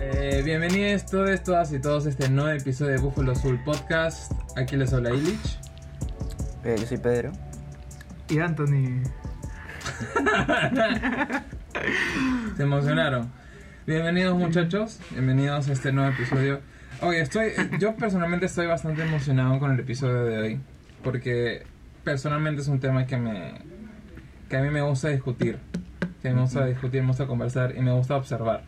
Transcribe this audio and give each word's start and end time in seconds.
Eh, 0.00 0.42
bienvenidos 0.44 1.06
todos, 1.06 1.42
todas 1.42 1.72
y 1.72 1.80
todos 1.80 2.06
a 2.06 2.10
este 2.10 2.28
nuevo 2.28 2.50
episodio 2.50 2.92
de 2.92 2.98
Búfalo 2.98 3.32
Azul 3.32 3.58
Podcast. 3.64 4.30
Aquí 4.56 4.76
les 4.76 4.92
habla 4.92 5.10
Illich. 5.10 5.58
Eh, 6.62 6.76
yo 6.78 6.86
soy 6.86 6.98
Pedro. 6.98 7.32
Y 8.28 8.38
Anthony. 8.38 9.02
Se 12.56 12.62
emocionaron. 12.62 13.32
Bienvenidos 13.88 14.38
muchachos, 14.38 15.00
bienvenidos 15.10 15.68
a 15.68 15.72
este 15.72 15.90
nuevo 15.90 16.12
episodio. 16.12 16.60
Oye, 17.00 17.20
estoy, 17.20 17.50
yo 17.80 17.96
personalmente 17.96 18.46
estoy 18.46 18.68
bastante 18.68 19.02
emocionado 19.02 19.58
con 19.58 19.72
el 19.72 19.80
episodio 19.80 20.22
de 20.24 20.38
hoy, 20.38 20.60
porque 21.02 21.64
personalmente 22.04 22.62
es 22.62 22.68
un 22.68 22.78
tema 22.78 23.04
que 23.04 23.16
me, 23.16 23.54
que 24.48 24.58
a 24.58 24.62
mí 24.62 24.70
me 24.70 24.82
gusta 24.82 25.08
discutir, 25.08 25.58
que 26.22 26.30
me 26.30 26.42
gusta 26.42 26.66
discutir, 26.66 27.00
me 27.00 27.08
gusta 27.08 27.26
conversar 27.26 27.74
y 27.76 27.80
me 27.80 27.90
gusta 27.90 28.14
observar. 28.14 28.62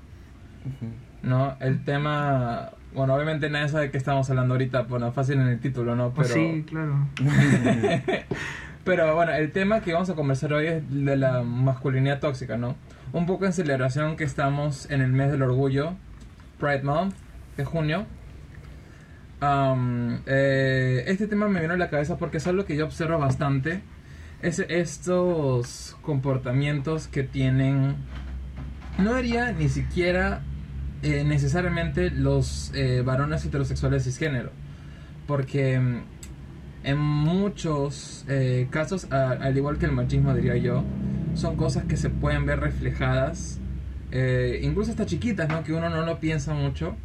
¿No? 1.23 1.56
El 1.60 1.84
tema, 1.84 2.70
bueno, 2.95 3.15
obviamente 3.15 3.51
nadie 3.51 3.69
sabe 3.69 3.84
de 3.84 3.91
qué 3.91 3.98
estamos 3.98 4.29
hablando 4.30 4.55
ahorita, 4.55 4.83
bueno, 4.83 5.12
fácil 5.12 5.41
en 5.41 5.48
el 5.48 5.60
título, 5.60 5.95
¿no? 5.95 6.12
Pero, 6.15 6.29
Sí, 6.29 6.65
claro. 6.69 7.09
pero 8.84 9.15
bueno, 9.15 9.33
el 9.33 9.52
tema 9.52 9.80
que 9.80 9.93
vamos 9.93 10.10
a 10.10 10.15
conversar 10.15 10.52
hoy 10.52 10.66
es 10.66 10.83
de 10.91 11.16
la 11.16 11.43
masculinidad 11.43 12.20
tóxica, 12.20 12.56
¿no? 12.56 12.77
Un 13.12 13.27
poco 13.27 13.46
en 13.46 13.52
celebración 13.52 14.16
que 14.16 14.24
estamos 14.24 14.91
en 14.91 15.01
el 15.02 15.12
mes 15.12 15.30
del 15.30 15.43
orgullo, 15.43 15.95
Pride 16.59 16.83
Month, 16.83 17.15
de 17.57 17.65
junio. 17.65 18.07
Am, 19.41 20.21
eh, 20.27 21.05
este 21.07 21.27
tema 21.27 21.48
me 21.48 21.60
vino 21.60 21.74
a 21.74 21.77
la 21.77 21.88
cabeza 21.88 22.18
porque 22.18 22.37
es 22.37 22.46
algo 22.46 22.65
que 22.65 22.77
yo 22.77 22.84
observo 22.84 23.18
bastante. 23.18 23.82
Es 24.43 24.59
estos 24.59 25.96
comportamientos 26.02 27.09
que 27.09 27.23
tienen, 27.23 27.96
no 28.98 29.15
diría 29.15 29.52
ni 29.52 29.68
siquiera 29.68 30.43
eh, 31.02 31.24
necesariamente 31.24 32.10
los 32.10 32.73
eh, 32.74 33.02
varones 33.04 33.45
heterosexuales 33.45 34.04
cisgénero. 34.04 34.51
Porque 35.26 35.79
mm, 35.79 36.02
en 36.84 36.98
muchos 36.98 38.24
eh, 38.29 38.68
casos, 38.70 39.10
a- 39.12 39.30
al 39.32 39.57
igual 39.57 39.79
que 39.79 39.87
el 39.87 39.92
machismo 39.92 40.34
diría 40.34 40.57
yo, 40.57 40.84
son 41.34 41.57
cosas 41.57 41.84
que 41.84 41.96
se 41.96 42.10
pueden 42.10 42.45
ver 42.46 42.60
reflejadas, 42.60 43.59
incluso 44.62 44.90
hasta 44.90 45.07
chiquitas, 45.07 45.48
¿no? 45.48 45.62
Que 45.62 45.73
uno 45.73 45.88
no 45.88 46.04
lo 46.04 46.18
piensa 46.18 46.52
mucho, 46.54 46.96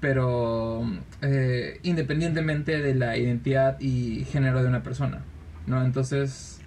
pero 0.00 0.82
eh, 1.22 1.80
independientemente 1.82 2.82
de 2.82 2.94
la 2.94 3.16
identidad 3.16 3.80
y 3.80 4.24
género 4.26 4.62
de 4.62 4.68
una 4.68 4.82
persona, 4.82 5.22
¿no? 5.66 5.82
Entonces, 5.82 6.60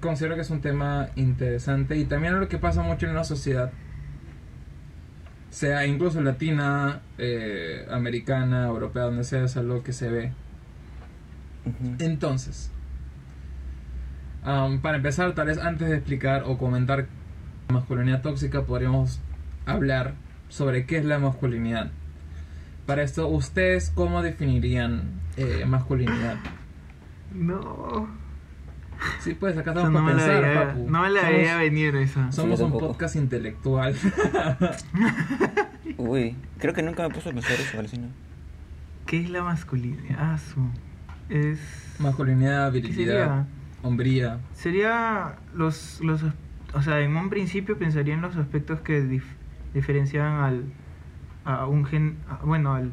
considero 0.00 0.34
que 0.34 0.40
es 0.40 0.50
un 0.50 0.60
tema 0.60 1.08
interesante 1.16 1.96
y 1.96 2.04
también 2.04 2.40
lo 2.40 2.48
que 2.48 2.58
pasa 2.58 2.82
mucho 2.82 3.06
en 3.06 3.14
la 3.14 3.24
sociedad, 3.24 3.70
sea 5.52 5.86
incluso 5.86 6.22
latina, 6.22 7.02
eh, 7.18 7.86
americana, 7.90 8.66
europea, 8.66 9.04
donde 9.04 9.22
sea, 9.22 9.44
es 9.44 9.56
algo 9.58 9.82
que 9.82 9.92
se 9.92 10.10
ve. 10.10 10.32
Entonces, 11.98 12.72
para 14.42 14.96
empezar, 14.96 15.34
tal 15.34 15.48
vez 15.48 15.58
antes 15.58 15.88
de 15.90 15.96
explicar 15.96 16.44
o 16.46 16.56
comentar 16.56 17.06
masculinidad 17.68 18.22
tóxica, 18.22 18.62
podríamos 18.62 19.20
hablar 19.66 20.14
sobre 20.48 20.86
qué 20.86 20.96
es 20.96 21.04
la 21.04 21.18
masculinidad. 21.18 21.90
Para 22.86 23.02
esto, 23.02 23.28
¿ustedes 23.28 23.92
cómo 23.94 24.22
definirían 24.22 25.20
eh, 25.36 25.66
masculinidad? 25.66 26.38
No. 27.34 28.08
Sí, 29.20 29.34
pues 29.34 29.56
acá 29.56 29.70
estamos 29.72 29.92
no, 29.92 30.04
para 30.04 30.16
pensar, 30.16 30.42
veía, 30.42 30.66
papu. 30.68 30.90
no 30.90 31.02
me 31.02 31.10
la 31.10 31.20
Somos- 31.20 31.32
veía 31.36 31.56
venir 31.56 31.96
esa. 31.96 32.32
Somos 32.32 32.60
un 32.60 32.72
podcast 32.72 33.16
intelectual. 33.16 33.94
Uy, 35.98 36.36
creo 36.58 36.74
que 36.74 36.82
nunca 36.82 37.06
me 37.08 37.14
puse 37.14 37.30
a 37.30 37.32
pensar 37.32 37.52
eso, 37.52 37.78
Alucina. 37.78 38.08
¿Qué 39.06 39.20
es 39.20 39.30
la 39.30 39.42
masculinidad? 39.42 40.16
Ah, 40.18 40.38
su. 40.38 40.60
Es. 41.28 41.58
Masculinidad, 41.98 42.72
¿Qué 42.72 42.80
virilidad, 42.80 43.14
sería? 43.14 43.46
hombría. 43.82 44.40
Sería 44.54 45.36
los, 45.54 46.00
los. 46.00 46.22
O 46.74 46.82
sea, 46.82 47.00
en 47.00 47.16
un 47.16 47.30
principio 47.30 47.78
pensaría 47.78 48.14
en 48.14 48.22
los 48.22 48.36
aspectos 48.36 48.80
que 48.80 49.02
dif- 49.02 49.22
diferencian 49.74 50.40
al. 50.40 50.64
A 51.44 51.66
un 51.66 51.84
gen. 51.84 52.16
a- 52.28 52.44
bueno, 52.44 52.74
al. 52.74 52.92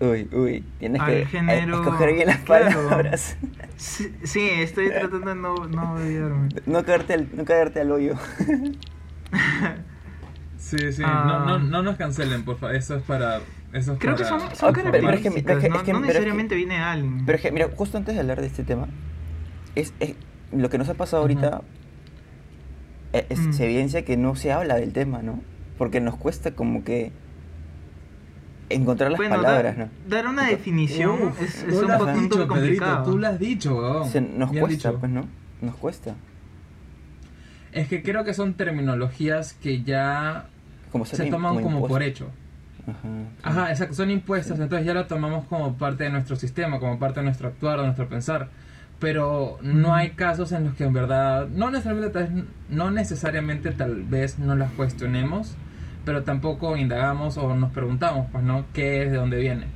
Uy, 0.00 0.28
uy, 0.32 0.64
tienes 0.78 1.00
Al 1.00 1.06
que 1.08 1.26
género- 1.26 1.80
escoger 1.82 2.14
bien 2.14 2.28
las 2.28 2.38
claro. 2.38 2.66
palabras. 2.88 3.36
Sí, 3.76 4.14
sí, 4.22 4.48
estoy 4.50 4.90
tratando 4.90 5.28
de 5.30 5.34
no, 5.34 5.54
no 5.66 5.92
olvidarme. 5.94 6.48
No 6.66 6.84
caerte 6.84 7.14
al, 7.14 7.28
no 7.34 7.44
caerte 7.44 7.80
al 7.80 7.90
hoyo. 7.92 8.14
Sí, 10.56 10.92
sí, 10.92 11.02
Ah. 11.04 11.44
no, 11.46 11.58
no, 11.58 11.64
no 11.64 11.82
nos 11.82 11.96
cancelen, 11.96 12.44
por 12.44 12.58
favor. 12.58 12.74
Eso 12.76 12.96
es 12.96 13.02
para. 13.04 13.40
Eso 13.72 13.92
es 13.92 13.98
Creo 13.98 14.16
que 14.16 14.24
son, 14.24 14.40
son 14.54 14.74
pero- 14.74 14.88
es 14.88 14.92
que- 14.92 15.00
pero 15.00 15.12
es 15.14 15.20
que- 15.22 15.30
no, 15.30 15.36
es 15.36 15.44
que- 15.44 15.52
no 15.52 15.60
pero 15.60 15.76
es 15.78 15.82
que- 15.84 15.92
necesariamente 15.94 16.54
viene 16.56 16.78
alguien. 16.78 17.24
Pero 17.24 17.36
es 17.36 17.42
que, 17.42 17.52
mira, 17.52 17.68
justo 17.74 17.96
antes 17.96 18.14
de 18.14 18.20
hablar 18.20 18.40
de 18.40 18.48
este 18.48 18.64
tema, 18.64 18.88
es, 19.76 19.94
es- 20.00 20.14
lo 20.52 20.68
que 20.68 20.76
nos 20.78 20.88
ha 20.88 20.94
pasado 20.94 21.22
ahorita 21.22 21.62
eh, 23.12 23.24
es- 23.30 23.38
Mm. 23.40 23.52
se 23.52 23.64
evidencia 23.64 24.04
que 24.04 24.16
no 24.18 24.34
se 24.34 24.52
habla 24.52 24.74
del 24.74 24.92
tema, 24.92 25.22
¿no? 25.22 25.40
Porque 25.78 26.00
nos 26.00 26.16
cuesta 26.16 26.50
como 26.50 26.84
que 26.84 27.12
encontrar 28.70 29.10
las 29.10 29.18
Bueno, 29.18 29.36
palabras, 29.36 29.76
dar, 29.76 29.86
¿no? 29.86 29.92
dar 30.08 30.26
una 30.26 30.46
definición 30.48 31.22
Uf, 31.28 31.42
es, 31.42 31.64
es 31.64 31.74
un 31.74 31.88
poco 31.88 32.04
Pedrito, 32.06 32.48
complicado. 32.48 33.04
tú 33.10 33.18
lo 33.18 33.26
has 33.28 33.38
dicho, 33.38 33.76
weón. 33.76 34.08
Se- 34.08 34.20
nos 34.20 34.50
Bien 34.50 34.64
cuesta, 34.64 34.88
dicho. 34.90 35.00
pues, 35.00 35.12
¿no? 35.12 35.24
Nos 35.60 35.74
cuesta. 35.76 36.14
Es 37.72 37.88
que 37.88 38.02
creo 38.02 38.24
que 38.24 38.34
son 38.34 38.54
terminologías 38.54 39.52
que 39.54 39.82
ya 39.82 40.46
Como 40.90 41.04
se 41.04 41.26
toman 41.26 41.62
como 41.62 41.86
por 41.86 42.02
hecho. 42.02 42.30
Ajá. 42.86 42.98
Ajá, 43.60 43.70
exacto, 43.70 43.94
son 43.94 44.10
impuestas, 44.10 44.58
entonces 44.58 44.86
ya 44.86 44.94
lo 44.94 45.06
tomamos 45.06 45.44
como 45.46 45.76
parte 45.76 46.04
de 46.04 46.10
nuestro 46.10 46.36
sistema, 46.36 46.78
como 46.78 46.98
parte 46.98 47.20
de 47.20 47.24
nuestro 47.24 47.48
actuar, 47.48 47.78
de 47.78 47.84
nuestro 47.84 48.08
pensar. 48.08 48.48
Pero 48.98 49.58
no 49.62 49.94
hay 49.94 50.10
casos 50.10 50.50
en 50.52 50.64
los 50.64 50.74
que 50.74 50.84
en 50.84 50.92
verdad, 50.92 51.46
no 51.48 51.70
necesariamente 51.70 52.10
tal 52.10 52.26
vez, 52.32 52.44
no 52.70 52.90
necesariamente 52.90 53.70
tal 53.72 54.02
vez 54.04 54.38
no 54.38 54.56
las 54.56 54.72
cuestionemos, 54.72 55.54
pero 56.08 56.22
tampoco 56.22 56.74
indagamos 56.78 57.36
o 57.36 57.54
nos 57.54 57.70
preguntamos, 57.70 58.28
pues, 58.32 58.42
¿no? 58.42 58.64
¿Qué 58.72 59.02
es, 59.02 59.10
de 59.10 59.18
dónde 59.18 59.36
viene? 59.38 59.66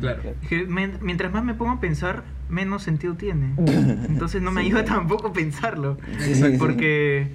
Claro. 0.00 0.20
Es 0.42 0.48
que 0.48 0.64
men- 0.66 0.98
mientras 1.02 1.32
más 1.32 1.44
me 1.44 1.54
pongo 1.54 1.70
a 1.70 1.78
pensar, 1.80 2.24
menos 2.48 2.82
sentido 2.82 3.14
tiene. 3.14 3.54
Entonces 4.08 4.42
no 4.42 4.50
me 4.50 4.62
ayuda 4.62 4.84
tampoco 4.84 5.32
pensarlo. 5.32 5.98
Sí, 6.18 6.34
sí, 6.34 6.42
sí. 6.50 6.56
Porque 6.58 7.20
eh, 7.20 7.30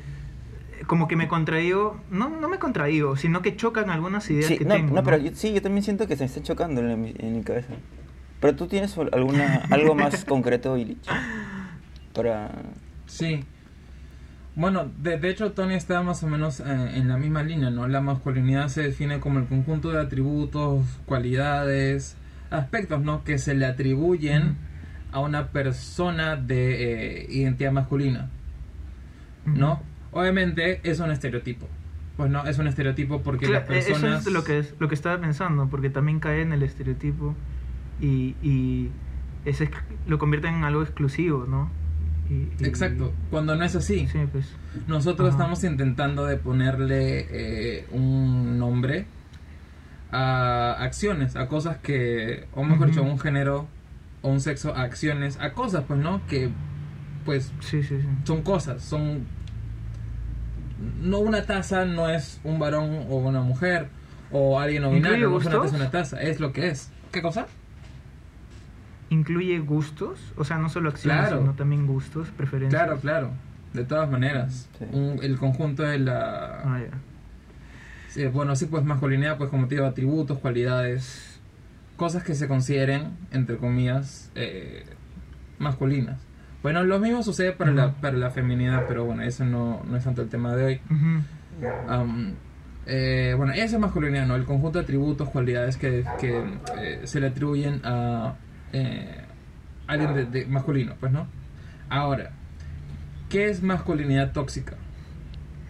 como 0.88 1.08
que 1.08 1.16
me 1.16 1.30
contradigo, 1.30 2.02
no, 2.12 2.28
no 2.28 2.50
me 2.50 2.60
contradigo, 2.60 3.16
sino 3.16 3.42
que 3.42 3.56
chocan 3.56 3.90
algunas 3.90 4.30
ideas 4.30 4.48
Sí, 4.48 4.58
que 4.58 4.66
no, 4.66 4.74
tengo. 4.76 4.94
no, 4.94 5.04
pero 5.04 5.16
yo, 5.16 5.32
sí, 5.34 5.54
yo 5.54 5.62
también 5.62 5.84
siento 5.84 6.06
que 6.06 6.18
se 6.18 6.24
me 6.24 6.28
está 6.28 6.44
chocando 6.44 6.82
en, 6.82 7.02
mi- 7.02 7.16
en 7.18 7.38
mi 7.38 7.44
cabeza. 7.44 7.70
Pero 8.42 8.58
tú 8.58 8.68
tienes 8.68 8.98
alguna, 9.14 9.62
algo 9.70 9.96
más 9.96 10.26
concreto, 10.26 10.76
Illich, 10.76 11.08
para... 12.14 12.52
Sí. 13.06 13.46
Bueno, 14.58 14.92
de, 15.02 15.20
de 15.20 15.30
hecho 15.30 15.52
Tony 15.52 15.76
está 15.76 16.02
más 16.02 16.24
o 16.24 16.28
menos 16.28 16.60
eh, 16.62 16.64
en 16.96 17.08
la 17.08 17.16
misma 17.18 17.44
línea, 17.44 17.70
¿no? 17.70 17.88
La 17.88 18.02
masculinidad 18.02 18.70
se 18.70 18.82
define 18.82 19.20
como 19.20 19.38
el 19.38 19.46
conjunto 19.46 19.92
de 19.92 20.02
atributos, 20.02 20.84
cualidades, 21.06 22.18
aspectos, 22.50 23.02
¿no? 23.04 23.24
Que 23.24 23.38
se 23.38 23.54
le 23.54 23.68
atribuyen 23.68 24.56
a 25.12 25.20
una 25.20 25.50
persona 25.50 26.36
de 26.38 27.22
eh, 27.22 27.28
identidad 27.30 27.72
masculina, 27.72 28.30
¿no? 29.46 29.80
Obviamente 30.12 30.80
es 30.84 31.00
un 31.00 31.12
estereotipo. 31.12 31.68
Pues 32.18 32.32
no, 32.32 32.44
es 32.48 32.58
un 32.58 32.66
estereotipo 32.66 33.22
porque 33.22 33.46
las 33.48 33.64
personas... 33.66 34.22
Eso 34.22 34.30
es 34.30 34.34
lo 34.34 34.44
que, 34.44 34.58
es, 34.58 34.74
lo 34.80 34.88
que 34.88 34.96
estaba 34.96 35.22
pensando, 35.22 35.68
porque 35.70 35.92
también 35.92 36.20
cae 36.20 36.42
en 36.42 36.52
el 36.52 36.64
estereotipo 36.64 37.36
y, 38.02 38.36
y 38.42 38.90
ex- 39.46 39.70
lo 40.08 40.18
convierte 40.18 40.48
en 40.48 40.64
algo 40.64 40.82
exclusivo, 40.82 41.46
¿no? 41.48 41.70
Y- 42.30 42.34
y- 42.60 42.66
Exacto, 42.66 43.14
cuando 43.30 43.56
no 43.56 43.64
es 43.64 43.76
así. 43.76 44.08
Sí, 44.08 44.20
pues. 44.32 44.48
Nosotros 44.88 45.30
Ajá. 45.30 45.38
estamos 45.38 45.64
intentando 45.64 46.26
de 46.26 46.38
ponerle 46.38 47.26
eh, 47.30 47.86
un 47.92 48.58
nombre 48.60 49.06
a 50.12 50.74
acciones, 50.80 51.36
a 51.36 51.48
cosas 51.48 51.78
que, 51.78 52.48
o 52.54 52.64
mejor 52.64 52.88
dicho, 52.88 53.02
a 53.02 53.04
un 53.04 53.20
género 53.20 53.68
o 54.22 54.30
un 54.30 54.40
sexo, 54.42 54.76
a 54.76 54.82
acciones, 54.84 55.38
a 55.40 55.54
cosas, 55.54 55.84
pues, 55.88 56.00
¿no? 56.00 56.26
Que, 56.28 56.50
pues, 57.26 57.52
Sí, 57.60 57.84
sí, 57.84 58.00
sí. 58.02 58.08
son 58.24 58.42
cosas, 58.42 58.82
son... 58.84 59.26
No 61.02 61.20
una 61.20 61.44
taza 61.44 61.86
no 61.86 62.08
es 62.10 62.40
un 62.44 62.60
varón 62.60 63.06
o 63.10 63.18
una 63.18 63.42
mujer, 63.42 63.88
o 64.32 64.60
alguien 64.60 64.84
no 64.84 64.90
¿Incluye 64.96 65.16
binario, 65.18 65.30
no 65.30 65.64
es 65.66 65.74
una 65.74 65.90
taza, 65.90 66.22
es 66.22 66.40
lo 66.40 66.54
que 66.54 66.68
es. 66.70 66.92
¿Qué 67.12 67.22
cosa? 67.22 67.48
¿Incluye 69.10 69.60
gustos? 69.60 70.20
O 70.38 70.44
sea, 70.44 70.58
no 70.58 70.70
solo 70.70 70.90
acciones, 70.90 71.22
Claro. 71.28 71.40
sino 71.42 71.54
también 71.54 71.88
gustos, 71.88 72.28
preferencias. 72.30 72.82
Claro, 72.84 73.00
claro, 73.00 73.32
de 73.74 73.84
todas 73.86 74.10
maneras. 74.10 74.70
Sí. 74.78 74.86
Un- 74.92 75.20
el 75.22 75.38
conjunto 75.38 75.84
de 75.84 76.00
la... 76.00 76.62
Ah, 76.64 76.80
ya. 76.80 76.98
Sí, 78.10 78.26
bueno, 78.28 78.56
sí, 78.56 78.66
pues 78.66 78.84
masculinidad, 78.84 79.38
pues 79.38 79.50
como 79.50 79.68
te 79.68 79.76
digo, 79.76 79.88
atributos, 79.88 80.40
cualidades, 80.40 81.40
cosas 81.96 82.24
que 82.24 82.36
se 82.36 82.48
consideren, 82.48 83.12
entre 83.32 83.58
comillas, 83.58 84.32
eh, 84.36 84.84
masculinas. 85.60 86.20
Bueno, 86.64 86.84
lo 86.84 87.00
mismo 87.00 87.22
sucede 87.24 87.52
para, 87.54 87.72
la, 87.72 87.92
para 87.94 88.18
la 88.18 88.30
feminidad, 88.32 88.86
pero 88.88 89.06
bueno, 89.06 89.22
eso 89.24 89.46
no, 89.46 89.84
no 89.88 89.96
es 89.98 90.04
tanto 90.04 90.22
el 90.24 90.30
tema 90.30 90.56
de 90.56 90.64
hoy. 90.66 90.82
Am, 91.88 92.34
eh, 92.88 93.34
bueno, 93.38 93.54
esa 93.54 93.76
es 93.76 93.80
masculinidad, 93.80 94.26
¿no? 94.26 94.36
El 94.36 94.46
conjunto 94.46 94.80
de 94.80 94.84
atributos, 94.84 95.30
cualidades 95.30 95.78
que, 95.78 96.04
que, 96.20 96.44
eh, 96.80 97.02
se 97.04 97.20
le 97.20 97.28
atribuyen 97.28 97.82
a 97.84 98.34
eh, 98.74 99.22
alguien 99.88 100.32
de, 100.32 100.46
masculino, 100.46 100.96
pues, 101.00 101.12
¿no? 101.12 101.28
Ahora, 101.90 102.32
¿qué 103.30 103.50
es 103.50 103.64
masculinidad 103.64 104.32
tóxica? 104.34 104.76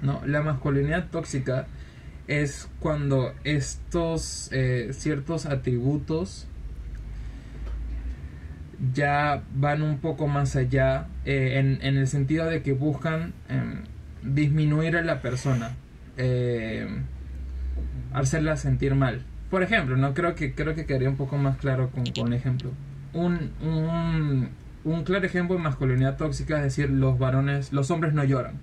¿No? 0.01 0.21
La 0.25 0.41
masculinidad 0.41 1.07
tóxica 1.09 1.67
es 2.27 2.69
cuando 2.79 3.33
estos 3.44 4.49
eh, 4.51 4.89
ciertos 4.91 5.45
atributos 5.45 6.47
ya 8.94 9.44
van 9.55 9.81
un 9.81 9.99
poco 9.99 10.27
más 10.27 10.55
allá 10.55 11.07
eh, 11.25 11.77
en, 11.81 11.97
el 11.97 12.07
sentido 12.07 12.45
de 12.45 12.61
que 12.61 12.73
buscan 12.73 13.33
em, 13.49 13.83
disminuir 14.21 14.97
a 14.97 15.01
la 15.01 15.21
persona, 15.21 15.71
eh, 16.17 16.88
hacerla 18.13 18.55
sentir 18.57 18.94
mal. 18.94 19.23
Por 19.49 19.63
ejemplo, 19.63 19.97
no 19.97 20.13
creo 20.13 20.35
que 20.35 20.53
creo 20.53 20.75
que 20.75 20.85
quedaría 20.85 21.09
un 21.09 21.15
poco 21.15 21.38
más 21.38 21.57
claro 21.57 21.89
con, 21.89 22.05
con 22.05 22.27
un 22.27 22.33
ejemplo. 22.33 22.71
Un, 23.13 23.51
un, 23.62 24.50
un 24.83 25.04
claro 25.04 25.25
ejemplo 25.25 25.56
de 25.56 25.63
masculinidad 25.63 26.18
tóxica 26.18 26.57
es 26.57 26.63
decir, 26.63 26.89
los 26.89 27.18
varones, 27.18 27.74
los 27.74 27.89
hombres 27.92 28.13
no 28.13 28.24
lloran. 28.24 28.59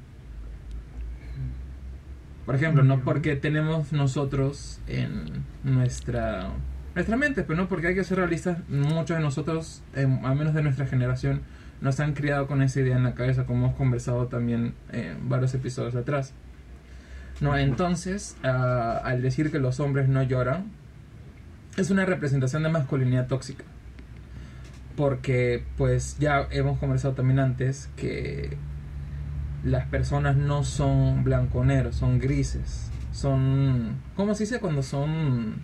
Por 2.47 2.55
ejemplo, 2.55 2.83
no 2.83 3.01
porque 3.01 3.37
tenemos 3.37 3.93
nosotros 3.93 4.81
en 4.87 5.45
nuestra 5.63 6.51
nuestra 6.95 7.17
mente, 7.17 7.43
pero 7.43 7.57
no 7.57 7.69
porque 7.69 7.89
hay 7.89 7.95
que 7.95 8.05
ser 8.05 8.19
realistas, 8.19 8.59
muchos 8.69 9.17
de 9.17 9.23
nosotros, 9.23 9.83
eh, 9.95 10.07
al 10.23 10.37
menos 10.37 10.55
de 10.55 10.63
nuestra 10.63 10.87
generación, 10.87 11.43
nos 11.81 11.99
han 12.01 12.15
criado 12.15 12.47
con 12.47 12.63
esa 12.63 12.81
idea 12.81 12.97
en 12.97 13.03
la 13.03 13.15
cabeza, 13.15 13.47
como 13.47 13.67
hemos 13.67 13.77
conversado 13.77 14.29
también 14.29 14.75
en 14.93 15.29
varios 15.29 15.53
episodios 15.55 15.97
atrás. 15.97 16.35
No, 17.41 17.57
entonces, 17.57 18.37
ah, 18.45 19.01
al 19.03 19.23
decir 19.23 19.51
que 19.51 19.59
los 19.59 19.81
hombres 19.81 20.09
no 20.09 20.23
lloran, 20.23 20.71
es 21.77 21.91
una 21.91 22.05
representación 22.05 22.63
de 22.63 22.69
masculinidad 22.69 23.27
tóxica. 23.27 23.65
Porque, 24.97 25.65
pues, 25.77 26.19
ya 26.19 26.47
hemos 26.51 26.79
conversado 26.79 27.15
también 27.15 27.41
antes 27.41 27.91
que 27.97 28.57
las 29.65 29.87
personas 29.87 30.37
no 30.37 30.63
son 30.63 31.25
blanco-negro, 31.25 31.93
son 31.93 32.19
grises. 32.19 32.91
Son. 33.13 34.01
¿Cómo 34.17 34.35
se 34.35 34.45
dice 34.45 34.61
cuando 34.61 34.83
son.? 34.83 35.63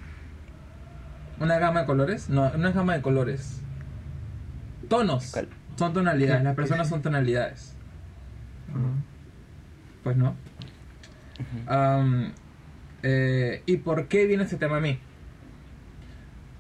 Una 1.39 1.59
gama 1.59 1.81
de 1.81 1.87
colores? 1.87 2.29
No, 2.29 2.51
una 2.55 2.73
gama 2.73 2.95
de 2.95 3.03
colores. 3.03 3.61
Tonos. 4.89 5.33
Son 5.77 5.93
tonalidades. 5.93 6.43
Las 6.45 6.55
personas 6.55 6.89
son 6.89 7.01
tonalidades. 7.01 7.75
Pues 10.03 10.17
no. 10.17 10.35
Eh, 13.03 13.63
¿Y 13.65 13.79
por 13.79 14.09
qué 14.09 14.27
viene 14.27 14.45
este 14.45 14.57
tema 14.57 14.77
a 14.77 14.81
mí? 14.81 14.99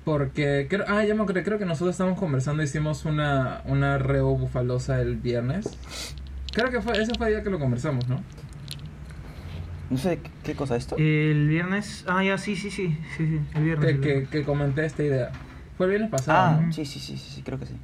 Porque 0.05 0.67
creo, 0.69 0.85
ah, 0.89 1.05
ya 1.05 1.15
me 1.15 1.23
acordé, 1.23 1.43
creo 1.43 1.59
que 1.59 1.67
nosotros 1.67 1.95
estábamos 1.95 2.19
conversando, 2.19 2.63
hicimos 2.63 3.05
una, 3.05 3.63
una 3.67 3.99
reo 3.99 4.35
bufalosa 4.37 5.01
el 5.01 5.17
viernes. 5.17 5.77
Creo 6.53 6.71
que 6.71 6.81
fue, 6.81 7.01
ese 7.01 7.15
fue 7.15 7.29
el 7.29 7.35
día 7.35 7.43
que 7.43 7.51
lo 7.51 7.59
conversamos, 7.59 8.09
¿no? 8.09 8.23
No 9.91 9.99
sé 9.99 10.21
qué, 10.45 10.55
cosa 10.55 10.77
es 10.77 10.85
esto. 10.85 10.97
El 10.97 11.49
viernes. 11.49 12.05
Ah, 12.07 12.23
ya, 12.23 12.39
sí, 12.39 12.57
sí, 12.57 12.71
sí. 12.71 12.97
sí, 13.17 13.27
sí 13.27 13.41
el 13.55 13.65
viernes. 13.65 13.85
Que, 13.87 13.91
el 13.91 14.01
que, 14.01 14.09
viernes. 14.09 14.29
que 14.31 14.43
comenté 14.45 14.87
esta 14.87 15.03
idea. 15.03 15.33
Fue 15.77 15.87
el 15.87 15.91
viernes 15.91 16.11
pasado. 16.11 16.59
ah, 16.59 16.63
¿no? 16.67 16.73
sí, 16.73 16.85
sí, 16.85 17.01
sí, 17.01 17.17
sí, 17.17 17.31
sí, 17.37 17.43
creo 17.43 17.59
que 17.59 17.67
sí. 17.67 17.75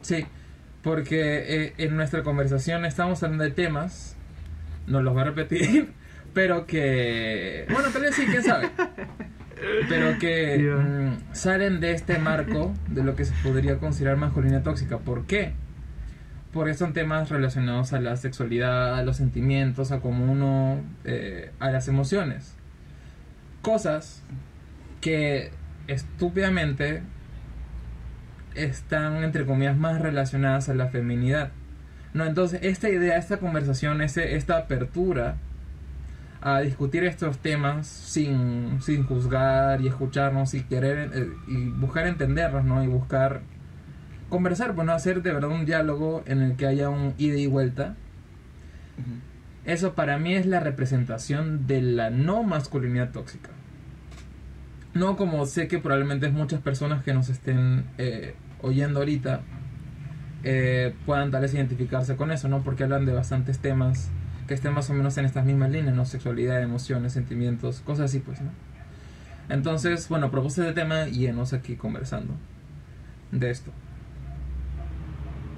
Sí, 0.00 0.16
Sí, 0.16 0.26
porque 0.82 1.44
eh, 1.46 1.74
en 1.78 1.96
nuestra 1.96 2.22
conversación 2.22 2.84
estamos 2.84 3.22
hablando 3.22 3.44
de 3.44 3.50
temas, 3.50 4.16
no 4.86 5.02
los 5.02 5.16
va 5.16 5.22
a 5.22 5.24
repetir, 5.24 5.92
pero 6.34 6.66
que, 6.66 7.66
bueno, 7.70 7.88
tal 7.90 8.02
vez 8.02 8.14
sí, 8.14 8.24
quién 8.26 8.42
sabe, 8.42 8.70
pero 9.88 10.18
que 10.18 10.62
Ya. 10.64 10.76
mm, 10.76 11.18
salen 11.32 11.80
de 11.80 11.92
este 11.92 12.18
marco 12.18 12.74
de 12.88 13.02
lo 13.04 13.14
que 13.16 13.24
se 13.24 13.34
podría 13.42 13.78
considerar 13.78 14.16
masculinidad 14.16 14.62
tóxica. 14.62 14.98
¿Por 14.98 15.26
qué? 15.26 15.52
Porque 16.52 16.74
son 16.74 16.92
temas 16.92 17.30
relacionados 17.30 17.92
a 17.92 18.00
la 18.00 18.16
sexualidad, 18.16 18.96
a 18.96 19.02
los 19.02 19.16
sentimientos, 19.16 19.90
a 19.92 20.00
cómo 20.00 20.30
uno, 20.30 20.80
eh, 21.04 21.50
a 21.58 21.70
las 21.70 21.88
emociones. 21.88 22.54
Cosas 23.62 24.22
que 25.00 25.50
estúpidamente 25.88 27.02
están, 28.54 29.24
entre 29.24 29.44
comillas, 29.44 29.76
más 29.76 30.00
relacionadas 30.00 30.68
a 30.68 30.74
la 30.74 30.88
feminidad. 30.88 31.50
No, 32.12 32.24
entonces, 32.24 32.60
esta 32.62 32.88
idea, 32.88 33.16
esta 33.18 33.38
conversación, 33.38 34.00
ese, 34.00 34.36
esta 34.36 34.56
apertura 34.56 35.36
a 36.44 36.60
discutir 36.60 37.04
estos 37.04 37.38
temas 37.38 37.86
sin, 37.86 38.82
sin 38.82 39.04
juzgar 39.04 39.80
y 39.80 39.88
escucharnos 39.88 40.52
y 40.52 40.62
querer 40.62 41.10
eh, 41.14 41.28
y 41.48 41.70
buscar 41.70 42.06
entendernos, 42.06 42.66
¿no? 42.66 42.84
Y 42.84 42.86
buscar 42.86 43.40
conversar, 44.28 44.74
bueno, 44.74 44.92
hacer 44.92 45.22
de 45.22 45.32
verdad 45.32 45.48
un 45.48 45.64
diálogo 45.64 46.22
en 46.26 46.42
el 46.42 46.56
que 46.56 46.66
haya 46.66 46.90
un 46.90 47.14
ida 47.16 47.38
y 47.38 47.46
vuelta. 47.46 47.96
Eso 49.64 49.94
para 49.94 50.18
mí 50.18 50.34
es 50.34 50.44
la 50.44 50.60
representación 50.60 51.66
de 51.66 51.80
la 51.80 52.10
no 52.10 52.42
masculinidad 52.42 53.10
tóxica. 53.10 53.48
No 54.92 55.16
como 55.16 55.46
sé 55.46 55.66
que 55.66 55.78
probablemente 55.78 56.28
muchas 56.28 56.60
personas 56.60 57.02
que 57.02 57.14
nos 57.14 57.30
estén 57.30 57.86
eh, 57.96 58.34
oyendo 58.60 58.98
ahorita 58.98 59.40
eh, 60.42 60.94
puedan 61.06 61.30
tal 61.30 61.40
vez 61.40 61.54
identificarse 61.54 62.16
con 62.16 62.30
eso, 62.30 62.48
¿no? 62.48 62.62
Porque 62.62 62.84
hablan 62.84 63.06
de 63.06 63.14
bastantes 63.14 63.60
temas 63.60 64.10
que 64.46 64.54
estén 64.54 64.74
más 64.74 64.90
o 64.90 64.94
menos 64.94 65.16
en 65.18 65.24
estas 65.24 65.44
mismas 65.44 65.70
líneas, 65.70 65.94
¿no? 65.94 66.04
Sexualidad, 66.04 66.62
emociones, 66.62 67.12
sentimientos, 67.12 67.80
cosas 67.80 68.06
así, 68.10 68.20
pues, 68.20 68.40
¿no? 68.40 68.50
Entonces, 69.48 70.08
bueno, 70.08 70.30
propuse 70.30 70.62
este 70.62 70.74
tema 70.74 71.08
y 71.08 71.26
enos 71.26 71.52
aquí 71.52 71.76
conversando 71.76 72.34
de 73.32 73.50
esto. 73.50 73.72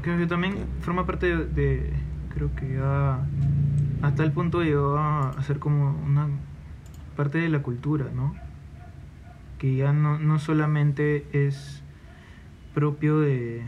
Creo 0.02 0.18
que 0.18 0.26
también 0.26 0.54
forma 0.80 1.04
parte 1.06 1.36
de, 1.36 1.92
creo 2.34 2.54
que 2.54 2.74
ya 2.74 3.18
hasta 4.02 4.22
el 4.22 4.32
punto 4.32 4.62
llegó 4.62 4.98
a 4.98 5.34
ser 5.42 5.58
como 5.58 5.90
una 6.04 6.28
parte 7.16 7.38
de 7.38 7.48
la 7.48 7.60
cultura, 7.62 8.06
¿no? 8.14 8.34
Que 9.58 9.76
ya 9.76 9.92
no, 9.92 10.18
no 10.18 10.38
solamente 10.38 11.26
es 11.32 11.82
propio 12.74 13.18
de, 13.20 13.62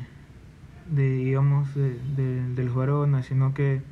de 0.91 1.11
digamos, 1.11 1.75
de, 1.75 1.99
de- 2.17 2.49
de 2.55 2.65
los 2.65 2.75
varones, 2.75 3.27
sino 3.27 3.55
que 3.55 3.83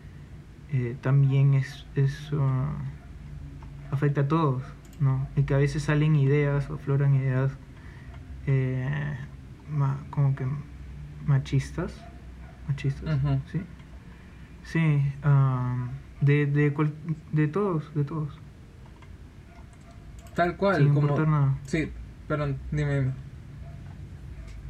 eh, 0.73 0.97
también 1.01 1.55
es, 1.55 1.87
es 1.95 2.31
ah, 2.35 2.75
afecta 3.91 4.23
a 4.23 4.29
todos, 4.29 4.63
¿no? 5.01 5.27
Y 5.37 5.43
que 5.45 5.55
a 5.55 5.59
veces 5.59 5.85
salen 5.85 6.17
ideas 6.17 6.69
o 6.71 6.75
afloran 6.75 7.15
ideas 7.15 7.53
eh, 8.47 9.17
ma- 9.71 9.99
como 10.11 10.35
que 10.37 10.47
machistas, 11.27 11.93
machistas, 12.69 13.19
sí, 13.51 13.61
sí, 14.65 15.13
de 16.21 16.47
de, 16.47 16.73
cual- 16.75 16.95
de 17.33 17.49
todos, 17.49 17.93
de 17.95 18.05
todos, 18.05 18.39
Tal 20.35 20.57
cual, 20.57 20.77
sin 20.77 20.89
como... 20.89 21.01
importar 21.01 21.29
nada. 21.29 21.55
Sí, 21.65 21.91
perdón, 22.29 22.59
dime, 22.71 22.95
dime. 23.01 23.13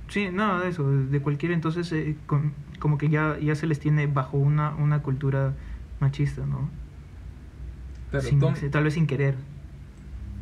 Sí, 0.08 0.28
nada 0.32 0.60
de 0.60 0.68
eso, 0.68 0.88
de 0.88 1.20
cualquiera, 1.20 1.54
entonces 1.54 1.90
eh, 1.92 2.16
con- 2.26 2.52
como 2.78 2.96
que 2.98 3.08
ya, 3.08 3.36
ya 3.38 3.54
se 3.56 3.66
les 3.66 3.80
tiene 3.80 4.06
bajo 4.06 4.36
una, 4.36 4.74
una 4.76 5.02
cultura 5.02 5.54
machista, 6.00 6.44
¿no? 6.46 6.70
Pero 8.10 8.22
Sin- 8.22 8.40
tú, 8.40 8.52
tal 8.70 8.84
vez 8.84 8.94
sin 8.94 9.06
querer. 9.06 9.34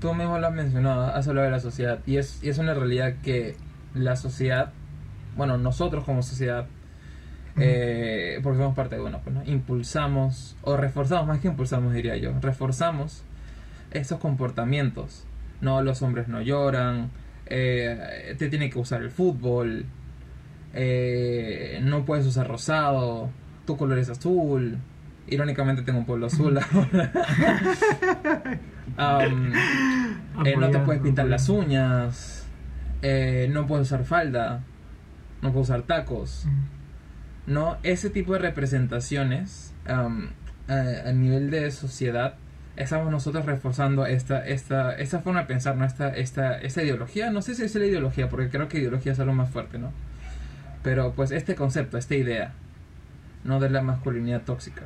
tú 0.00 0.12
mismo 0.14 0.38
lo 0.38 0.46
has 0.46 0.52
mencionado, 0.54 1.06
has 1.06 1.26
hablado 1.28 1.46
de 1.46 1.50
la 1.52 1.60
sociedad 1.60 2.00
y 2.06 2.16
es, 2.18 2.42
y 2.42 2.48
es 2.50 2.58
una 2.58 2.74
realidad 2.74 3.14
que 3.22 3.56
la 3.94 4.16
sociedad, 4.16 4.72
bueno, 5.36 5.56
nosotros 5.56 6.04
como 6.04 6.22
sociedad, 6.22 6.66
eh, 7.56 8.40
porque 8.42 8.58
somos 8.58 8.74
parte 8.74 8.96
de 8.96 9.02
uno, 9.02 9.20
pues, 9.22 9.34
¿no? 9.34 9.44
impulsamos 9.44 10.56
o 10.62 10.76
reforzamos, 10.76 11.26
más 11.28 11.40
que 11.40 11.48
impulsamos 11.48 11.94
diría 11.94 12.16
yo, 12.16 12.32
reforzamos 12.40 13.22
estos 13.92 14.18
comportamientos. 14.18 15.24
No, 15.60 15.80
los 15.80 16.02
hombres 16.02 16.28
no 16.28 16.42
lloran, 16.42 17.10
eh, 17.46 18.34
te 18.38 18.48
tiene 18.50 18.68
que 18.70 18.78
usar 18.78 19.02
el 19.02 19.10
fútbol, 19.10 19.86
eh, 20.74 21.78
no 21.82 22.04
puedes 22.04 22.26
usar 22.26 22.48
rosado, 22.48 23.30
tu 23.66 23.76
color 23.76 23.98
es 23.98 24.10
azul. 24.10 24.78
Irónicamente 25.26 25.82
tengo 25.82 26.00
un 26.00 26.06
pueblo 26.06 26.26
azul 26.26 26.58
ahora. 26.58 27.12
Eh, 30.44 30.56
no 30.56 30.70
te 30.70 30.78
puedes 30.80 31.02
pintar 31.02 31.26
las 31.26 31.48
uñas, 31.48 32.46
eh, 33.02 33.48
no 33.50 33.66
puedes 33.66 33.86
usar 33.88 34.04
falda, 34.04 34.62
no 35.42 35.52
puedes 35.52 35.68
usar 35.68 35.82
tacos. 35.82 36.46
¿no? 37.46 37.76
Ese 37.82 38.10
tipo 38.10 38.32
de 38.34 38.38
representaciones 38.40 39.72
a, 39.86 40.08
a 40.68 41.12
nivel 41.12 41.50
de 41.50 41.70
sociedad, 41.70 42.34
estamos 42.76 43.10
nosotros 43.10 43.46
reforzando 43.46 44.06
esta, 44.06 44.46
esta, 44.46 44.94
esta 44.94 45.20
forma 45.20 45.40
de 45.40 45.46
pensar, 45.46 45.76
¿no? 45.76 45.84
Esta, 45.84 46.08
esta, 46.08 46.58
esta 46.58 46.82
ideología, 46.82 47.30
no 47.30 47.42
sé 47.42 47.54
si 47.54 47.62
es 47.62 47.74
la 47.74 47.86
ideología, 47.86 48.28
porque 48.28 48.48
creo 48.48 48.68
que 48.68 48.78
ideología 48.78 49.12
es 49.12 49.20
algo 49.20 49.32
más 49.32 49.50
fuerte, 49.50 49.78
¿no? 49.78 49.92
Pero 50.82 51.12
pues 51.12 51.30
este 51.30 51.54
concepto, 51.54 51.98
esta 51.98 52.14
idea, 52.14 52.52
no 53.44 53.60
de 53.60 53.70
la 53.70 53.82
masculinidad 53.82 54.42
tóxica. 54.42 54.82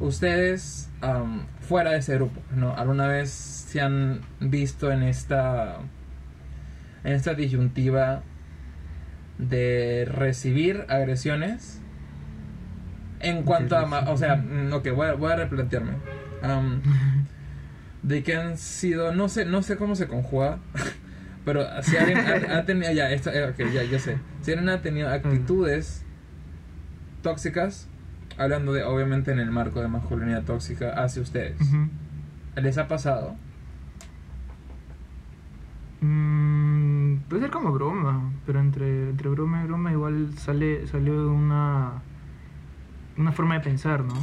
Ustedes, 0.00 0.88
fuera 1.60 1.90
de 1.90 1.98
ese 1.98 2.14
grupo, 2.14 2.40
¿no? 2.56 2.74
¿Alguna 2.74 3.06
vez 3.06 3.30
se 3.30 3.82
han 3.82 4.22
visto 4.40 4.90
en 4.90 5.02
esta, 5.02 5.76
en 7.04 7.12
esta 7.12 7.34
disyuntiva 7.34 8.22
de 9.36 10.08
recibir 10.10 10.86
agresiones? 10.88 11.82
En 13.20 13.42
cuanto 13.42 13.76
a, 13.76 14.10
o 14.10 14.16
sea, 14.16 14.36
mm, 14.36 14.72
ok, 14.72 14.88
voy 14.94 15.08
a, 15.08 15.12
voy 15.12 15.32
a 15.32 15.36
replantearme. 15.36 15.92
De 18.02 18.22
que 18.22 18.34
han 18.34 18.56
sido, 18.56 19.14
no 19.14 19.28
sé, 19.28 19.44
no 19.44 19.62
sé 19.62 19.76
cómo 19.76 19.94
se 19.94 20.08
conjuga, 20.08 20.60
pero 21.44 21.66
si 21.82 21.98
alguien 21.98 22.18
ha, 22.20 22.56
ha 22.56 22.64
tenido, 22.64 22.90
ya, 22.92 23.10
esto, 23.10 23.30
eh, 23.30 23.44
ok, 23.44 23.58
ya, 23.70 23.82
ya 23.84 23.98
sé. 23.98 24.16
Si 24.40 24.52
alguien 24.52 24.70
ha 24.70 24.80
tenido 24.80 25.10
actitudes 25.10 26.06
tóxicas, 27.22 27.88
hablando 28.38 28.72
de, 28.72 28.84
obviamente, 28.84 29.32
en 29.32 29.38
el 29.38 29.50
marco 29.50 29.80
de 29.80 29.88
masculinidad 29.88 30.44
tóxica 30.44 31.02
hacia 31.02 31.22
ustedes. 31.22 31.58
¿les 32.56 32.78
ha 32.78 32.88
pasado? 32.88 33.36
Mm, 36.00 37.16
puede 37.28 37.42
ser 37.42 37.50
como 37.50 37.72
broma, 37.72 38.32
pero 38.46 38.60
entre, 38.60 39.10
entre 39.10 39.28
broma 39.28 39.62
y 39.62 39.66
broma 39.66 39.92
igual 39.92 40.36
sale, 40.38 40.86
salió 40.86 41.30
una, 41.32 42.02
una 43.16 43.32
forma 43.32 43.54
de 43.54 43.60
pensar, 43.60 44.04
¿no? 44.04 44.14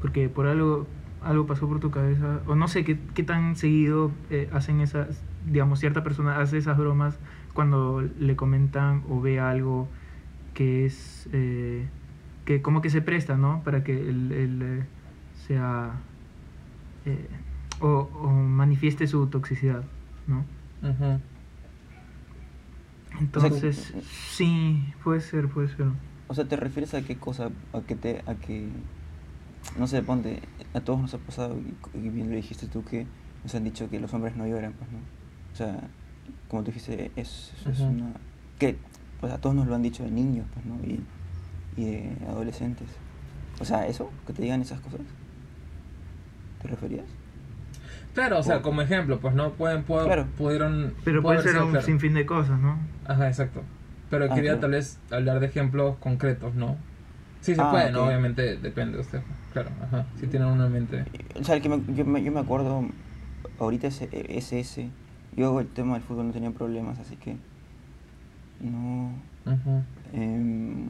Porque 0.00 0.28
por 0.28 0.46
algo, 0.46 0.86
algo 1.22 1.46
pasó 1.46 1.66
por 1.66 1.80
tu 1.80 1.90
cabeza, 1.90 2.40
o 2.46 2.54
no 2.54 2.68
sé 2.68 2.84
qué, 2.84 2.98
qué 3.14 3.22
tan 3.22 3.56
seguido 3.56 4.12
eh, 4.30 4.48
hacen 4.52 4.80
esas, 4.80 5.22
digamos, 5.46 5.80
cierta 5.80 6.04
persona 6.04 6.40
hace 6.40 6.58
esas 6.58 6.78
bromas 6.78 7.18
cuando 7.54 8.02
le 8.18 8.36
comentan 8.36 9.02
o 9.08 9.20
ve 9.20 9.40
algo 9.40 9.88
que 10.58 10.84
es, 10.86 11.28
eh, 11.32 11.86
que 12.44 12.60
como 12.62 12.82
que 12.82 12.90
se 12.90 13.00
presta, 13.00 13.36
¿no? 13.36 13.62
Para 13.62 13.84
que 13.84 13.92
él, 13.92 14.32
él, 14.32 14.60
eh, 14.62 14.82
sea, 15.46 15.92
eh, 17.06 17.28
o, 17.80 18.08
o 18.12 18.28
manifieste 18.32 19.06
su 19.06 19.28
toxicidad, 19.28 19.84
¿no? 20.26 20.44
Ujú. 20.82 21.20
Entonces, 23.20 23.92
sí, 24.32 24.82
puede 25.04 25.20
ser, 25.20 25.48
puede 25.48 25.68
ser. 25.68 25.86
O 26.26 26.34
sea, 26.34 26.44
¿te 26.44 26.56
refieres 26.56 26.92
a 26.94 27.02
qué 27.02 27.14
cosa? 27.16 27.50
A 27.72 27.80
que 27.82 27.94
te, 27.94 28.22
a 28.26 28.34
que, 28.34 28.68
no 29.78 29.86
sé, 29.86 30.02
ponte, 30.02 30.40
a 30.74 30.80
todos 30.80 31.00
nos 31.00 31.14
ha 31.14 31.18
pasado, 31.18 31.56
y, 31.94 31.98
y 31.98 32.08
bien 32.10 32.30
lo 32.30 32.34
dijiste 32.36 32.66
tú, 32.66 32.84
que 32.84 33.06
nos 33.44 33.54
han 33.54 33.62
dicho 33.62 33.88
que 33.88 34.00
los 34.00 34.12
hombres 34.12 34.36
no 34.36 34.44
lloran, 34.46 34.72
pues, 34.72 34.90
¿no? 34.90 34.98
O 35.52 35.56
sea, 35.56 35.88
como 36.48 36.62
tú 36.64 36.72
dijiste, 36.72 37.12
es, 37.16 37.52
es- 37.64 37.78
una... 37.80 38.12
Que, 38.58 38.76
pues 39.20 39.32
a 39.32 39.38
todos 39.38 39.54
nos 39.56 39.66
lo 39.66 39.74
han 39.74 39.82
dicho 39.82 40.02
de 40.04 40.10
niños, 40.10 40.46
pues, 40.54 40.64
¿no? 40.66 40.74
Y, 40.84 41.02
y 41.80 41.84
de 41.90 42.12
adolescentes. 42.28 42.88
O 43.60 43.64
sea, 43.64 43.86
¿eso? 43.86 44.10
¿Que 44.26 44.32
te 44.32 44.42
digan 44.42 44.60
esas 44.60 44.80
cosas? 44.80 45.00
¿Te 46.62 46.68
referías? 46.68 47.04
Claro, 48.14 48.38
o 48.38 48.42
sea, 48.42 48.62
como 48.62 48.82
ejemplo, 48.82 49.20
pues 49.20 49.34
no 49.34 49.52
pueden, 49.52 49.84
puedo- 49.84 50.06
Claro. 50.06 50.26
pudieron... 50.36 50.94
Pero 51.04 51.22
puede 51.22 51.42
ser 51.42 51.56
un 51.62 51.70
claro. 51.70 51.86
sinfín 51.86 52.14
de 52.14 52.26
cosas, 52.26 52.58
¿no? 52.58 52.76
Ajá, 53.06 53.28
exacto. 53.28 53.62
Pero 54.10 54.24
Ah, 54.24 54.34
quería 54.34 54.52
claro. 54.52 54.60
tal 54.60 54.70
vez 54.72 54.98
hablar 55.10 55.38
de 55.40 55.46
ejemplos 55.46 55.96
concretos, 55.98 56.54
¿no? 56.54 56.76
Sí 57.42 57.54
se 57.54 57.60
Ah, 57.60 57.70
puede, 57.70 57.92
¿no? 57.92 58.04
Obviamente 58.06 58.56
depende 58.56 58.96
de 58.96 59.02
usted. 59.02 59.20
Claro, 59.52 59.70
ajá. 59.82 60.06
Si 60.18 60.26
tienen 60.26 60.48
una 60.48 60.66
en 60.66 60.72
mente. 60.72 61.04
O 61.40 61.44
sea, 61.44 61.54
el 61.56 61.62
que 61.62 61.68
me- 61.68 61.94
yo, 61.94 62.04
me, 62.04 62.22
yo 62.24 62.32
me 62.32 62.40
acuerdo, 62.40 62.84
ahorita 63.60 63.86
ese, 63.86 64.08
ese, 64.12 64.88
yo 65.36 65.60
el 65.60 65.68
tema 65.68 65.94
del 65.94 66.02
fútbol 66.02 66.26
no 66.28 66.32
tenía 66.32 66.50
problemas, 66.50 66.98
así 66.98 67.16
que 67.16 67.36
no... 68.60 69.12
Em, 70.12 70.88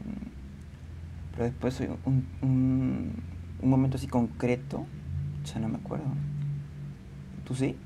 pero 1.33 1.45
después 1.45 1.81
un, 2.05 2.27
un, 2.43 3.13
un 3.63 3.71
momento 3.71 3.97
así 3.97 4.07
concreto, 4.09 4.87
ya 5.45 5.61
no 5.61 5.69
me 5.69 5.77
acuerdo. 5.77 6.07
¿Tú 7.47 7.55
sí? 7.55 7.77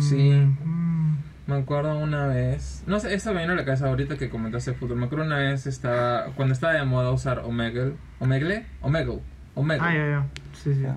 Sí. 0.00 0.30
Mm, 0.64 1.16
Me 1.46 1.54
acuerdo 1.56 1.98
una 1.98 2.26
vez, 2.26 2.82
no 2.86 2.98
sé, 3.00 3.14
esa 3.14 3.32
me 3.32 3.40
vino 3.42 3.52
a 3.52 3.56
la 3.56 3.64
cabeza 3.64 3.86
ahorita 3.88 4.16
que 4.18 4.28
comentaste 4.28 4.74
fútbol. 4.74 4.96
Me 4.98 5.06
acuerdo 5.06 5.24
una 5.24 5.38
vez 5.38 5.66
estaba, 5.66 6.26
cuando 6.34 6.52
estaba 6.52 6.74
de 6.74 6.84
moda 6.84 7.10
usar 7.10 7.38
Omegle, 7.40 7.94
Omegle, 8.20 8.66
Omegle, 8.82 9.20
Omegle. 9.54 9.86
Ah, 9.86 9.94
ya, 9.94 10.06
ya. 10.06 10.26
Sí, 10.54 10.74
sí. 10.74 10.82
Ya. 10.82 10.96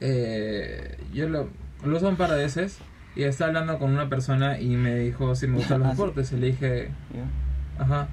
Eh, 0.00 0.98
yo 1.12 1.28
lo, 1.28 1.48
lo 1.84 1.96
uso 1.96 2.08
un 2.08 2.16
par 2.16 2.30
de 2.30 2.36
veces 2.36 2.78
y 3.18 3.24
estaba 3.24 3.48
hablando 3.48 3.78
con 3.78 3.90
una 3.92 4.08
persona 4.08 4.58
y 4.60 4.76
me 4.76 4.94
dijo 4.94 5.34
si 5.34 5.46
me 5.48 5.56
gustan 5.56 5.80
los 5.80 5.88
Ah, 5.88 5.90
deportes. 5.90 6.32
Y 6.32 6.36
le 6.36 6.46
dije, 6.46 6.88
ajá. 7.78 8.08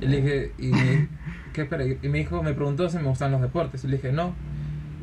Y 0.00 0.06
le 0.06 0.16
dije, 0.22 0.52
y 0.58 0.68
me, 0.68 1.08
¿qué 1.52 1.62
espera? 1.62 1.84
Y 1.84 2.08
me 2.08 2.18
dijo, 2.18 2.42
me 2.42 2.54
preguntó 2.54 2.88
si 2.88 2.96
me 2.98 3.04
gustan 3.04 3.32
los 3.32 3.40
deportes. 3.42 3.84
Y 3.84 3.88
le 3.88 3.96
dije, 3.96 4.12
no. 4.12 4.34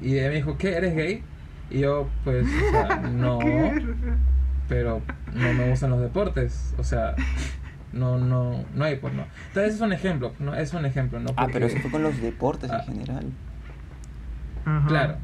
Y 0.01 0.17
ella 0.17 0.29
me 0.29 0.35
dijo, 0.35 0.57
¿qué? 0.57 0.75
¿Eres 0.77 0.95
gay? 0.95 1.23
Y 1.69 1.79
yo, 1.79 2.09
pues, 2.23 2.45
o 2.47 2.71
sea, 2.71 2.95
no. 3.13 3.39
Pero 4.67 5.01
no 5.33 5.53
me 5.53 5.69
gustan 5.69 5.89
los 5.91 5.99
deportes. 6.01 6.73
O 6.77 6.83
sea, 6.83 7.15
no, 7.91 8.17
no, 8.17 8.63
no 8.73 8.83
hay, 8.85 8.95
pues 8.95 9.13
no. 9.13 9.25
Entonces 9.49 9.75
es 9.75 9.81
un 9.81 9.91
ejemplo, 9.91 10.33
¿no? 10.39 10.55
Es 10.55 10.73
un 10.73 10.85
ejemplo, 10.85 11.19
¿no? 11.19 11.31
Ah, 11.35 11.47
pero 11.51 11.65
eso 11.65 11.77
fue 11.79 11.91
con 11.91 12.03
los 12.03 12.19
deportes 12.21 12.71
Ah. 12.71 12.83
en 12.87 12.93
general. 12.93 13.25
Ajá. 14.65 14.87
Claro. 14.87 15.15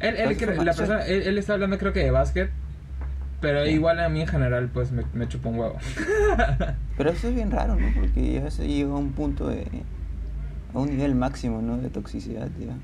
Él, 0.00 0.16
él, 0.16 0.64
la 0.64 0.74
persona, 0.74 1.06
él, 1.06 1.22
él 1.22 1.38
está 1.38 1.54
hablando 1.54 1.78
creo 1.78 1.92
que 1.92 2.00
de 2.00 2.10
básquet, 2.10 2.50
pero 3.46 3.64
Sí. 3.64 3.70
igual 3.70 4.00
a 4.00 4.08
mí 4.08 4.22
en 4.22 4.26
general 4.26 4.68
pues 4.74 4.90
me, 4.90 5.04
me 5.14 5.28
chupa 5.28 5.50
un 5.50 5.58
huevo. 5.60 5.76
Pero 6.96 7.10
eso 7.10 7.28
es 7.28 7.34
bien 7.36 7.50
raro, 7.52 7.76
¿no? 7.76 7.86
Porque 7.94 8.32
ya 8.32 8.50
se 8.50 8.66
llega 8.66 8.90
a 8.90 8.96
un 8.96 9.12
punto 9.12 9.46
de... 9.48 9.66
a 10.74 10.78
un 10.80 10.88
nivel 10.90 11.14
máximo, 11.14 11.62
¿no? 11.62 11.76
De 11.76 11.90
toxicidad, 11.90 12.48
ya. 12.58 12.74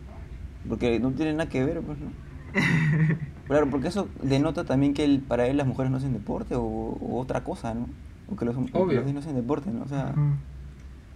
Porque 0.69 1.01
no 1.01 1.11
tiene 1.11 1.33
nada 1.33 1.49
que 1.49 1.65
ver, 1.65 1.81
pues, 1.81 1.99
¿no? 1.99 2.13
Claro, 3.49 3.69
porque 3.71 3.89
eso 3.89 4.09
denota 4.23 4.63
también 4.65 4.95
que 4.95 5.05
el- 5.05 5.21
para 5.21 5.47
él 5.49 5.57
las 5.57 5.67
mujeres 5.67 5.91
no 5.91 5.97
hacen 5.99 6.13
deporte 6.13 6.55
o, 6.55 6.63
o 6.63 7.19
otra 7.21 7.43
cosa, 7.43 7.75
¿no? 7.75 7.89
O 8.31 8.37
que 8.37 8.45
los, 8.45 8.55
gays 8.57 9.13
no 9.13 9.19
hacen 9.19 9.35
deporte, 9.35 9.71
¿no? 9.71 9.83
O 9.83 9.89
sea, 9.89 10.15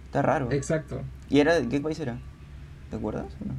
está 0.05 0.21
raro. 0.21 0.51
Exacto. 0.51 1.01
¿Y 1.29 1.39
era 1.39 1.55
de 1.55 1.67
qué 1.69 1.79
país 1.79 1.99
era? 2.01 2.17
¿Te 2.89 2.97
acuerdas 2.97 3.25
o 3.41 3.45
no? 3.47 3.53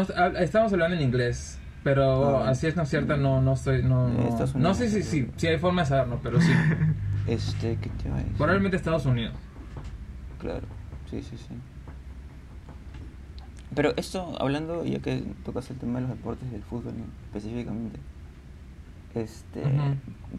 No, 0.00 0.06
hab- 0.06 0.38
estamos 0.40 0.72
hablando 0.72 0.96
en 0.96 1.02
inglés, 1.02 1.58
pero 1.84 2.38
Ah, 2.44 2.50
así 2.50 2.66
es 2.66 2.76
no 2.76 2.82
es 2.82 2.88
cierta, 2.90 3.16
no, 3.16 3.40
no 3.40 3.52
estoy, 3.54 3.82
no, 3.82 4.08
no, 4.08 4.46
no 4.56 4.74
sé 4.74 4.88
si, 4.90 5.02
si, 5.02 5.30
si 5.36 5.46
hay 5.46 5.58
forma 5.58 5.82
de 5.82 5.88
saberlo, 5.88 6.20
pero 6.22 6.40
sí. 6.40 6.52
Este, 7.26 7.76
¿qué 7.76 7.90
te 7.90 8.08
iba 8.08 8.16
a 8.16 8.20
decir? 8.20 8.36
Probablemente 8.38 8.76
Estados 8.78 9.04
Unidos. 9.04 9.34
Claro, 10.38 10.66
sí, 11.10 11.20
sí, 11.22 11.36
sí. 11.36 11.54
Pero 13.74 13.92
esto, 13.96 14.34
hablando, 14.40 14.84
ya 14.86 14.98
que 15.00 15.22
tocas 15.44 15.68
el 15.70 15.76
tema 15.76 16.00
de 16.00 16.06
los 16.08 16.16
deportes 16.16 16.50
del 16.50 16.62
fútbol, 16.62 16.94
¿no? 16.96 17.04
específicamente, 17.26 17.98
este, 19.14 19.62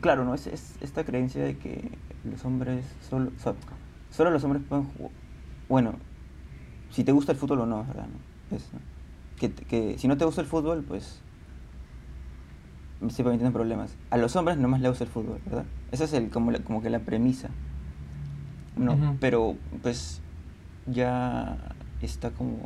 claro, 0.02 0.26
¿no? 0.26 0.34
Es, 0.34 0.48
es 0.48 0.76
esta 0.82 1.04
creencia 1.04 1.44
de 1.44 1.58
que 1.58 1.92
los 2.24 2.44
hombres, 2.44 2.84
solo, 3.08 3.32
so- 3.38 3.56
solo 4.10 4.32
los 4.32 4.44
hombres 4.44 4.64
pueden 4.68 4.86
jugar, 4.86 5.12
bueno, 5.68 5.94
si 6.90 7.04
te 7.04 7.12
gusta 7.12 7.32
el 7.34 7.38
fútbol 7.38 7.62
o 7.62 7.66
no, 7.68 7.84
¿verdad? 7.86 8.08
¿no? 8.50 8.58
Es, 8.58 8.68
¿no? 8.74 8.80
Que, 9.40 9.52
que 9.54 9.98
si 10.00 10.08
no 10.08 10.18
te 10.18 10.26
gusta 10.26 10.42
el 10.42 10.48
fútbol, 10.48 10.84
pues 10.88 11.22
siempre 13.08 13.36
tienen 13.36 13.54
problemas. 13.54 13.96
A 14.10 14.18
los 14.18 14.36
hombres 14.36 14.58
nomás 14.58 14.82
les 14.82 14.92
gusta 14.92 15.06
el 15.06 15.10
fútbol, 15.10 15.40
¿verdad? 15.46 15.66
Esa 15.92 16.04
es 16.04 16.14
el, 16.14 16.30
como, 16.30 16.52
la- 16.52 16.60
como 16.60 16.82
que 16.82 16.90
la 16.90 17.00
premisa. 17.00 17.50
No, 18.76 18.94
pero 19.20 19.56
pues 19.82 20.22
ya 20.86 21.58
está 22.02 22.32
como, 22.32 22.60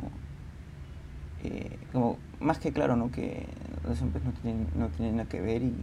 eh, 1.42 1.78
como 1.92 2.18
más 2.40 2.58
que 2.58 2.72
claro, 2.72 2.96
¿no? 2.96 3.10
Que 3.10 3.46
los 3.86 4.00
hombres 4.02 4.24
no 4.24 4.32
tienen, 4.32 4.66
no 4.76 4.88
tienen 4.88 5.16
nada 5.16 5.28
que 5.28 5.40
ver 5.40 5.62
y, 5.62 5.74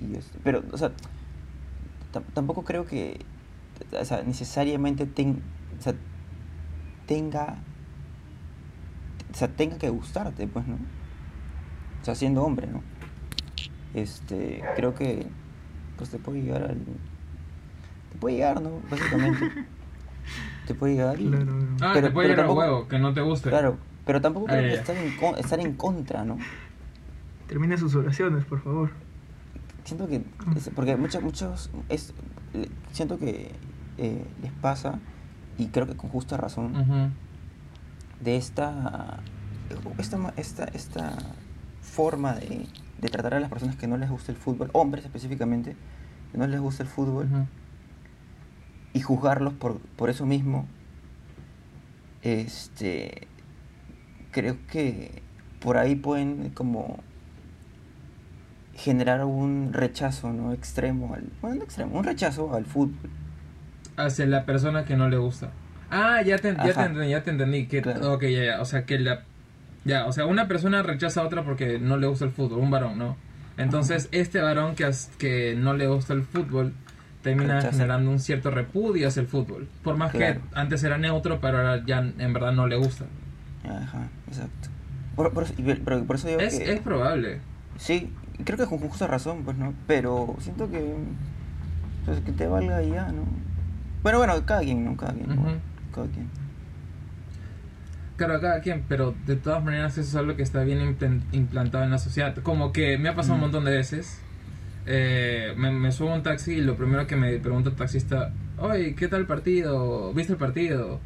y 0.00 0.14
este, 0.16 0.38
pero, 0.42 0.62
o 0.72 0.78
sea, 0.78 0.90
tam- 2.12 2.24
tampoco 2.34 2.64
creo 2.64 2.84
que, 2.86 3.20
o 3.98 4.04
sea, 4.04 4.22
necesariamente 4.22 5.06
ten- 5.06 5.42
o 5.78 5.82
sea, 5.82 5.94
tenga, 7.06 7.56
o 9.32 9.36
sea, 9.36 9.48
tenga 9.48 9.78
que 9.78 9.88
gustarte, 9.90 10.46
pues, 10.46 10.66
¿no? 10.66 10.74
O 10.74 12.04
sea, 12.04 12.14
siendo 12.14 12.42
hombre, 12.42 12.66
¿no? 12.66 12.82
Este, 13.94 14.62
creo 14.76 14.94
que, 14.94 15.26
pues 15.96 16.10
te 16.10 16.18
puede 16.18 16.42
llegar 16.42 16.62
al, 16.62 16.78
te 18.12 18.18
puede 18.18 18.36
llegar, 18.36 18.60
¿no? 18.62 18.70
Básicamente. 18.90 19.50
te 20.66 20.74
puede 20.74 20.94
llegar 20.94 21.20
y... 21.20 21.28
Claro, 21.28 21.44
claro. 21.46 21.66
Ah, 21.80 21.90
Pero- 21.94 22.06
te 22.08 22.12
puede 22.12 22.28
pero 22.28 22.28
llegar 22.28 22.38
a 22.38 22.42
tampoco- 22.48 22.58
huevo, 22.60 22.88
que 22.88 22.98
no 22.98 23.12
te 23.14 23.20
guste. 23.20 23.48
Claro, 23.50 23.78
pero 24.06 24.20
tampoco 24.20 24.46
Ah, 24.48 24.52
creo 24.52 24.62
que 24.64 24.74
ya. 24.74 24.80
estar 24.80 24.96
en, 24.96 25.16
con- 25.16 25.38
estar 25.38 25.60
en 25.60 25.72
contra, 25.74 26.24
¿no? 26.24 26.38
Termine 27.48 27.76
sus 27.76 27.94
oraciones, 27.96 28.44
por 28.44 28.62
favor. 28.62 28.90
Siento 29.84 30.06
que, 30.06 30.22
es- 30.56 30.70
porque 30.74 30.96
muchos, 30.96 31.22
muchos, 31.22 31.70
es, 31.88 32.14
siento 32.92 33.18
que 33.18 33.50
eh, 33.98 34.24
les 34.42 34.52
pasa, 34.52 35.00
y 35.58 35.66
creo 35.66 35.86
que 35.86 35.96
con 35.96 36.10
justa 36.10 36.36
razón, 36.36 37.12
de 38.20 38.36
esta, 38.36 39.18
esta, 39.98 40.16
ma- 40.18 40.32
esta, 40.36 40.64
esta 40.64 41.16
forma 41.82 42.34
de, 42.34 42.66
de 43.00 43.08
tratar 43.08 43.34
a 43.34 43.40
las 43.40 43.50
personas 43.50 43.76
que 43.76 43.86
no 43.86 43.96
les 43.96 44.10
gusta 44.10 44.32
el 44.32 44.38
fútbol, 44.38 44.70
hombres 44.72 45.04
específicamente, 45.04 45.76
que 46.32 46.38
no 46.38 46.46
les 46.46 46.60
gusta 46.60 46.82
el 46.82 46.88
fútbol, 46.88 47.28
y 48.92 49.00
juzgarlos 49.00 49.54
por, 49.54 49.78
por 49.80 50.10
eso 50.10 50.26
mismo, 50.26 50.66
este, 52.22 53.28
creo 54.32 54.56
que 54.66 55.22
por 55.60 55.78
ahí 55.78 55.94
pueden 55.94 56.50
como 56.50 56.98
generar 58.74 59.24
un 59.24 59.72
rechazo, 59.72 60.32
¿no? 60.32 60.52
Extremo, 60.52 61.14
al, 61.14 61.24
bueno, 61.40 61.56
no 61.56 61.64
extremo, 61.64 61.98
un 61.98 62.04
rechazo 62.04 62.54
al 62.54 62.64
fútbol. 62.64 63.10
Hacia 63.96 64.26
la 64.26 64.46
persona 64.46 64.84
que 64.84 64.96
no 64.96 65.08
le 65.08 65.18
gusta. 65.18 65.50
Ah, 65.90 66.22
ya 66.22 66.38
te, 66.38 66.54
ya 66.54 66.72
te 66.72 67.08
ya 67.08 67.22
te 67.22 67.30
entendí. 67.30 67.66
Que, 67.66 67.82
Claro. 67.82 68.20
Ya, 68.20 68.28
ya. 68.28 68.60
O 68.60 68.64
sea, 68.64 68.86
que 68.86 68.98
la. 68.98 69.24
Ya, 69.84 70.06
o 70.06 70.12
sea, 70.12 70.26
una 70.26 70.46
persona 70.48 70.82
rechaza 70.82 71.22
a 71.22 71.24
otra 71.24 71.42
porque 71.44 71.78
no 71.78 71.96
le 71.96 72.06
gusta 72.06 72.24
el 72.26 72.30
fútbol, 72.30 72.58
un 72.60 72.70
varón, 72.70 72.98
¿no? 72.98 73.16
Entonces, 73.56 74.08
este 74.12 74.40
varón 74.40 74.74
que, 74.74 74.84
as- 74.84 75.10
que 75.18 75.54
no 75.56 75.74
le 75.74 75.86
gusta 75.86 76.12
el 76.14 76.22
fútbol 76.22 76.72
termina 77.22 77.56
Rechaza. 77.56 77.72
generando 77.72 78.10
un 78.10 78.18
cierto 78.18 78.50
repudio 78.50 79.08
hacia 79.08 79.20
el 79.20 79.26
fútbol. 79.26 79.68
Por 79.82 79.96
más 79.96 80.12
Claro. 80.12 80.40
que 80.40 80.58
antes 80.58 80.82
era 80.84 80.96
neutro, 80.98 81.40
pero 81.40 81.58
ahora 81.58 81.82
ya 81.84 81.98
en 81.98 82.32
verdad 82.32 82.52
no 82.52 82.66
le 82.66 82.76
gusta. 82.76 83.04
Ajá, 83.64 84.08
exacto. 84.28 84.68
Por, 85.16 85.32
por 85.32 85.46
pero 85.84 86.04
por 86.04 86.16
eso 86.16 86.28
digo 86.28 86.40
Es, 86.40 86.58
que... 86.58 86.72
es 86.72 86.80
probable. 86.80 87.40
Sí, 87.76 88.10
creo 88.44 88.56
que 88.58 88.66
con 88.66 88.78
justa 88.78 89.06
razón, 89.06 89.42
pues, 89.44 89.56
¿no? 89.58 89.74
Pero 89.86 90.34
siento 90.40 90.70
que... 90.70 90.94
Pues 92.06 92.20
que 92.20 92.32
te 92.32 92.46
valga 92.46 92.80
ya, 92.82 93.08
¿no? 93.12 93.24
Bueno, 94.02 94.18
bueno, 94.18 94.34
cada 94.46 94.60
quien, 94.60 94.84
¿no? 94.84 94.96
Cada 94.96 95.12
quien. 95.12 95.30
Ujú. 95.30 95.48
Cada 95.94 96.06
quien. 96.06 96.28
Claro, 98.20 98.38
cada 98.38 98.60
quien, 98.60 98.84
pero 98.86 99.14
de 99.24 99.36
todas 99.36 99.64
maneras 99.64 99.96
eso 99.96 100.02
es 100.10 100.14
algo 100.14 100.36
que 100.36 100.42
está 100.42 100.62
bien 100.62 100.78
implan- 100.80 101.22
implantado 101.32 101.84
en 101.84 101.90
la 101.90 101.96
sociedad. 101.98 102.36
Como 102.42 102.70
que 102.70 102.98
me 102.98 103.08
ha 103.08 103.14
pasado 103.14 103.32
un 103.36 103.40
Mm. 103.40 103.44
montón 103.44 103.64
de 103.64 103.70
veces. 103.70 104.20
Eh, 104.84 105.54
me, 105.56 105.70
me 105.70 105.90
subo 105.90 106.10
a 106.12 106.16
un 106.16 106.22
taxi 106.22 106.52
y 106.56 106.60
lo 106.60 106.76
primero 106.76 107.06
que 107.06 107.16
me 107.16 107.38
pregunta 107.38 107.70
el 107.70 107.76
taxista, 107.76 108.30
oye, 108.58 108.94
¿qué 108.94 109.08
tal 109.08 109.20
el 109.20 109.26
partido? 109.26 110.12
¿Viste 110.12 110.34
el 110.34 110.38
partido? 110.38 111.00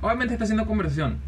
Obviamente 0.00 0.34
está 0.34 0.42
haciendo 0.42 0.66
conversación, 0.66 1.18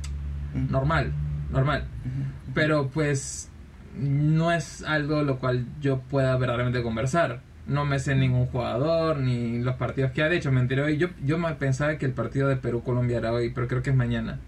Ujú. 0.57 0.73
normal, 0.73 1.12
normal. 1.52 1.85
Ujú. 2.04 2.52
Pero 2.54 2.88
pues 2.88 3.49
no 3.97 4.50
es 4.50 4.83
algo 4.83 5.23
lo 5.23 5.38
cual 5.38 5.66
yo 5.80 6.00
pueda 6.00 6.37
verdaderamente 6.37 6.83
conversar. 6.83 7.42
No 7.68 7.85
me 7.85 8.00
sé 8.00 8.16
ningún 8.16 8.47
jugador 8.47 9.18
ni 9.18 9.61
los 9.61 9.76
partidos 9.76 10.11
que 10.11 10.23
ha 10.25 10.33
hecho. 10.33 10.50
Me 10.50 10.61
enteré 10.62 10.83
hoy. 10.83 10.97
Yo, 10.97 11.11
yo 11.25 11.38
me 11.38 11.52
pensaba 11.54 11.97
que 11.97 12.07
el 12.07 12.12
partido 12.12 12.49
de 12.49 12.57
Perú-Colombia 12.57 13.18
era 13.18 13.30
hoy, 13.33 13.50
pero 13.50 13.68
creo 13.68 13.83
que 13.85 13.90
es 13.90 13.97
mañana. 13.97 14.40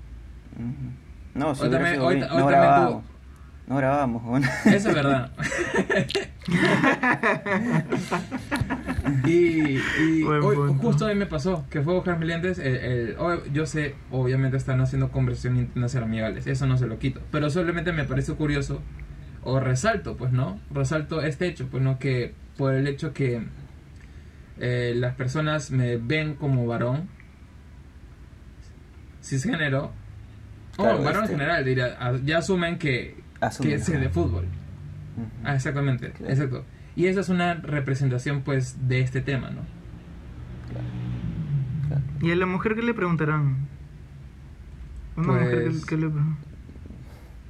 No, 1.34 1.54
si 1.54 1.64
Hoy 1.64 1.70
también- 1.70 1.94
sido 1.94 2.06
hoy- 2.06 2.14
hoy, 2.16 2.22
hoy 2.22 2.28
no 2.28 2.28
también 2.28 2.48
grabábamos. 2.48 3.04
No 3.66 3.76
grabábamos, 3.76 4.22
bueno. 4.24 4.48
Eso 4.66 4.88
es 4.88 4.94
verdad. 4.94 5.30
y 9.26 9.78
y 9.78 10.22
hoy- 10.24 10.74
justo 10.80 11.06
hoy 11.06 11.14
me 11.14 11.26
pasó 11.26 11.64
que 11.70 11.80
fue 11.82 11.92
a 11.92 11.96
buscar 11.96 12.18
mis 12.18 12.28
lentes. 12.28 12.58
el- 12.58 12.76
el- 12.76 13.16
hoy- 13.18 13.40
yo 13.52 13.66
sé, 13.66 13.94
obviamente 14.10 14.56
están 14.56 14.80
haciendo 14.80 15.10
conversión 15.10 15.56
internacional 15.56 16.08
amigales. 16.08 16.46
Eso 16.46 16.66
no 16.66 16.76
se 16.78 16.86
lo 16.86 16.98
quito. 16.98 17.20
Pero 17.30 17.50
solamente 17.50 17.92
me 17.92 18.04
parece 18.04 18.34
curioso. 18.34 18.80
O 19.42 19.58
resalto, 19.60 20.16
pues, 20.16 20.32
¿no? 20.32 20.60
Resalto 20.70 21.22
este 21.22 21.46
hecho, 21.46 21.66
pues, 21.70 21.82
¿no? 21.82 21.98
Que 21.98 22.34
por 22.58 22.74
el 22.74 22.86
hecho 22.86 23.14
que 23.14 23.42
eh, 24.58 24.92
las 24.96 25.14
personas 25.14 25.70
me 25.70 25.96
ven 25.96 26.34
como 26.34 26.66
varón, 26.66 27.08
cisgénero, 29.22 29.92
o 30.80 30.84
Claro, 30.84 31.02
varón 31.02 31.22
este- 31.24 31.34
en 31.34 31.38
general, 31.40 31.64
diría, 31.64 32.20
ya 32.24 32.38
asumen 32.38 32.78
que, 32.78 33.16
Asumen, 33.40 33.76
que 33.76 33.92
ajá. 33.92 33.98
de 34.00 34.08
fútbol. 34.08 34.44
Ujú. 34.44 35.26
Ah, 35.44 35.54
exactamente, 35.54 36.10
Claro. 36.12 36.32
exacto. 36.32 36.64
Y 36.96 37.06
esa 37.06 37.20
es 37.20 37.28
una 37.28 37.54
representación, 37.54 38.42
pues, 38.42 38.88
de 38.88 39.00
este 39.00 39.20
tema, 39.20 39.50
¿no? 39.50 39.60
Claro. 40.70 40.86
Claro. 41.88 42.02
¿Y 42.20 42.32
a 42.32 42.36
la 42.36 42.46
mujer 42.46 42.74
qué 42.74 42.82
le 42.82 42.94
preguntarán? 42.94 43.68
Una 45.16 45.26
mujer 45.32 45.64
Pues- 45.66 45.84
¿qué, 45.84 45.96
qué 45.96 45.96
le 46.02 46.06
pregun- 46.08 46.36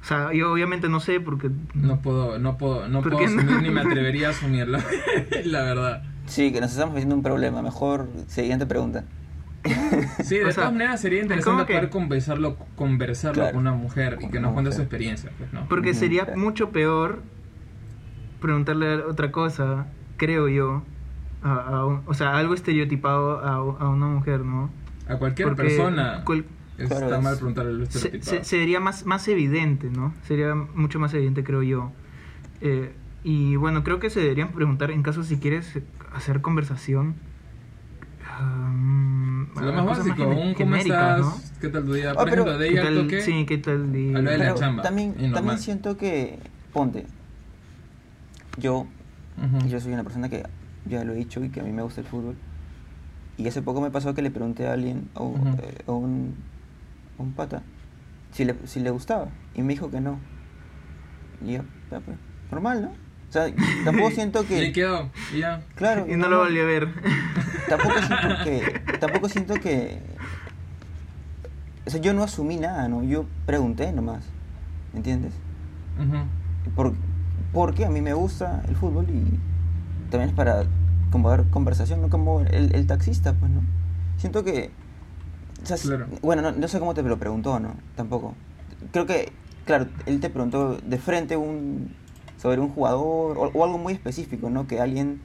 O 0.01 0.03
sea, 0.03 0.33
yo 0.33 0.51
obviamente 0.51 0.89
no 0.89 0.99
sé 0.99 1.19
porque... 1.19 1.51
No 1.75 2.01
puedo, 2.01 2.39
no 2.39 2.57
puedo, 2.57 2.87
no 2.87 3.01
¿Por 3.01 3.11
puedo 3.13 3.25
qué 3.25 3.31
no? 3.31 3.41
asumir 3.41 3.61
ni 3.61 3.69
me 3.69 3.81
atrevería 3.87 4.27
a 4.29 4.31
asumirlo, 4.31 4.79
la 5.45 5.61
verdad. 5.61 6.03
Sí, 6.25 6.51
que 6.51 6.59
nos 6.61 6.71
estamos 6.71 6.95
haciendo 6.95 7.13
un 7.15 7.21
problema. 7.23 7.61
Mejor, 7.61 8.07
siguiente 8.27 8.65
pregunta. 8.65 9.03
Sí, 10.23 10.37
de 10.37 10.45
O 10.45 10.47
sea, 10.47 10.55
todas 10.55 10.71
maneras 10.73 11.01
sería 11.01 11.19
es 11.19 11.25
interesante 11.25 11.65
poder 11.65 11.89
conversarlo, 11.89 12.57
conversarlo 12.75 13.33
Claro. 13.41 13.51
con 13.53 13.61
una 13.61 13.73
mujer 13.73 14.17
y 14.21 14.29
que 14.29 14.39
nos 14.39 14.53
cuente 14.53 14.71
su 14.71 14.81
experiencia, 14.81 15.31
pues, 15.37 15.53
¿no? 15.53 15.67
Porque 15.67 15.93
sería 15.93 16.25
claro. 16.25 16.39
mucho 16.39 16.69
peor 16.71 17.21
preguntarle 18.39 18.95
otra 19.03 19.31
cosa, 19.31 19.87
creo 20.17 20.47
yo. 20.47 20.83
A, 21.43 21.53
a 21.53 21.85
un- 21.85 22.01
o 22.05 22.13
sea, 22.13 22.37
algo 22.37 22.53
estereotipado 22.53 23.39
a, 23.39 23.55
a 23.55 23.89
una 23.89 24.05
mujer, 24.07 24.41
¿no? 24.41 24.69
A 25.07 25.15
cualquier 25.17 25.49
Porque 25.49 25.63
persona 25.63 26.23
cual- 26.23 26.45
está 26.77 26.97
Claro, 26.97 27.21
mal 27.21 27.35
preguntarle 27.35 27.73
lo 27.73 27.85
se- 27.85 27.97
estereotipado. 27.97 28.37
se- 28.37 28.43
sería 28.43 28.79
más, 28.79 29.05
más 29.05 29.27
evidente, 29.27 29.89
¿no? 29.89 30.13
Sería 30.23 30.53
mucho 30.55 30.99
más 30.99 31.13
evidente, 31.13 31.43
creo 31.43 31.61
yo. 31.63 31.91
Eh, 32.61 32.93
y 33.23 33.55
bueno, 33.57 33.83
creo 33.83 33.99
que 33.99 34.09
se 34.09 34.19
deberían 34.19 34.49
preguntar 34.49 34.89
en 34.91 35.03
caso 35.03 35.23
si 35.23 35.37
quieres 35.37 35.79
hacer 36.15 36.41
conversación. 36.41 37.15
um, 38.39 39.20
Lo 39.55 39.73
más 39.73 39.83
cosas 39.85 39.97
básico, 40.07 40.29
gene- 40.29 40.41
un 40.49 40.53
¿cómo 40.53 40.75
estás? 40.75 41.53
¿Qué 41.61 41.67
tal 41.69 41.85
tu 41.85 41.93
día? 41.93 42.11
Ah, 42.11 42.13
Por 42.15 42.29
pero- 42.29 42.41
ejemplo, 42.43 42.57
de 42.59 42.67
¿Qué 42.67 42.73
ella 42.79 42.87
al 42.87 43.07
tal-. 43.07 43.21
Sí, 43.21 43.45
¿qué 43.45 43.57
tal? 43.57 43.91
día? 43.93 44.17
Habla 44.17 44.31
de 44.31 44.37
la 44.37 44.53
chamba, 44.55 44.83
También, 44.83 45.31
también 45.33 45.57
siento 45.59 45.97
que, 45.97 46.39
ponte, 46.73 47.05
yo, 48.57 48.87
yo 49.67 49.79
soy 49.79 49.93
una 49.93 50.03
persona 50.03 50.29
que 50.29 50.43
ya 50.85 51.03
lo 51.03 51.13
he 51.13 51.15
dicho 51.15 51.43
y 51.43 51.49
que 51.49 51.59
a 51.61 51.63
mí 51.63 51.71
me 51.71 51.81
gusta 51.81 52.01
el 52.01 52.07
fútbol. 52.07 52.35
Y 53.37 53.47
hace 53.47 53.61
poco 53.61 53.81
me 53.81 53.89
pasó 53.91 54.13
que 54.13 54.21
le 54.21 54.29
pregunté 54.31 54.67
a 54.67 54.73
alguien, 54.73 55.09
a 55.15 55.21
un, 55.23 55.47
eh, 55.47 55.77
a 55.87 55.91
un, 55.91 56.35
a 57.17 57.23
un 57.23 57.31
pata, 57.33 57.63
si 58.31 58.45
le, 58.45 58.55
si 58.65 58.79
le 58.81 58.89
gustaba. 58.91 59.29
Y 59.55 59.61
me 59.61 59.73
dijo 59.73 59.89
que 59.89 60.01
no. 60.01 60.19
Y 61.45 61.53
yo, 61.53 61.61
ya, 61.89 61.99
pues, 62.01 62.17
normal, 62.51 62.81
¿no? 62.83 62.89
O 62.89 63.31
sea, 63.31 63.45
tampoco 63.85 64.11
siento 64.11 64.45
que... 64.45 64.71
quedó, 64.73 65.09
y 65.33 65.39
ya. 65.39 65.61
Claro, 65.75 66.05
Y 66.11 66.17
no 66.17 66.27
lo 66.27 66.39
volví 66.39 66.59
a 66.59 66.65
ver. 66.65 66.89
Tampoco 67.69 67.95
siento 67.99 68.43
que. 68.43 68.80
Tampoco 69.01 69.27
siento 69.27 69.55
que. 69.55 69.97
O 71.87 71.89
sea, 71.89 71.99
yo 71.99 72.13
no 72.13 72.21
asumí 72.21 72.57
nada, 72.57 72.87
¿no? 72.87 73.03
Yo 73.03 73.25
pregunté 73.47 73.91
nomás. 73.91 74.23
¿Me 74.93 74.99
entiendes? 74.99 75.33
Ujú. 75.97 76.73
Por, 76.75 76.93
porque 77.51 77.85
a 77.85 77.89
mí 77.89 77.99
me 77.99 78.13
gusta 78.13 78.61
el 78.67 78.75
fútbol 78.75 79.07
y 79.09 79.39
también 80.11 80.29
es 80.29 80.35
para 80.35 80.65
como 81.11 81.31
dar 81.31 81.49
conversación, 81.49 81.99
¿no? 81.99 82.09
Como 82.09 82.41
el, 82.41 82.75
el 82.75 82.85
taxista, 82.85 83.33
pues, 83.33 83.51
¿no? 83.51 83.61
Siento 84.17 84.43
que. 84.43 84.69
o 85.63 85.65
sea, 85.65 85.77
Claro. 85.77 86.05
Bueno, 86.21 86.43
no, 86.43 86.51
no 86.51 86.67
sé 86.67 86.79
cómo 86.79 86.93
te 86.93 87.01
lo 87.01 87.17
preguntó, 87.17 87.59
¿no? 87.59 87.73
Tampoco. 87.95 88.35
Creo 88.91 89.07
que, 89.07 89.31
claro, 89.65 89.87
él 90.05 90.19
te 90.19 90.29
preguntó 90.29 90.77
de 90.77 90.97
frente 90.99 91.37
un 91.37 91.95
sobre 92.37 92.61
un 92.61 92.69
jugador 92.69 93.39
o, 93.39 93.51
o 93.51 93.63
algo 93.63 93.79
muy 93.79 93.93
específico, 93.93 94.51
¿no? 94.51 94.67
Que 94.67 94.79
alguien 94.79 95.21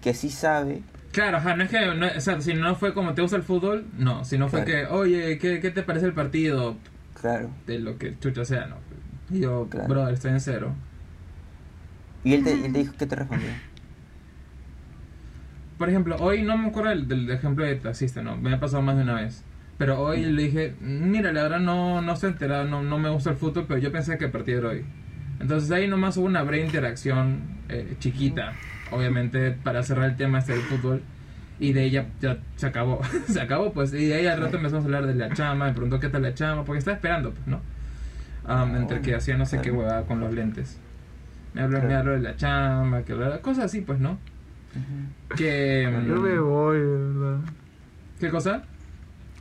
que 0.00 0.12
sí 0.12 0.28
sabe. 0.28 0.82
Claro, 1.12 1.36
ajá, 1.36 1.54
no 1.56 1.64
es 1.64 1.70
que, 1.70 1.94
no, 1.94 2.06
o 2.06 2.20
sea, 2.20 2.40
si 2.40 2.54
no 2.54 2.74
fue 2.74 2.94
como 2.94 3.12
te 3.12 3.20
gusta 3.22 3.36
el 3.36 3.42
fútbol, 3.42 3.84
no, 3.98 4.24
si 4.24 4.38
no 4.38 4.48
fue 4.48 4.64
Claro. 4.64 4.88
que, 4.88 4.94
oye, 4.94 5.38
¿qué, 5.38 5.60
¿qué 5.60 5.70
te 5.70 5.82
parece 5.82 6.06
el 6.06 6.14
partido? 6.14 6.76
Claro. 7.20 7.50
De 7.66 7.78
lo 7.78 7.98
que 7.98 8.18
chucha 8.18 8.44
sea, 8.44 8.66
no. 8.66 8.76
Y 9.30 9.40
yo, 9.40 9.66
Claro. 9.70 9.88
brother, 9.88 10.14
estoy 10.14 10.30
en 10.32 10.40
cero. 10.40 10.72
Y 12.24 12.32
él 12.34 12.44
te, 12.44 12.52
él 12.52 12.72
te 12.72 12.78
dijo, 12.78 12.94
¿qué 12.98 13.06
te 13.06 13.14
respondió? 13.14 13.50
Por 15.78 15.88
ejemplo, 15.90 16.16
hoy 16.20 16.42
no 16.42 16.56
me 16.56 16.68
acuerdo 16.68 16.90
del, 16.90 17.08
del 17.08 17.30
ejemplo 17.30 17.64
de 17.64 17.74
taxista, 17.74 18.22
no, 18.22 18.36
me 18.36 18.54
ha 18.54 18.60
pasado 18.60 18.82
más 18.82 18.96
de 18.96 19.02
una 19.02 19.14
vez. 19.14 19.42
Pero 19.78 20.00
hoy 20.00 20.24
le 20.24 20.42
dije, 20.44 20.74
mira, 20.80 21.32
la 21.32 21.42
verdad 21.42 21.60
no, 21.60 22.00
no 22.00 22.12
estoy 22.12 22.30
enterado, 22.30 22.64
no, 22.64 22.82
no 22.82 22.98
me 22.98 23.10
gusta 23.10 23.30
el 23.30 23.36
fútbol, 23.36 23.64
pero 23.66 23.80
yo 23.80 23.90
pensé 23.90 24.16
que 24.16 24.26
el 24.26 24.30
partido 24.30 24.60
era 24.60 24.68
hoy. 24.68 24.84
Entonces 25.40 25.70
ahí 25.72 25.88
nomás 25.88 26.16
hubo 26.16 26.26
una 26.26 26.42
breve 26.42 26.64
interacción 26.64 27.40
eh, 27.68 27.96
chiquita, 27.98 28.52
obviamente, 28.92 29.52
para 29.52 29.82
cerrar 29.82 30.10
el 30.10 30.16
tema 30.16 30.38
este 30.38 30.52
del 30.52 30.62
fútbol. 30.62 31.02
Y 31.58 31.72
de 31.72 31.84
ella 31.84 32.06
ya 32.20 32.38
se 32.56 32.66
acabó, 32.66 33.00
se 33.28 33.40
acabó 33.40 33.72
pues. 33.72 33.92
Y 33.94 34.06
de 34.06 34.14
ahí 34.14 34.26
al 34.26 34.40
rato 34.40 34.56
empezamos 34.56 34.84
a 34.84 34.86
hablar 34.86 35.06
de 35.06 35.14
la 35.14 35.32
chama, 35.32 35.66
me 35.66 35.72
preguntó 35.72 36.00
qué 36.00 36.08
tal 36.08 36.22
la 36.22 36.34
chama, 36.34 36.64
porque 36.64 36.78
estaba 36.78 36.96
esperando, 36.96 37.30
pues, 37.30 37.46
¿no? 37.46 37.60
Ah, 38.44 38.68
entre 38.74 39.00
que 39.00 39.14
hacía 39.14 39.36
no 39.36 39.46
sé 39.46 39.60
qué 39.60 39.70
huevada 39.70 40.02
con 40.02 40.18
los 40.18 40.32
lentes. 40.32 40.78
Me 41.54 41.62
habló, 41.62 41.82
me 41.82 41.94
habló 41.94 42.12
de 42.12 42.20
la 42.20 42.36
chama, 42.36 43.02
que 43.02 43.14
cosas 43.42 43.66
así, 43.66 43.82
pues, 43.82 44.00
¿no? 44.00 44.18
Que... 45.36 45.82
Yo 46.06 46.20
me 46.20 46.38
voy, 46.38 46.78
verdad. 46.80 47.40
¿Qué 48.18 48.30
cosa? 48.30 48.64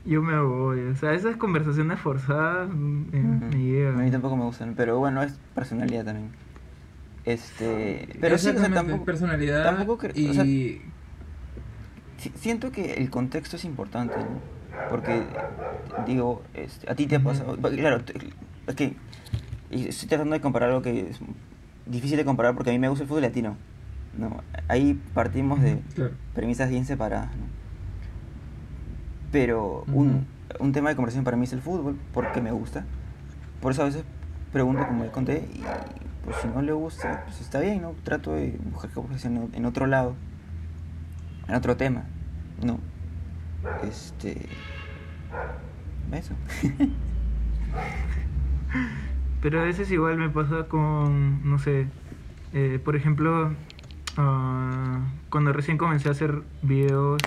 Yo 0.06 0.22
me 0.22 0.40
voy. 0.40 0.82
O 0.82 0.96
sea, 0.96 1.14
esas 1.14 1.36
conversaciones 1.38 2.00
forzadas 2.00 2.70
mm, 2.70 3.04
eh, 3.14 3.24
Ujú. 3.24 3.58
me 3.58 4.02
A 4.02 4.06
mí 4.06 4.12
tampoco 4.12 4.36
me 4.36 4.44
gustan, 4.44 4.74
pero 4.76 4.98
bueno, 4.98 5.22
es 5.22 5.34
personalidad 5.54 6.06
también. 6.06 6.32
Este, 7.26 8.08
pero 8.20 8.38
sí, 8.38 8.50
o 8.50 8.54
sea, 8.60 8.74
tampoco, 8.74 9.06
personalidad 9.06 9.64
tampoco 9.64 10.08
y 10.14 10.30
o 10.30 10.34
sea, 10.34 10.46
siento 12.36 12.72
que 12.72 12.94
el 12.96 13.10
contexto 13.10 13.56
es 13.58 13.66
importante, 13.66 14.18
¿no? 14.24 14.40
Porque, 14.90 15.28
digo, 16.06 16.42
este, 16.54 16.92
a 16.92 16.96
ti 16.96 17.06
te 17.08 17.16
ha 17.18 17.24
pasado, 17.24 17.58
claro, 17.58 18.04
te- 18.04 18.14
es 18.68 18.76
que 18.76 18.96
estoy 19.70 20.08
tratando 20.10 20.34
de 20.34 20.42
comparar 20.42 20.70
algo 20.70 20.82
que 20.82 21.10
es 21.12 21.20
difícil 21.86 22.18
de 22.18 22.26
comparar 22.26 22.54
porque 22.56 22.70
a 22.72 22.74
mí 22.74 22.80
me 22.80 22.90
gusta 22.90 23.04
el 23.04 23.08
fútbol 23.08 23.22
latino. 23.24 23.56
¿no? 24.18 24.42
Ahí 24.68 25.00
partimos 25.14 25.62
de 25.62 25.80
Claro. 25.96 26.12
premisas 26.34 26.70
bien 26.70 26.86
separadas. 26.86 27.30
¿no? 27.38 27.44
Pero 29.32 29.86
un, 29.94 30.26
un 30.60 30.72
tema 30.74 30.90
de 30.90 30.96
conversación 30.96 31.24
para 31.24 31.38
mí 31.38 31.46
es 31.46 31.54
el 31.54 31.62
fútbol, 31.62 31.98
porque 32.14 32.42
me 32.42 32.52
gusta. 32.52 32.84
Por 33.62 33.72
eso 33.72 33.84
a 33.84 33.86
veces 33.86 34.04
pregunto, 34.52 34.86
como 34.86 35.04
les 35.04 35.12
conté, 35.14 35.48
y 35.54 35.64
pues 36.24 36.38
si 36.38 36.48
no 36.48 36.62
le 36.62 36.72
gusta, 36.74 37.22
pues 37.26 37.42
está 37.42 37.60
bien, 37.60 37.82
¿no? 37.82 37.94
Trato 38.04 38.34
de 38.34 38.58
buscar 38.72 38.92
conversación 38.92 39.38
en- 39.38 39.50
en 39.56 39.66
otro 39.66 39.88
lado, 39.88 40.16
en 41.48 41.56
otro 41.56 41.76
tema, 41.78 42.04
¿no? 42.64 42.80
Este. 43.84 44.48
Eso. 46.12 46.34
Pero 49.42 49.60
a 49.62 49.64
veces 49.64 49.90
igual 49.92 50.18
me 50.18 50.30
pasa 50.30 50.66
con, 50.68 51.50
no 51.50 51.58
sé, 51.58 51.88
eh, 52.54 52.80
por 52.84 52.96
ejemplo, 52.96 53.52
ah, 54.18 55.00
cuando 55.30 55.52
recién 55.52 55.78
comencé 55.80 56.10
a 56.10 56.12
hacer 56.12 56.44
videos 56.62 57.20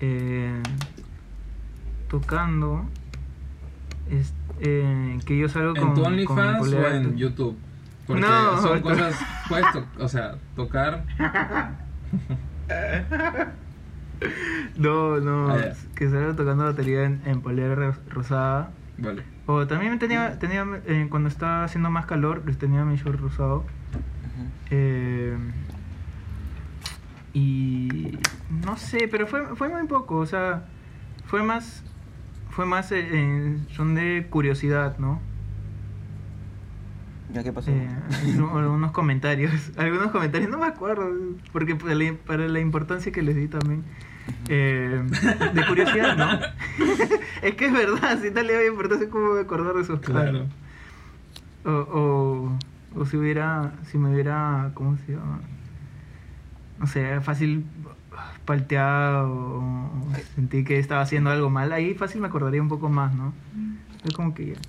eh, 0.00 0.60
tocando, 2.08 2.84
es- 4.10 4.34
eh, 4.60 5.18
que 5.24 5.38
yo 5.38 5.48
salgo 5.48 5.74
con... 5.74 5.88
¿En 5.88 5.94
tu 5.94 6.02
con 6.02 6.08
OnlyFans 6.12 6.72
o 6.72 6.88
en 6.88 7.16
YouTube? 7.16 7.56
Porque 8.06 8.20
No. 8.22 8.60
son 8.60 8.80
cosas, 8.80 9.14
puedes 9.48 9.72
to- 9.72 9.86
o 9.98 10.08
sea, 10.08 10.34
tocar. 10.56 11.04
No, 14.76 15.20
no, 15.20 15.50
Ah, 15.50 15.72
que 15.94 16.08
salgo 16.08 16.34
tocando 16.34 16.64
batería 16.64 17.04
en, 17.04 17.20
en 17.26 17.40
polera 17.42 17.74
ro- 17.74 17.94
rosada. 18.10 18.70
Vale. 18.98 19.22
O 19.46 19.66
también 19.66 19.98
tenía, 19.98 20.38
tenía 20.38 20.64
eh, 20.86 21.06
cuando 21.10 21.28
estaba 21.28 21.64
haciendo 21.64 21.90
más 21.90 22.06
calor, 22.06 22.40
pues 22.42 22.56
tenía 22.58 22.84
mi 22.84 22.96
short 22.96 23.20
rosado. 23.20 23.64
Eh, 24.70 25.36
y 27.34 28.18
no 28.64 28.76
sé, 28.76 29.08
pero 29.10 29.26
fue, 29.26 29.54
fue 29.56 29.68
muy 29.68 29.86
poco, 29.86 30.16
o 30.16 30.26
sea, 30.26 30.64
fue 31.26 31.42
más, 31.42 31.82
fue 32.50 32.64
más, 32.64 32.90
eh, 32.92 33.06
eh, 33.12 33.58
son 33.74 33.94
de 33.94 34.26
curiosidad, 34.30 34.96
¿no? 34.98 35.20
¿Ya 37.34 37.42
qué 37.42 37.52
pasó? 37.52 37.70
Eh, 37.70 37.88
no, 38.36 38.56
algunos 38.56 38.92
comentarios, 38.92 39.52
algunos 39.76 40.12
comentarios, 40.12 40.48
no 40.50 40.58
me 40.58 40.66
acuerdo, 40.66 41.10
porque 41.52 41.74
para 41.74 41.94
la, 41.94 42.14
para 42.26 42.48
la 42.48 42.60
importancia 42.60 43.10
que 43.10 43.22
les 43.22 43.34
di 43.34 43.48
también. 43.48 43.84
eh, 44.48 45.02
de 45.52 45.66
curiosidad, 45.66 46.16
¿no? 46.16 46.30
es 47.42 47.54
que 47.56 47.66
es 47.66 47.72
verdad, 47.72 48.18
si 48.22 48.30
tal 48.30 48.46
le 48.46 48.54
doy 48.54 48.66
importancia, 48.68 49.10
¿cómo 49.10 49.30
voy 49.30 49.38
a 49.40 49.42
acordar 49.42 49.74
de 49.74 49.82
esos 49.82 50.00
Claro. 50.00 50.46
O, 51.64 51.70
o, 51.70 52.58
o 53.00 53.06
si 53.06 53.16
hubiera, 53.16 53.72
si 53.90 53.98
me 53.98 54.12
hubiera, 54.12 54.70
¿cómo 54.74 54.96
se 54.98 55.12
llama? 55.12 55.40
No 56.78 56.86
sé, 56.86 57.20
fácil 57.20 57.64
palteado 58.44 59.30
o 59.32 59.90
sentí 60.36 60.64
que 60.64 60.78
estaba 60.78 61.00
haciendo 61.00 61.30
algo 61.30 61.50
mal, 61.50 61.72
ahí 61.72 61.94
fácil 61.94 62.20
me 62.20 62.28
acordaría 62.28 62.62
un 62.62 62.68
poco 62.68 62.88
más, 62.88 63.12
¿no? 63.14 63.32
Es 64.04 64.14
como 64.14 64.34
que 64.34 64.52
ya. 64.52 64.60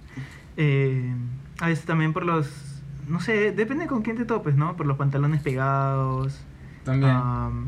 Eh, 0.58 1.14
a 1.60 1.68
veces 1.68 1.86
también 1.86 2.14
por 2.14 2.26
los, 2.26 2.48
no 3.08 3.20
sé, 3.22 3.52
depende 3.52 3.88
con 3.88 4.02
quién 4.02 4.18
te 4.18 4.26
topes, 4.26 4.56
¿no? 4.56 4.76
Por 4.76 4.86
los 4.86 4.98
pantalones 4.98 5.42
pegados. 5.42 6.40
También. 6.84 7.12
am, 7.16 7.68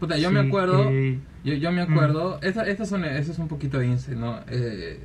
Puta, 0.00 0.16
yo 0.18 0.30
me 0.30 0.40
acuerdo. 0.40 0.88
eh, 0.90 1.18
Yo, 1.44 1.54
yo 1.54 1.70
me 1.72 1.84
Mm. 1.86 1.90
acuerdo. 1.92 2.38
Esta, 2.42 2.62
estas 2.66 2.88
son, 2.88 3.04
es 3.04 3.38
un 3.38 3.48
poquito 3.48 3.78
de 3.78 3.86
ince, 3.86 4.14
¿no? 4.14 4.38
Eh, 4.48 5.04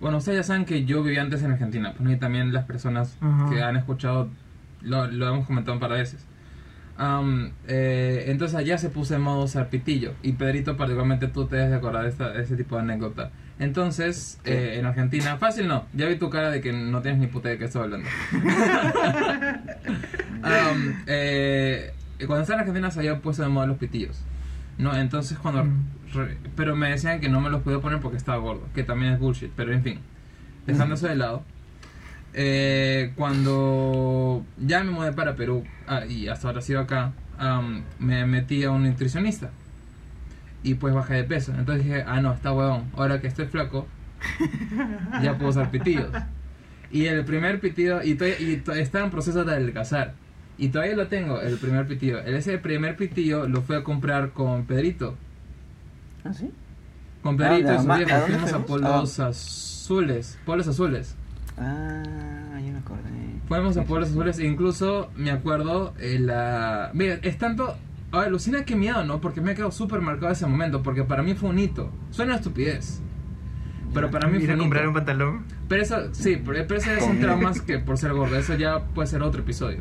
bueno, 0.00 0.18
ustedes 0.18 0.38
ya 0.38 0.42
saben 0.42 0.64
que 0.64 0.84
yo 0.84 1.02
vivía 1.02 1.22
antes 1.22 1.42
en 1.42 1.50
Argentina, 1.52 1.90
pues, 1.92 2.00
¿no? 2.02 2.12
y 2.12 2.16
también 2.16 2.52
las 2.52 2.64
personas 2.64 3.16
que 3.50 3.62
han 3.62 3.76
escuchado 3.76 4.28
lo, 4.82 5.06
lo 5.08 5.28
hemos 5.28 5.46
comentado 5.46 5.74
un 5.74 5.80
par 5.80 5.90
de 5.92 5.98
veces. 5.98 6.26
Am, 6.96 7.52
eh, 7.68 8.24
entonces 8.28 8.54
allá 8.56 8.76
se 8.78 8.90
puso 8.90 9.14
en 9.14 9.22
modo 9.22 9.46
zarpitillo. 9.48 10.12
Y 10.22 10.32
Pedrito, 10.32 10.76
particularmente 10.76 11.28
tú 11.28 11.46
te 11.46 11.56
debes 11.56 11.70
de 11.70 11.76
acordar 11.76 12.02
de, 12.04 12.10
esta, 12.10 12.30
de 12.30 12.42
ese 12.42 12.56
tipo 12.56 12.76
de 12.76 12.82
anécdota. 12.82 13.30
Entonces, 13.60 14.40
Sí. 14.44 14.50
eh, 14.50 14.78
en 14.80 14.86
Argentina, 14.86 15.36
fácil 15.36 15.68
no, 15.68 15.84
ya 15.92 16.06
vi 16.06 16.16
tu 16.16 16.28
cara 16.30 16.50
de 16.50 16.60
que 16.60 16.72
no 16.72 17.00
tienes 17.02 17.20
ni 17.20 17.26
puta 17.28 17.48
de 17.50 17.58
qué 17.58 17.66
estoy 17.66 17.82
hablando. 17.84 18.08
Am, 20.42 21.02
eh, 21.06 21.92
cuando 22.26 22.40
estaba 22.42 22.56
en 22.56 22.60
Argentina 22.60 22.90
se 22.90 23.00
había 23.00 23.18
puesto 23.20 23.42
de 23.42 23.48
moda 23.48 23.66
los 23.66 23.78
pitillos. 23.78 24.20
No, 24.78 24.96
entonces 24.96 25.38
cuando... 25.38 25.64
Mm. 25.64 25.84
re- 26.14 26.38
pero 26.56 26.74
me 26.74 26.90
decían 26.90 27.20
que 27.20 27.28
no 27.28 27.40
me 27.40 27.50
los 27.50 27.62
podía 27.62 27.80
poner 27.80 28.00
porque 28.00 28.16
estaba 28.16 28.38
gordo, 28.38 28.66
que 28.74 28.82
también 28.82 29.12
es 29.12 29.18
bullshit, 29.20 29.50
pero 29.54 29.72
en 29.72 29.82
fin. 29.82 30.00
Dejando 30.66 30.94
eso 30.94 31.06
de 31.08 31.16
lado. 31.16 31.42
eh, 32.32 33.12
cuando 33.16 34.44
ya 34.58 34.82
me 34.84 34.90
mudé 34.92 35.12
para 35.12 35.34
Perú 35.36 35.64
ah, 35.88 36.04
y 36.06 36.28
hasta 36.28 36.48
ahora 36.48 36.60
sigo 36.60 36.80
acá, 36.80 37.12
am, 37.38 37.82
me 37.98 38.24
metí 38.24 38.62
a 38.64 38.70
un 38.70 38.84
nutricionista. 38.84 39.50
Y 40.62 40.74
pues 40.74 40.94
bajé 40.94 41.14
de 41.14 41.24
peso. 41.24 41.52
Entonces 41.56 41.84
dije, 41.84 42.04
ah 42.06 42.20
no, 42.20 42.32
está 42.34 42.52
huevón. 42.52 42.84
Ahora 42.96 43.20
que 43.20 43.26
estoy 43.28 43.46
flaco, 43.46 43.86
ya 45.22 45.36
puedo 45.36 45.50
usar 45.50 45.70
pitillos. 45.70 46.10
Y 46.90 47.06
el 47.06 47.24
primer 47.24 47.60
pitido, 47.60 48.02
y, 48.02 48.14
to- 48.14 48.26
y 48.26 48.56
to- 48.64 48.72
está 48.72 49.02
en 49.04 49.10
proceso 49.10 49.44
de 49.44 49.52
adelgazar. 49.52 50.14
Y 50.58 50.68
todavía 50.68 50.96
lo 50.96 51.06
tengo, 51.08 51.40
el 51.40 51.56
primer 51.56 51.86
pitillo. 51.86 52.18
Ese 52.20 52.58
primer 52.58 52.96
pitillo 52.96 53.48
lo 53.48 53.62
fui 53.62 53.76
a 53.76 53.82
comprar 53.84 54.30
con 54.32 54.64
Pedrito. 54.66 55.16
¿Ah, 56.24 56.32
sí? 56.34 56.50
Con 57.22 57.36
Pedrito 57.36 57.70
¿A 57.70 57.74
y. 57.74 58.12
¿A 58.12 58.20
dónde 58.20 58.32
Fuimos 58.34 58.52
a? 58.52 58.66
Polos 58.66 59.20
Azules. 59.20 60.38
Polos 60.44 60.68
Azules. 60.68 61.14
Ah, 61.56 62.02
ya 62.62 62.72
me 62.72 62.78
acordé. 62.78 63.00
Fuimos 63.48 63.76
a 63.78 63.84
sí. 63.84 63.86
Azules 64.12 64.38
e 64.38 64.46
incluso 64.46 65.10
me 65.16 65.30
acuerdo 65.30 65.94
eh, 65.98 66.18
la... 66.18 66.90
Mira, 66.92 67.18
es 67.22 67.38
tanto... 67.38 67.76
A 68.12 68.18
ver, 68.18 68.28
alucina 68.28 68.64
que 68.64 68.74
miedo, 68.76 69.04
¿no? 69.04 69.20
Porque 69.20 69.40
me 69.40 69.52
ha 69.52 69.54
quedado 69.54 69.70
súper 69.70 70.00
marcado 70.00 70.32
ese 70.32 70.46
momento, 70.46 70.82
porque 70.82 71.04
para 71.04 71.22
mí 71.22 71.34
fue 71.34 71.48
un 71.50 71.58
hito. 71.58 71.90
Suena 72.10 72.36
estupidez. 72.36 73.00
Pero 73.94 74.10
para 74.10 74.28
mí 74.28 74.38
ir 74.38 74.44
fue 74.44 74.52
a 74.52 74.56
un 74.56 74.60
comprar 74.60 74.82
hito. 74.82 74.88
un 74.90 74.94
pantalón. 74.94 75.44
Pero 75.68 75.82
eso, 75.82 76.12
sí, 76.14 76.40
pero, 76.44 76.66
pero 76.66 76.80
eso 76.80 76.90
ya 76.92 77.00
son 77.00 77.20
traumas 77.20 77.60
que 77.60 77.78
por 77.78 77.98
ser 77.98 78.12
gordo, 78.12 78.36
eso 78.36 78.54
ya 78.56 78.80
puede 78.86 79.06
ser 79.08 79.22
otro 79.22 79.42
episodio. 79.42 79.80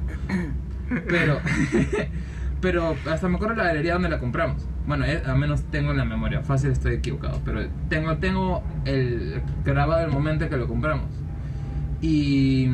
Pero, 1.07 1.39
pero 2.61 2.95
hasta 3.09 3.27
me 3.27 3.35
acuerdo 3.37 3.55
la 3.55 3.65
galería 3.65 3.93
donde 3.93 4.09
la 4.09 4.19
compramos. 4.19 4.67
Bueno, 4.85 5.05
eh, 5.05 5.21
al 5.25 5.37
menos 5.37 5.63
tengo 5.71 5.91
en 5.91 5.97
la 5.97 6.05
memoria, 6.05 6.41
fácil 6.41 6.71
estoy 6.71 6.95
equivocado, 6.95 7.41
pero 7.45 7.61
tengo, 7.89 8.17
tengo 8.17 8.63
el 8.85 9.41
grabado 9.63 10.03
el 10.05 10.11
momento 10.11 10.43
en 10.45 10.49
que 10.49 10.57
lo 10.57 10.67
compramos. 10.67 11.09
Y, 12.01 12.67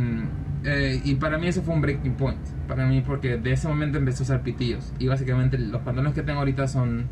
eh, 0.64 1.02
y 1.04 1.16
para 1.16 1.38
mí 1.38 1.48
ese 1.48 1.62
fue 1.62 1.74
un 1.74 1.82
breaking 1.82 2.14
point, 2.16 2.40
para 2.68 2.86
mí 2.86 3.02
porque 3.02 3.38
de 3.38 3.52
ese 3.54 3.68
momento 3.68 3.98
empecé 3.98 4.24
a 4.24 4.26
usar 4.26 4.42
pitillos. 4.42 4.92
Y 5.00 5.08
básicamente 5.08 5.58
los 5.58 5.82
pantalones 5.82 6.14
que 6.14 6.22
tengo 6.24 6.40
ahorita 6.40 6.68
son 6.68 7.06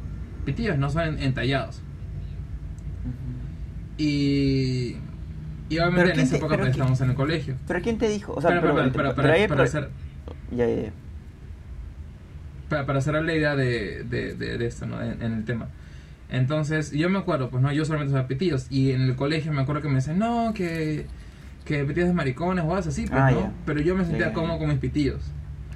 pitillos, 0.46 0.78
no 0.78 0.90
son 0.90 1.20
entallados. 1.20 1.78
Ujú. 3.06 3.14
Y, 3.98 4.98
y 5.70 5.78
obviamente 5.80 5.96
Pero 6.02 6.08
en 6.10 6.14
¿quién 6.14 6.20
esa 6.26 6.32
te- 6.32 6.38
época 6.38 6.50
pero 6.56 6.64
pues, 6.64 6.72
estábamos 6.72 7.02
en 7.02 7.10
el 7.10 7.16
colegio. 7.16 7.56
¿Pero 7.68 7.82
quién 7.82 7.98
te 7.98 8.08
dijo? 8.10 8.34
O 8.34 8.42
sea, 8.42 8.50
pero, 8.50 8.68
espera, 8.70 8.88
espera, 8.88 9.14
pero 9.16 9.16
para, 9.16 9.48
pero- 9.48 9.64
hacer, 9.64 9.90
Ya, 10.52 10.68
ya, 10.68 10.82
ya. 10.84 10.92
para, 12.70 12.86
para 12.86 13.02
cerrar 13.02 13.24
la 13.24 13.34
idea 13.36 13.56
de, 13.56 14.04
de, 14.04 14.34
de, 14.36 14.58
de 14.58 14.66
esto, 14.66 14.86
¿no? 14.86 15.02
En, 15.02 15.22
en 15.22 15.34
el 15.34 15.46
tema. 15.46 15.68
Entonces, 16.30 16.92
yo 16.92 17.10
me 17.10 17.20
acuerdo, 17.20 17.50
pues 17.50 17.62
no, 17.62 17.72
yo 17.72 17.86
solamente 17.86 18.12
usaba 18.14 18.28
pitillos. 18.28 18.66
Y 18.72 18.92
en 18.92 19.02
el 19.02 19.16
colegio 19.16 19.52
me 19.54 19.62
acuerdo 19.62 19.82
que 19.84 19.90
me 19.90 19.96
decían, 19.96 20.18
no, 20.18 20.52
que, 20.56 21.06
que 21.66 21.84
pitillos 21.84 22.08
de 22.10 22.16
maricones 22.16 22.66
o 22.68 22.74
así, 22.76 23.06
pues 23.06 23.20
Ah, 23.22 23.30
no. 23.32 23.40
ya. 23.42 23.52
Pero 23.68 23.82
yo 23.82 23.96
me 23.96 24.04
sentía 24.04 24.28
Ya. 24.30 24.34
cómodo 24.34 24.58
con 24.58 24.70
mis 24.70 24.80
pitillos. 24.80 25.22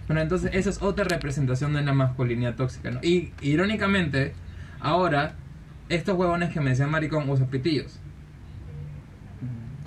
Bueno, 0.07 0.21
entonces 0.21 0.51
esa 0.53 0.69
es 0.69 0.81
otra 0.81 1.03
representación 1.03 1.73
de 1.73 1.81
la 1.81 1.93
masculinidad 1.93 2.55
tóxica, 2.55 2.91
¿no? 2.91 2.99
Y 3.01 3.33
irónicamente, 3.41 4.33
ahora, 4.79 5.35
estos 5.89 6.17
huevones 6.17 6.51
que 6.53 6.61
me 6.61 6.69
decían 6.69 6.89
maricón 6.89 7.29
usan 7.29 7.47
pitillos. 7.47 7.99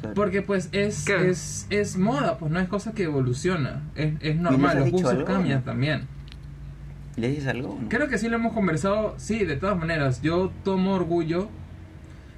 Claro. 0.00 0.14
Porque 0.14 0.42
pues 0.42 0.68
es, 0.72 1.08
es, 1.08 1.66
es 1.70 1.96
moda, 1.96 2.38
pues 2.38 2.52
no 2.52 2.60
es 2.60 2.68
cosa 2.68 2.92
que 2.92 3.04
evoluciona. 3.04 3.82
Es, 3.94 4.14
es 4.20 4.36
normal, 4.36 4.78
los 4.78 4.90
gustos 4.90 5.24
cambian 5.24 5.60
no? 5.60 5.64
también. 5.64 6.06
¿Le 7.16 7.28
dices 7.28 7.46
algo? 7.48 7.78
no? 7.80 7.88
Creo 7.88 8.08
que 8.08 8.18
sí 8.18 8.28
lo 8.28 8.36
hemos 8.36 8.52
conversado, 8.52 9.14
sí, 9.18 9.44
de 9.44 9.56
todas 9.56 9.78
maneras. 9.78 10.22
Yo 10.22 10.52
tomo 10.64 10.94
orgullo 10.94 11.48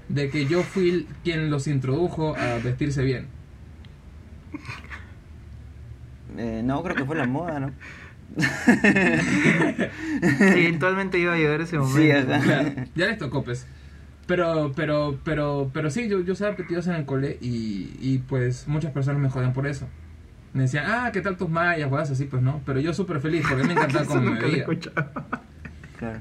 de 0.09 0.31
que 0.31 0.47
yo 0.47 0.63
fui 0.63 1.07
quien 1.25 1.51
los 1.51 1.67
introdujo 1.67 2.37
a 2.37 2.59
vestirse 2.63 3.03
bien. 3.03 3.27
Eh, 6.39 6.63
no, 6.65 6.83
creo 6.83 6.97
que 6.97 7.05
fue 7.05 7.17
la 7.17 7.27
moda, 7.27 7.61
¿no? 7.61 7.73
Eventualmente 10.41 11.19
iba 11.19 11.35
a 11.35 11.37
llegar 11.37 11.61
ese 11.61 11.79
momento. 11.79 12.33
Sí. 12.35 12.41
Claro, 12.43 12.73
ya 12.95 13.07
les 13.07 13.19
tocó, 13.19 13.43
pues. 13.45 13.67
Pero, 14.27 14.73
pero, 14.75 15.19
pero, 15.25 15.71
pero 15.75 15.91
sí, 15.91 16.09
yo, 16.09 16.21
yo 16.21 16.33
usaba 16.33 16.57
en 16.57 16.91
el 16.95 17.05
cole 17.05 17.39
y, 17.41 17.97
y 18.01 18.19
pues 18.27 18.69
muchas 18.69 18.93
personas 18.93 19.21
me 19.21 19.29
joden 19.29 19.53
por 19.53 19.67
eso. 19.67 19.89
Me 20.55 20.63
decían, 20.63 20.85
ah, 20.87 21.11
¿qué 21.13 21.21
tal 21.21 21.37
tus 21.37 21.49
mallas? 21.49 21.89
Juegas 21.89 22.11
así, 22.11 22.25
pues 22.25 22.43
no. 22.43 22.61
Pero 22.65 22.81
yo 22.81 22.95
súper 22.95 23.21
feliz 23.21 23.45
porque 23.49 23.65
me 23.65 23.73
encantaba 23.75 24.05
cómo 24.07 24.21
me 24.21 24.41
veía. 24.41 24.67
Claro. 25.99 26.21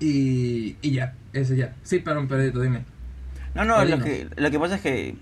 Y, 0.00 0.76
y 0.82 0.90
ya, 0.92 1.14
eso 1.32 1.54
ya. 1.54 1.74
Sí, 1.82 1.98
perdón, 2.00 2.28
Pedrito, 2.28 2.60
dime. 2.60 2.84
No, 3.54 3.64
no, 3.64 3.78
Oye, 3.78 3.90
lo 3.90 3.96
no. 3.98 4.04
que, 4.04 4.28
lo 4.36 4.50
que 4.50 4.58
pasa 4.58 4.76
es 4.76 4.80
que 4.82 5.16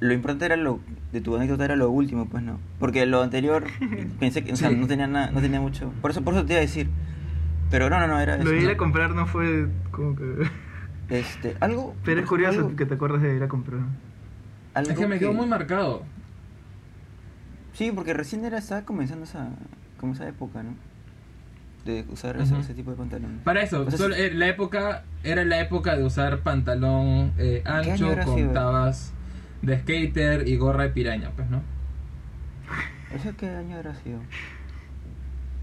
lo 0.00 0.12
importante 0.12 0.44
era 0.44 0.56
lo, 0.56 0.80
de 1.12 1.20
tu 1.20 1.36
anécdota 1.36 1.64
era 1.66 1.76
lo 1.76 1.90
último, 1.90 2.26
pues 2.26 2.42
no. 2.42 2.58
Porque 2.78 3.04
lo 3.06 3.22
anterior 3.22 3.64
pensé 4.20 4.42
que, 4.44 4.52
o 4.52 4.56
sea, 4.56 4.70
Sí. 4.70 4.76
no 4.76 4.86
tenía 4.86 5.06
nada, 5.06 5.30
no 5.30 5.40
tenía 5.40 5.60
mucho. 5.60 5.92
Por 6.00 6.10
eso, 6.10 6.22
por 6.22 6.34
eso 6.34 6.44
te 6.46 6.54
iba 6.54 6.58
a 6.58 6.62
decir. 6.62 6.88
Pero 7.70 7.88
no, 7.90 7.98
no, 8.00 8.06
no, 8.06 8.20
era 8.20 8.36
Lo 8.36 8.42
eso. 8.44 8.50
de 8.52 8.60
ir 8.62 8.70
a 8.70 8.76
comprar 8.76 9.10
no 9.14 9.26
fue 9.26 9.68
como 9.90 10.16
que... 10.16 10.24
Este, 11.08 11.56
algo. 11.60 11.94
Pero 12.04 12.20
es 12.22 12.26
curioso 12.26 12.60
algo- 12.60 12.76
que 12.76 12.86
te 12.86 12.94
acuerdas 12.94 13.20
de 13.22 13.36
ir 13.36 13.42
a 13.42 13.48
comprar. 13.48 13.80
algo 14.72 14.90
Es 14.90 14.98
que 14.98 15.06
me 15.06 15.18
quedó 15.18 15.34
muy 15.34 15.46
marcado. 15.46 16.02
Sí, 17.74 17.92
porque 17.94 18.14
recién 18.14 18.44
era, 18.44 18.58
estaba 18.58 18.82
comenzando 18.82 19.24
esa, 19.24 19.48
como 19.98 20.12
esa 20.14 20.28
época, 20.28 20.62
¿no? 20.62 20.74
De 21.84 22.04
usar 22.10 22.36
ese, 22.40 22.56
ese 22.58 22.74
tipo 22.74 22.92
de 22.92 22.96
pantalones. 22.96 23.42
Para 23.42 23.62
eso, 23.62 23.82
O 23.82 23.90
sea, 23.90 23.98
solo- 23.98 24.14
eh, 24.14 24.32
la 24.32 24.46
época 24.48 25.02
era 25.24 25.44
la 25.44 25.60
época 25.60 25.96
de 25.96 26.04
usar 26.04 26.38
pantalón 26.40 27.32
eh, 27.38 27.62
ancho 27.66 28.14
con 28.24 28.36
sido? 28.36 28.52
tabas 28.52 29.12
de 29.62 29.78
skater 29.80 30.46
y 30.48 30.56
gorra 30.56 30.84
de 30.84 30.88
piraña, 30.90 31.30
pues, 31.36 31.48
¿no? 31.50 31.62
¿Eso 33.14 33.30
qué 33.36 33.48
año 33.48 33.76
habrá 33.76 33.94
sido? 33.94 34.18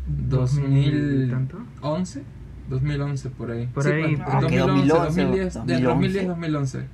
2000 0.07 1.25
y 1.27 1.29
tanto. 1.29 1.57
2011, 1.81 2.23
2011 2.69 3.29
por 3.31 3.51
ahí. 3.51 3.67
Por 3.67 3.83
Sí, 3.83 3.89
ahí, 3.91 4.15
pues, 4.15 4.27
ahí. 4.27 4.41
2011, 4.41 4.88
2011, 4.88 5.21
2010, 5.21 5.53
de 5.53 5.59
2011. 5.59 5.83
2010, 5.85 6.27
2011. 6.27 6.85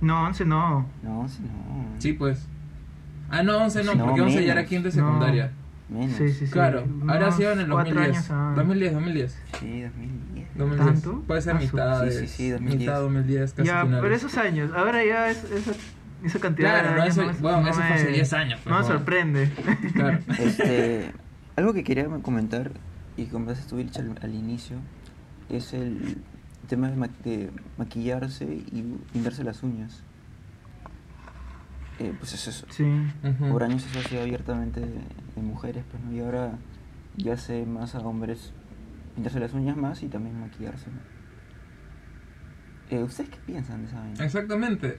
No, 0.00 0.22
11 0.24 0.44
no. 0.44 0.86
No, 1.02 1.28
sí, 1.28 1.42
no. 1.42 1.86
Sí, 2.00 2.12
pues. 2.14 2.46
Ah, 3.30 3.42
no, 3.42 3.58
11 3.58 3.84
no, 3.84 3.94
No, 3.94 4.04
porque 4.06 4.20
11 4.22 4.36
ya 4.44 4.52
era 4.52 4.54
menos. 4.56 4.68
quinta 4.68 4.88
y 4.88 4.92
No. 4.92 5.06
secundaria. 5.06 5.52
Menos. 5.88 6.16
Sí, 6.16 6.28
sí, 6.30 6.46
sí. 6.46 6.52
Claro, 6.52 6.84
habrá 7.06 7.26
Unos 7.26 7.36
sido 7.36 7.52
en 7.52 7.60
el 7.60 7.68
cuatro 7.68 7.94
2010. 7.94 8.16
años, 8.16 8.30
ah. 8.30 8.52
2010, 8.56 8.92
2010. 8.94 9.38
Sí, 9.60 9.82
2010. 9.82 10.48
2010. 10.56 11.02
¿Tanto? 11.02 11.20
Puede 11.26 11.40
ser 11.42 11.56
Ah, 11.56 11.58
mitad, 11.60 12.00
sí, 12.00 12.06
de- 12.06 12.12
sí, 12.12 12.26
sí, 12.28 12.50
2010. 12.50 12.80
mitad 12.80 13.00
2010, 13.00 13.52
casi 13.52 13.68
Ya, 13.68 13.82
finales. 13.82 14.02
pero 14.02 14.14
esos 14.14 14.36
años. 14.38 14.70
Ahora 14.74 15.04
ya 15.04 15.30
es, 15.30 15.44
esa, 15.44 15.72
esa 16.24 16.38
cantidad 16.40 16.70
Claro, 16.70 16.88
de 16.90 16.94
no, 16.96 17.02
años 17.02 17.16
eso- 17.18 17.26
me- 17.26 17.32
bueno, 17.40 17.68
eso 17.68 17.80
fue 17.80 17.84
hace 17.94 18.10
10 18.12 18.32
años, 18.32 18.60
pues, 18.62 18.72
No 18.72 18.80
me 18.80 18.86
sorprende. 18.86 19.50
Claro. 19.94 20.18
Este, 20.38 21.12
algo 21.56 21.72
que 21.74 21.84
quería 21.84 22.06
comentar, 22.22 22.70
y 23.16 23.26
como 23.26 23.46
ya 23.46 23.60
estuve 23.60 23.84
dicho 23.84 24.00
al, 24.00 24.18
al 24.22 24.34
inicio, 24.34 24.76
es 25.50 25.72
el 25.74 26.18
tema 26.68 26.88
de, 26.90 26.96
ma- 26.96 27.08
de 27.24 27.50
maquillarse 27.78 28.44
y 28.44 28.98
pintarse 29.12 29.44
las 29.44 29.62
uñas. 29.62 30.02
Eh, 31.98 32.12
pues 32.18 32.32
eso, 32.34 32.50
es- 32.50 32.64
Sí. 32.70 32.84
Ujú. 32.84 33.48
por 33.50 33.62
años 33.62 33.84
eso 33.86 34.00
ha 34.00 34.02
sido 34.02 34.22
abiertamente 34.22 34.80
de, 34.80 34.86
de 35.36 35.42
mujeres, 35.42 35.84
pues, 35.90 36.02
¿no? 36.02 36.12
y 36.12 36.20
ahora 36.20 36.52
ya 37.16 37.36
sé 37.36 37.64
más 37.66 37.94
a 37.94 38.00
hombres 38.00 38.52
pintarse 39.14 39.38
las 39.38 39.52
uñas 39.52 39.76
más 39.76 40.02
y 40.02 40.08
también 40.08 40.40
maquillarse. 40.40 40.86
¿no? 40.90 41.00
Eh, 42.96 43.02
¿Ustedes 43.02 43.30
qué 43.30 43.36
piensan 43.46 43.82
de 43.82 43.88
esa 43.88 44.00
vaina? 44.00 44.24
Exactamente. 44.24 44.98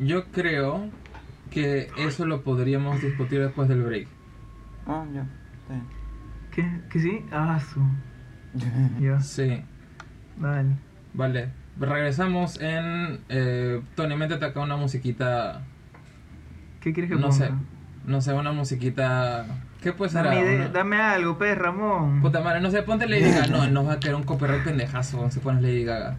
Yo 0.00 0.24
creo 0.32 0.88
que 1.50 1.88
eso 1.98 2.26
lo 2.26 2.42
podríamos 2.42 3.00
discutir 3.00 3.40
después 3.40 3.68
del 3.68 3.82
break. 3.82 4.08
Ah, 4.86 5.04
ya, 5.14 5.20
está 5.60 5.74
bien. 5.74 5.86
¿Qué? 6.50 6.80
¿Que 6.90 6.98
sí? 7.00 7.24
Ah, 7.30 7.60
su. 7.60 7.80
Ya. 9.00 9.20
Sí, 9.20 9.62
Dale. 10.38 10.74
vale. 11.14 11.50
Regresamos 11.78 12.60
en... 12.60 13.20
Eh, 13.28 13.80
Tony, 13.94 14.16
métete 14.16 14.44
acá 14.44 14.60
una 14.60 14.76
musiquita... 14.76 15.62
¿Qué 16.80 16.92
quieres 16.92 17.10
que 17.10 17.16
No 17.16 17.28
ponga? 17.28 17.32
sé. 17.46 17.50
No 18.06 18.20
sé, 18.20 18.32
una 18.34 18.52
musiquita... 18.52 19.46
¿Qué 19.80 19.92
puede 19.92 20.10
ser? 20.10 20.24
Dame, 20.24 20.68
dame 20.68 20.96
algo, 21.00 21.38
pues, 21.38 21.56
Ramón. 21.56 22.20
Puta 22.20 22.40
madre, 22.42 22.60
no 22.60 22.70
sé, 22.70 22.82
ponte 22.82 23.06
Lady 23.08 23.22
Gaga. 23.32 23.46
No, 23.46 23.66
nos 23.70 23.86
va 23.88 23.92
a 23.94 24.00
caer 24.00 24.14
un 24.14 24.24
copyright 24.24 24.62
pendejazo 24.64 25.30
si 25.30 25.38
pones 25.40 25.62
Lady 25.62 25.84
Gaga. 25.84 26.16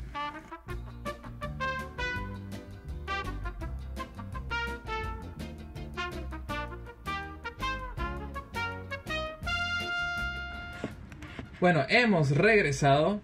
Bueno, 11.61 11.83
hemos 11.89 12.31
regresado 12.31 13.21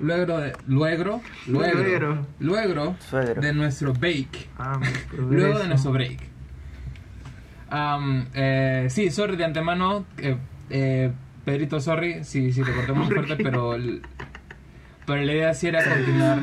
luego 0.00 0.38
de 0.40 0.52
luego 0.68 1.20
luego 1.46 2.26
luego 2.38 2.96
Suegro. 3.00 3.40
de 3.42 3.52
nuestro 3.52 3.92
bake. 3.92 4.46
Ah, 4.58 4.80
Luego 5.18 5.58
de 5.58 5.68
nuestro 5.68 5.92
break. 5.92 6.18
Am, 7.68 8.26
eh, 8.34 8.86
sí, 8.88 9.10
sorry 9.10 9.36
de 9.36 9.44
antemano. 9.44 10.06
eh, 10.18 10.36
eh, 10.70 11.12
Pedrito, 11.44 11.80
sorry 11.80 12.24
si, 12.24 12.52
si 12.52 12.62
te 12.62 12.72
corté 12.72 12.92
muy 12.92 13.06
¿Por 13.08 13.26
fuerte, 13.26 13.42
pero, 13.42 13.74
el- 13.74 14.02
pero 15.06 15.22
la 15.22 15.32
idea 15.32 15.54
sí 15.54 15.66
era 15.68 15.82
continuar 15.84 16.38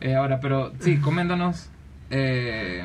eh, 0.00 0.14
ahora. 0.14 0.40
Pero 0.40 0.72
sí, 0.80 0.98
coméntanos 0.98 1.70
eh, 2.10 2.82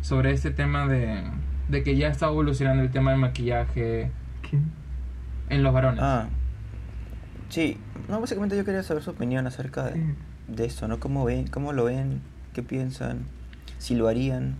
sobre 0.00 0.32
este 0.32 0.50
tema 0.50 0.86
de, 0.88 1.22
de 1.68 1.82
que 1.82 1.96
ya 1.96 2.08
está 2.08 2.26
evolucionando 2.26 2.82
el 2.82 2.90
tema 2.90 3.10
del 3.12 3.20
maquillaje 3.20 4.10
¿Quién? 4.48 4.64
en 5.50 5.62
los 5.62 5.72
varones. 5.74 6.00
Ah, 6.02 6.28
sí, 7.48 7.76
no, 8.08 8.20
básicamente 8.20 8.56
yo 8.56 8.64
quería 8.64 8.82
saber 8.82 9.02
su 9.02 9.10
opinión 9.10 9.46
acerca 9.46 9.84
de, 9.84 9.94
Sí. 9.94 10.00
de 10.48 10.64
esto, 10.66 10.88
¿no? 10.88 10.98
¿Cómo 11.00 11.24
ven, 11.24 11.46
cómo 11.48 11.72
lo 11.72 11.84
ven, 11.84 12.20
qué 12.54 12.62
piensan, 12.62 13.20
si 13.78 13.94
lo 13.94 14.08
harían? 14.08 14.54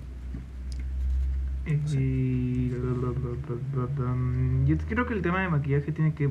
Eh, 1.66 1.81
y- 1.92 2.70
Yo 4.66 4.77
creo 4.88 5.07
que 5.07 5.14
el 5.14 5.22
tema 5.22 5.40
de 5.42 5.49
maquillaje 5.49 5.92
tiene 5.92 6.14
que. 6.14 6.31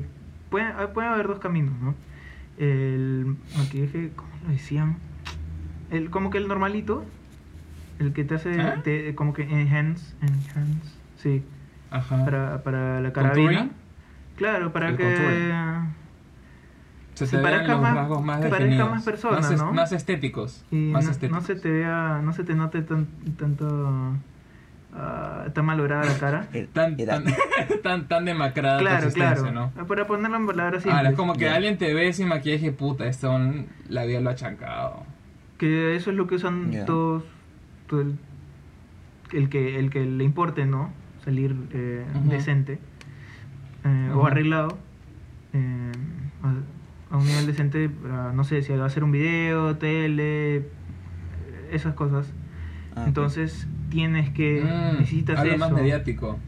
Puede, 0.50 0.72
puede 0.88 1.08
haber 1.08 1.26
dos 1.26 1.38
caminos, 1.40 1.74
¿no? 1.80 1.94
El 2.58 3.36
maquillaje, 3.56 4.10
¿cómo 4.16 4.30
lo 4.46 4.52
decían? 4.52 4.96
El, 5.90 6.10
como 6.10 6.30
que 6.30 6.38
el 6.38 6.48
normalito, 6.48 7.04
el 7.98 8.12
que 8.12 8.24
te 8.24 8.34
hace. 8.36 8.60
¿Ah? 8.60 8.80
te- 8.82 9.14
como 9.14 9.32
que 9.34 9.42
enhance. 9.42 10.14
Enhance. 10.22 10.90
Sí, 11.18 11.42
Ajá. 11.90 12.24
para, 12.24 12.62
para 12.62 13.00
la 13.00 13.12
carabina. 13.12 13.70
Claro, 14.36 14.72
para 14.72 14.90
El 14.90 14.96
que. 14.96 15.52
Se 17.16 17.26
se 17.26 17.36
te 17.38 17.42
vean 17.42 17.52
parezca 17.54 17.72
los 17.72 17.82
más- 17.82 17.94
rasgos 17.94 18.24
más 18.24 18.40
que 18.40 18.48
definidos. 18.50 18.90
más 18.90 19.04
persona, 19.04 19.36
más, 19.40 19.50
es- 19.50 19.58
¿no? 19.58 19.72
más 19.72 19.92
estéticos. 19.92 20.64
Y 20.70 20.76
más 20.76 21.04
no, 21.06 21.10
estéticos. 21.10 21.40
no 21.42 21.46
se 21.46 21.54
te 21.56 21.70
vea, 21.70 22.20
no 22.22 22.32
se 22.32 22.44
te 22.44 22.54
note 22.54 22.82
tan, 22.82 23.06
tanto. 23.38 24.12
ah, 24.94 25.46
tan 25.52 25.64
malograda 25.64 26.04
la 26.04 26.18
cara. 26.18 26.46
Tan, 26.72 26.96
tan, 26.96 27.24
tan, 27.82 28.08
tan 28.08 28.24
demacrada 28.24 28.78
Claro, 28.78 28.96
existencia, 29.08 29.50
claro. 29.50 29.72
¿no? 29.76 29.86
Para 29.86 30.06
ponerlo 30.06 30.36
en 30.36 30.46
palabras 30.46 30.84
Ah, 30.86 30.90
simples. 30.90 31.10
es 31.12 31.16
como 31.16 31.32
que 31.34 31.40
Ya. 31.46 31.54
alguien 31.56 31.76
te 31.78 31.92
ve 31.94 32.12
sin 32.12 32.28
maquillaje, 32.28 32.70
puta, 32.72 33.06
esto 33.06 33.30
un- 33.32 33.66
la 33.88 34.04
vida 34.04 34.20
lo 34.20 34.30
ha 34.30 34.34
chancado. 34.34 35.02
Que 35.58 35.96
eso 35.96 36.10
es 36.10 36.16
lo 36.16 36.26
que 36.26 36.34
usan 36.36 36.70
Ya. 36.72 36.84
todos. 36.84 37.24
todo 37.88 38.00
el, 38.02 38.18
el 39.32 39.48
que, 39.48 39.78
el 39.78 39.90
que 39.90 40.04
le 40.04 40.24
importe, 40.24 40.66
¿no? 40.66 40.90
Salir 41.24 41.54
eh, 41.72 42.04
Ujú. 42.14 42.28
decente. 42.30 42.78
eh, 43.84 44.08
Ujú. 44.10 44.20
O 44.20 44.26
arreglado. 44.26 44.76
eh, 45.52 45.92
a, 47.10 47.16
un 47.16 47.26
nivel 47.26 47.46
decente. 47.46 47.88
para, 47.88 48.32
no 48.32 48.44
sé 48.44 48.62
si 48.62 48.72
va 48.72 48.84
a 48.84 48.86
hacer 48.86 49.04
un 49.04 49.12
video, 49.12 49.76
tele. 49.76 50.68
Esas 51.70 51.94
cosas. 51.94 52.32
Ah. 52.94 53.04
Entonces 53.06 53.66
tienes 53.90 54.30
que. 54.30 54.62
Mm, 54.62 54.98
necesitas 54.98 55.38
algo 55.38 55.54
eso. 55.54 55.58
más 55.58 55.72
mediático. 55.72 56.38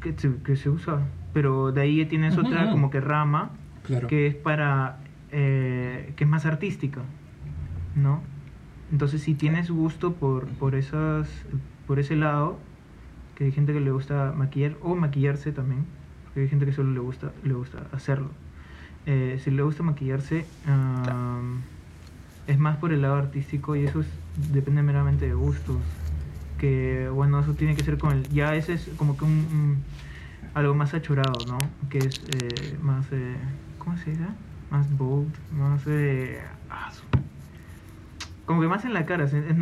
que 0.00 0.12
se, 0.16 0.36
que 0.42 0.56
se 0.56 0.70
usa. 0.70 1.00
Pero 1.32 1.72
de 1.72 1.80
ahí 1.80 2.04
tienes 2.06 2.38
otra 2.38 2.70
como 2.70 2.90
que 2.90 3.00
rama 3.00 3.50
Claro. 3.84 4.08
que 4.08 4.26
es 4.26 4.34
para 4.34 4.98
eh, 5.30 6.12
que 6.16 6.24
es 6.24 6.30
más 6.30 6.46
artística, 6.46 7.02
¿no? 7.94 8.22
Entonces 8.90 9.22
si 9.22 9.34
tienes 9.34 9.70
gusto 9.70 10.14
por 10.14 10.46
por 10.46 10.74
esas 10.74 11.28
por 11.86 11.98
ese 11.98 12.16
lado, 12.16 12.58
que 13.34 13.44
hay 13.44 13.52
gente 13.52 13.72
que 13.72 13.80
le 13.80 13.90
gusta 13.90 14.32
maquillar 14.34 14.76
o 14.80 14.94
maquillarse 14.94 15.52
también, 15.52 15.84
porque 16.24 16.40
hay 16.40 16.48
gente 16.48 16.64
que 16.64 16.72
solo 16.72 16.92
le 16.92 17.00
gusta 17.00 17.32
le 17.44 17.52
gusta 17.52 17.86
hacerlo. 17.92 18.30
Eh, 19.06 19.38
si 19.42 19.50
le 19.50 19.62
gusta 19.62 19.82
maquillarse 19.82 20.46
am, 20.66 21.60
es 22.46 22.58
más 22.58 22.76
por 22.78 22.92
el 22.92 23.02
lado 23.02 23.16
artístico 23.16 23.76
y 23.76 23.84
eso 23.84 24.00
es- 24.00 24.52
depende 24.52 24.82
meramente 24.82 25.26
de 25.26 25.34
gustos. 25.34 25.76
Que 26.58 27.08
bueno, 27.12 27.40
eso 27.40 27.52
tiene 27.54 27.74
que 27.76 27.84
ser 27.84 27.98
con 27.98 28.12
el 28.12 28.28
ya 28.30 28.54
ese 28.54 28.74
es 28.74 28.88
como 28.96 29.16
que 29.18 29.24
un, 29.24 29.30
un- 29.30 29.84
algo 30.54 30.74
más 30.74 30.94
achurado, 30.94 31.44
¿no? 31.46 31.58
Que 31.90 31.98
es 31.98 32.22
eh, 32.34 32.78
más 32.82 33.06
eh, 33.12 33.34
¿cómo 33.78 33.96
se 33.98 34.10
dice? 34.10 34.22
Más 34.70 34.90
bold, 34.96 35.32
más 35.52 35.82
eh, 35.86 36.40
ah, 36.70 36.90
como 38.46 38.60
que 38.60 38.68
más 38.68 38.84
en 38.84 38.92
la 38.94 39.04
cara, 39.06 39.26
se- 39.28 39.38
es- 39.38 39.56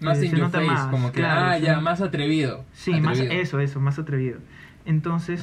Más 0.00 0.18
eh, 0.18 0.24
in 0.24 0.30
se 0.30 0.36
your 0.36 0.46
nota 0.46 0.58
face, 0.58 0.70
más, 0.70 0.86
como 0.86 1.12
que, 1.12 1.20
claro, 1.20 1.40
ah, 1.46 1.58
ya, 1.58 1.80
más 1.80 2.00
atrevido. 2.00 2.64
Sí, 2.72 2.92
más 3.00 3.18
eso, 3.40 3.58
eso, 3.60 3.80
más 3.80 3.98
atrevido. 3.98 4.38
Entonces. 4.86 5.42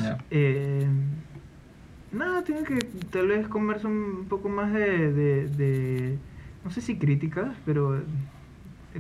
Nada, 2.12 2.44
tiene 2.44 2.64
que 2.64 2.76
tal 3.12 3.28
vez 3.28 3.48
comerse 3.48 3.88
un 3.88 4.26
poco 4.30 4.50
más 4.50 4.72
de, 4.74 5.12
de, 5.14 5.48
de- 5.50 6.18
no 6.64 6.72
sé 6.72 6.82
si 6.82 6.98
críticas, 6.98 7.56
pero 7.66 7.98
eh, 7.98 8.04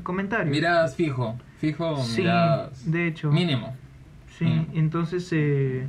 comentarios. 0.03 0.51
Miradas 0.55 0.95
fijo, 0.95 1.37
fijo, 1.59 1.97
Sí, 1.97 2.21
miradas. 2.21 2.91
de 2.91 3.07
hecho. 3.07 3.31
Mínimo. 3.31 3.75
Sí, 4.37 4.45
Mm. 4.45 4.77
entonces, 4.77 5.27
eh, 5.31 5.87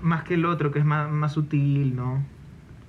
más 0.00 0.22
que 0.24 0.34
el 0.34 0.44
otro, 0.46 0.70
que 0.70 0.78
es 0.78 0.84
más, 0.84 1.10
más 1.10 1.32
sutil, 1.32 1.96
¿no? 1.96 2.22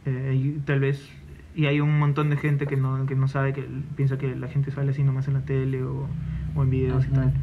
Eh, 0.06 0.36
y 0.36 0.60
tal 0.66 0.80
vez 0.80 1.10
Y 1.56 1.66
hay 1.66 1.80
un 1.82 1.98
montón 1.98 2.30
de 2.30 2.38
gente 2.38 2.68
que 2.68 2.78
no, 2.78 3.08
que 3.08 3.16
no 3.16 3.28
sabe, 3.28 3.52
que 3.52 3.68
piensa 3.96 4.20
que 4.20 4.36
la 4.36 4.48
gente 4.48 4.70
sale 4.70 4.92
así 4.92 5.02
nomás 5.02 5.28
en 5.28 5.34
la 5.34 5.42
tele 5.42 5.82
o, 5.84 6.08
o 6.56 6.62
en 6.64 6.70
videos 6.70 7.08
y 7.08 7.10
tal. 7.10 7.34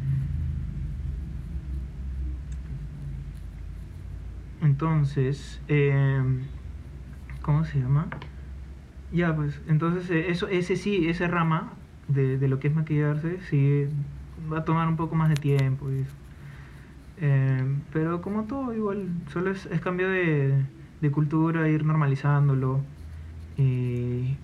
Entonces, 4.65 5.61
eh, 5.67 6.21
¿cómo 7.43 7.65
se 7.65 7.79
llama? 7.79 8.07
Ya, 9.13 9.35
pues, 9.35 9.61
entonces, 9.67 10.09
eh, 10.09 10.31
eso, 10.31 10.47
ese 10.47 10.75
sí, 10.75 11.07
esa 11.07 11.27
rama 11.27 11.73
de, 12.07 12.37
de 12.39 12.47
lo 12.47 12.59
que 12.59 12.69
es 12.69 12.75
maquillarse, 12.75 13.39
sí, 13.49 13.85
va 14.51 14.59
a 14.59 14.65
tomar 14.65 14.87
un 14.87 14.97
poco 14.97 15.15
más 15.15 15.29
de 15.29 15.35
tiempo 15.35 15.89
y 15.91 15.99
eso. 15.99 16.15
Eh, 17.21 17.63
pero 17.93 18.21
como 18.21 18.43
todo, 18.45 18.73
igual, 18.73 19.07
solo 19.31 19.51
es, 19.51 19.67
es 19.67 19.79
cambio 19.81 20.09
de, 20.09 20.53
de 20.99 21.11
cultura, 21.11 21.69
ir 21.69 21.85
normalizándolo. 21.85 22.81
Y 23.57 24.35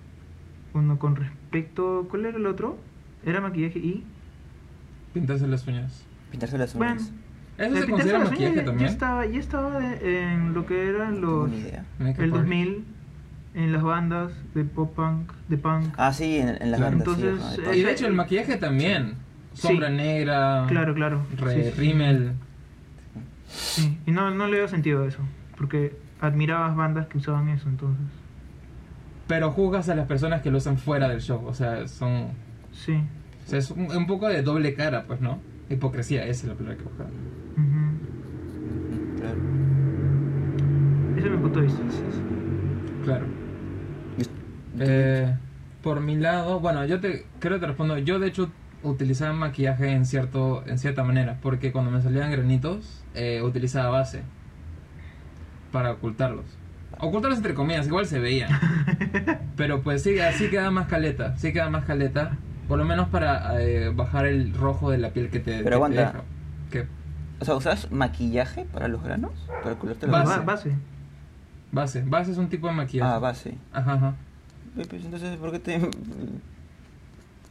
bueno, 0.72 0.98
con 1.00 1.16
respecto, 1.16 2.06
¿cuál 2.08 2.26
era 2.26 2.38
el 2.38 2.46
otro? 2.46 2.78
Era 3.26 3.40
maquillaje 3.40 3.78
y... 3.80 4.04
Pintarse 5.12 5.48
las 5.48 5.66
uñas. 5.66 6.04
Pintarse 6.30 6.56
las 6.56 6.74
Bueno, 6.74 6.92
uñas. 6.94 7.12
¿Eso 7.66 7.76
se 7.76 7.86
considera 7.90 8.18
maquillaje 8.20 8.60
también? 8.62 8.78
Ya 8.88 8.92
estaba, 8.92 9.26
ya 9.26 9.38
estaba 9.38 9.78
de- 9.80 10.22
en 10.32 10.54
lo 10.54 10.66
que 10.66 10.88
eran 10.88 11.20
No 11.20 11.26
los... 11.26 11.44
tengo 11.44 11.48
ni 11.48 11.68
idea. 11.68 11.84
Makeup 11.98 12.20
El 12.24 12.30
art. 12.32 12.38
2000, 12.40 12.84
en 13.54 13.72
las 13.72 13.82
bandas 13.82 14.32
de 14.54 14.64
pop 14.64 14.94
punk, 14.94 15.32
de 15.48 15.58
punk. 15.58 15.94
Ah, 15.96 16.12
sí, 16.12 16.36
en, 16.38 16.48
en 16.60 16.70
las 16.70 16.80
Claro. 16.80 16.96
bandas. 16.98 17.18
Entonces, 17.18 17.76
Y 17.76 17.82
de 17.82 17.92
hecho 17.92 18.06
el 18.06 18.14
maquillaje 18.14 18.56
también. 18.56 19.14
Sombra 19.54 19.88
Sí. 19.88 19.94
negra. 19.94 20.64
Claro, 20.68 20.94
claro. 20.94 21.22
re- 21.36 21.54
sí, 21.54 21.62
sí, 21.64 21.70
sí. 21.74 21.80
rímel. 21.80 22.32
Sí, 23.48 23.98
y 24.06 24.10
no, 24.10 24.30
no 24.30 24.46
le 24.46 24.56
veo 24.56 24.68
sentido 24.68 25.02
a 25.04 25.08
eso, 25.08 25.18
porque 25.58 25.94
admirabas 26.20 26.74
bandas 26.74 27.06
que 27.06 27.18
usaban 27.18 27.48
eso, 27.50 27.68
entonces. 27.68 28.06
Pero 29.26 29.50
juzgas 29.50 29.88
a 29.90 29.94
las 29.94 30.06
personas 30.06 30.40
que 30.42 30.50
lo 30.50 30.58
usan 30.58 30.78
fuera 30.78 31.08
del 31.08 31.20
show. 31.20 31.44
O 31.46 31.52
sea, 31.54 31.86
son. 31.86 32.28
Sí. 32.72 32.94
O 33.46 33.48
sea, 33.50 33.58
es 33.58 33.70
un, 33.70 33.94
un 33.94 34.06
poco 34.06 34.28
de 34.28 34.42
doble 34.42 34.74
cara, 34.74 35.04
pues, 35.06 35.20
¿no? 35.20 35.38
Hipocresía, 35.72 36.24
esa 36.26 36.42
es 36.42 36.48
la 36.48 36.54
palabra 36.54 36.76
que 36.78 36.84
buscaba. 36.84 37.10
Ujú. 37.10 39.20
Claro. 39.20 39.38
Ese 41.16 41.26
es 41.26 41.32
mi 41.32 41.38
punto 41.38 41.60
de 41.60 41.66
vista. 41.66 41.82
Claro. 43.04 43.26
Y- 44.18 44.22
Eh, 44.80 45.36
por 45.82 46.00
mi 46.00 46.16
lado, 46.16 46.60
bueno, 46.60 46.84
yo 46.86 47.00
te 47.00 47.26
creo 47.40 47.54
que 47.56 47.60
te 47.60 47.66
respondo. 47.66 47.98
Yo 47.98 48.18
de 48.18 48.28
hecho 48.28 48.50
utilizaba 48.82 49.32
maquillaje 49.32 49.90
en 49.92 50.06
cierto, 50.06 50.64
en 50.66 50.78
cierta 50.78 51.04
manera, 51.04 51.38
porque 51.42 51.72
cuando 51.72 51.90
me 51.90 52.00
salían 52.02 52.30
granitos, 52.32 53.04
eh, 53.14 53.42
utilizaba 53.42 53.90
base 53.90 54.22
para 55.70 55.92
ocultarlos. 55.92 56.44
Ocultarlos 56.98 57.38
entre 57.38 57.54
comillas, 57.54 57.86
igual 57.86 58.06
se 58.06 58.18
veían. 58.18 58.50
Pero 59.56 59.82
pues 59.82 60.02
sí, 60.02 60.18
así 60.20 60.48
queda 60.48 60.70
más 60.70 60.86
caleta, 60.88 61.36
sí 61.36 61.52
queda 61.52 61.68
más 61.70 61.84
caleta. 61.84 62.38
Por 62.72 62.78
lo 62.78 62.86
menos 62.86 63.08
para 63.10 63.60
eh, 63.60 63.90
bajar 63.90 64.24
el 64.24 64.54
rojo 64.54 64.90
de 64.90 64.96
la 64.96 65.10
piel 65.10 65.28
que 65.28 65.40
te, 65.40 65.50
que 65.50 65.56
te 65.58 65.62
Pero 65.62 65.76
aguanta. 65.76 66.00
deja. 66.06 66.22
Que 66.70 66.86
O 67.38 67.44
sea, 67.44 67.54
¿usas 67.54 67.92
maquillaje 67.92 68.64
para 68.64 68.88
los 68.88 69.02
granos? 69.02 69.32
¿Para 69.62 69.74
ocultarte 69.74 70.06
los 70.06 70.24
Base. 70.24 70.40
Base. 70.40 70.76
base, 71.70 72.02
base 72.06 72.32
es 72.32 72.38
un 72.38 72.48
tipo 72.48 72.68
de 72.68 72.72
maquillaje. 72.72 73.12
Ah, 73.12 73.18
base. 73.18 73.58
Ajá, 73.74 73.92
ajá. 73.92 74.14
Pues, 74.74 75.04
entonces, 75.04 75.36
¿por 75.36 75.52
qué 75.52 75.58
te...? 75.58 75.80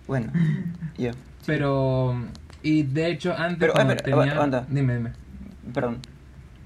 Bueno, 0.07 0.31
ya. 0.97 1.12
Pero, 1.45 2.15
y 2.63 2.81
de 2.81 3.12
hecho, 3.12 3.36
antes 3.38 3.60
Pero, 3.60 3.73
cuando 3.73 3.95
tenía... 3.97 4.34
aguanta. 4.34 4.65
Dime, 4.69 4.95
dime. 4.95 5.12
Perdón. 5.71 5.99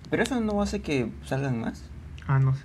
¿Pero 0.10 0.24
eso 0.24 0.40
no 0.40 0.62
hace 0.62 0.82
que 0.82 1.12
salgan 1.26 1.60
más? 1.60 1.84
Ah, 2.26 2.40
no 2.40 2.56
sé. 2.56 2.64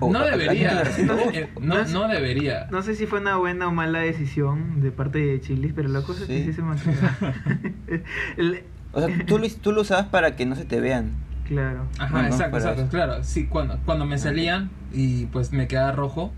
No 0.00 0.24
debería. 0.24 0.82
Eh, 0.82 1.48
No, 1.60 1.84
no 1.84 2.08
debería. 2.08 2.66
No 2.70 2.82
sé 2.82 2.94
si 2.94 3.06
fue 3.06 3.20
una 3.20 3.36
buena 3.36 3.68
o 3.68 3.72
mala 3.72 4.00
decisión 4.00 4.80
de 4.82 4.90
parte 4.90 5.18
de 5.18 5.40
Chilis, 5.40 5.72
pero 5.74 5.88
la 5.88 6.02
cosa 6.02 6.22
es 6.22 6.26
que 6.28 6.44
Sí. 6.44 6.52
sí 6.52 6.52
se. 6.52 6.62
El- 8.36 8.62
O 8.92 9.00
sea, 9.00 9.24
tú 9.26 9.38
lo, 9.38 9.48
tú 9.48 9.72
lo 9.72 9.80
usabas 9.82 10.06
para 10.06 10.36
que 10.36 10.46
no 10.46 10.54
se 10.56 10.64
te 10.64 10.80
vean. 10.80 11.10
Claro. 11.48 11.86
Ajá, 11.98 12.22
No, 12.22 12.26
exacto, 12.28 12.56
exacto. 12.56 12.82
eso. 12.82 12.90
Claro, 12.90 13.22
sí, 13.24 13.46
cuando, 13.46 13.78
cuando 13.84 14.06
me 14.06 14.18
salían 14.18 14.70
y 14.92 15.26
pues 15.26 15.52
me 15.52 15.66
quedaba 15.68 15.92
rojo, 15.92 16.32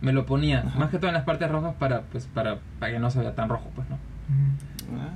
me 0.00 0.12
lo 0.12 0.26
ponía. 0.26 0.60
Ajá. 0.60 0.78
Más 0.78 0.90
que 0.90 0.98
todo 0.98 1.08
en 1.08 1.14
las 1.14 1.24
partes 1.24 1.50
rojas 1.50 1.74
para, 1.78 2.02
pues, 2.02 2.26
para, 2.26 2.58
para 2.78 2.92
que 2.92 2.98
no 2.98 3.10
se 3.10 3.20
vea 3.20 3.34
tan 3.34 3.48
rojo, 3.48 3.70
pues, 3.74 3.88
¿no? 3.90 3.96
Ah. 4.98 5.10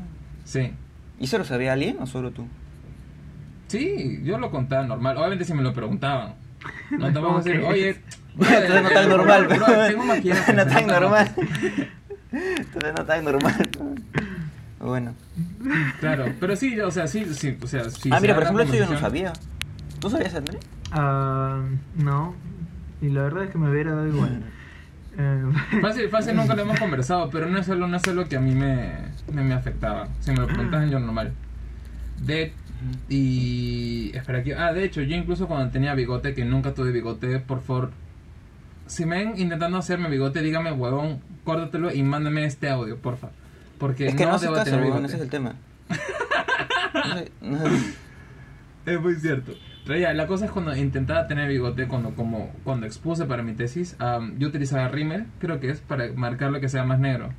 Sí. 0.45 0.73
¿Y 1.21 1.25
eso 1.25 1.39
lo 1.39 1.45
sabía 1.45 1.73
alguien 1.75 1.99
o 2.01 2.07
solo 2.07 2.33
tú? 2.33 2.47
Sí, 3.69 4.21
yo 4.25 4.39
lo 4.39 4.51
contaba 4.51 4.85
normal. 4.87 5.17
Obviamente 5.19 5.45
si 5.45 5.55
me 5.55 5.63
lo 5.63 5.73
preguntaban. 5.73 6.35
No 6.91 7.13
tampoco 7.13 7.37
Ok. 7.37 7.45
decir, 7.45 7.63
oye... 7.65 8.01
Entonces 8.39 8.83
no 8.83 8.89
tan 8.91 9.09
normal, 9.09 9.47
bro, 9.47 9.67
pero... 9.67 9.87
tengo 9.89 10.05
maquillaje. 10.05 10.53
no 10.55 10.67
tan 10.67 10.89
rojo". 10.89 11.01
normal. 11.01 11.33
Entonces 12.33 12.93
no 12.97 13.05
tan 13.05 13.25
normal. 13.25 13.71
Bueno. 14.81 15.15
Claro, 16.01 16.25
pero 16.41 16.57
sí, 16.57 16.79
o 16.81 16.91
sea, 16.91 17.07
sí, 17.07 17.25
sí, 17.35 17.57
o 17.63 17.67
sea, 17.67 17.89
sí. 17.91 18.11
ah, 18.13 18.19
mira, 18.21 18.35
por 18.35 18.43
ejemplo, 18.43 18.65
eso 18.65 18.75
yo 18.75 18.87
no 18.89 18.99
sabía. 18.99 19.33
¿Tú 20.01 20.11
sabías, 20.11 20.35
André? 20.35 20.59
Ah, 20.91 21.61
no. 21.97 22.35
Y 23.01 23.09
la 23.11 23.23
verdad 23.23 23.45
es 23.45 23.51
que 23.51 23.59
me 23.59 23.71
hubiera 23.71 23.93
dado 23.95 24.09
igual. 24.09 24.43
Eh, 25.19 25.43
Fácil, 25.83 26.09
fácil 26.09 26.35
nunca 26.35 26.55
lo 26.55 26.63
hemos 26.63 26.79
conversado, 26.81 27.29
pero 27.29 27.47
no 27.47 27.59
es 27.59 27.69
algo, 27.69 27.87
no 27.87 27.99
es 27.99 28.09
algo 28.09 28.25
que 28.25 28.37
a 28.37 28.41
mí 28.41 28.55
me, 28.55 28.95
me, 29.31 29.43
me 29.43 29.53
afectaba. 29.53 30.09
Si 30.21 30.31
me 30.31 30.39
lo 30.39 30.47
preguntaban 30.47 30.89
yo 30.91 30.99
normal. 31.01 31.35
De 32.23 32.55
y 33.09 34.11
espera 34.15 34.39
aquí. 34.41 34.53
Ah, 34.53 34.73
de 34.73 34.85
hecho, 34.85 35.03
yo 35.03 35.17
incluso 35.17 35.47
cuando 35.49 35.71
tenía 35.71 35.95
bigote, 35.95 36.35
que 36.35 36.45
nunca 36.45 36.75
tuve 36.75 36.93
bigote, 36.93 37.39
por 37.41 37.61
favor, 37.63 37.91
si 38.87 39.05
me 39.07 39.19
ven 39.19 39.35
intentando 39.39 39.79
hacerme 39.79 40.09
bigote, 40.09 40.43
dígame, 40.43 40.73
huevón, 40.73 41.21
córtatelo 41.45 41.93
y 41.93 42.03
mándame 42.03 42.45
este 42.45 42.69
audio, 42.69 42.99
porfa. 42.99 43.31
Porque 43.79 44.07
Es 44.09 44.15
que 44.15 44.25
no, 44.25 44.31
haces 44.33 44.43
debo 44.43 44.55
caso, 44.55 44.71
tener 44.71 44.85
bigote. 44.85 45.07
ese 45.07 45.17
es 45.17 45.23
el 45.23 45.31
tema. 45.31 45.55
No 47.41 47.59
no- 47.59 47.65
Es 48.85 49.01
muy 49.01 49.15
cierto. 49.17 49.53
Pero 49.87 49.99
ya, 49.99 50.13
la 50.13 50.27
cosa 50.27 50.45
es 50.45 50.51
cuando 50.51 50.77
intentaba 50.77 51.27
tener 51.27 51.49
bigote, 51.49 51.89
cuando 51.89 52.15
como 52.15 52.53
cuando 52.65 52.87
expuse 52.87 53.25
para 53.25 53.43
mi 53.43 53.53
tesis, 53.55 53.97
am, 53.99 54.39
yo 54.39 54.49
utilizaba 54.49 54.89
rímel, 54.89 55.27
creo 55.41 55.59
que 55.59 55.71
es, 55.71 55.81
para 55.81 56.13
marcar 56.13 56.51
lo 56.53 56.61
que 56.61 56.69
sea 56.69 56.85
más 56.85 57.01
negro. 57.01 57.33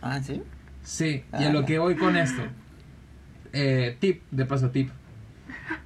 Ah, 0.00 0.20
¿sí? 0.22 0.42
Sí, 0.82 1.24
y 1.38 1.44
Ah, 1.44 1.48
a 1.48 1.52
lo 1.52 1.60
ya. 1.60 1.66
que 1.66 1.78
voy 1.78 1.96
con 1.96 2.16
esto. 2.16 2.42
Eh, 3.52 3.96
tip, 4.00 4.22
de 4.30 4.44
paso 4.46 4.70
tip. 4.70 4.90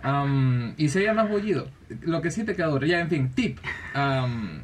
Am, 0.03 0.75
y 0.77 0.89
sería 0.89 1.13
más 1.15 1.29
bullido. 1.29 1.69
Lo 2.03 2.23
que 2.23 2.31
sí 2.31 2.45
te 2.45 2.55
queda 2.55 2.69
duro. 2.69 2.87
Ya, 2.87 3.01
en 3.01 3.09
fin, 3.09 3.31
tip. 3.31 3.59
Am, 3.95 4.61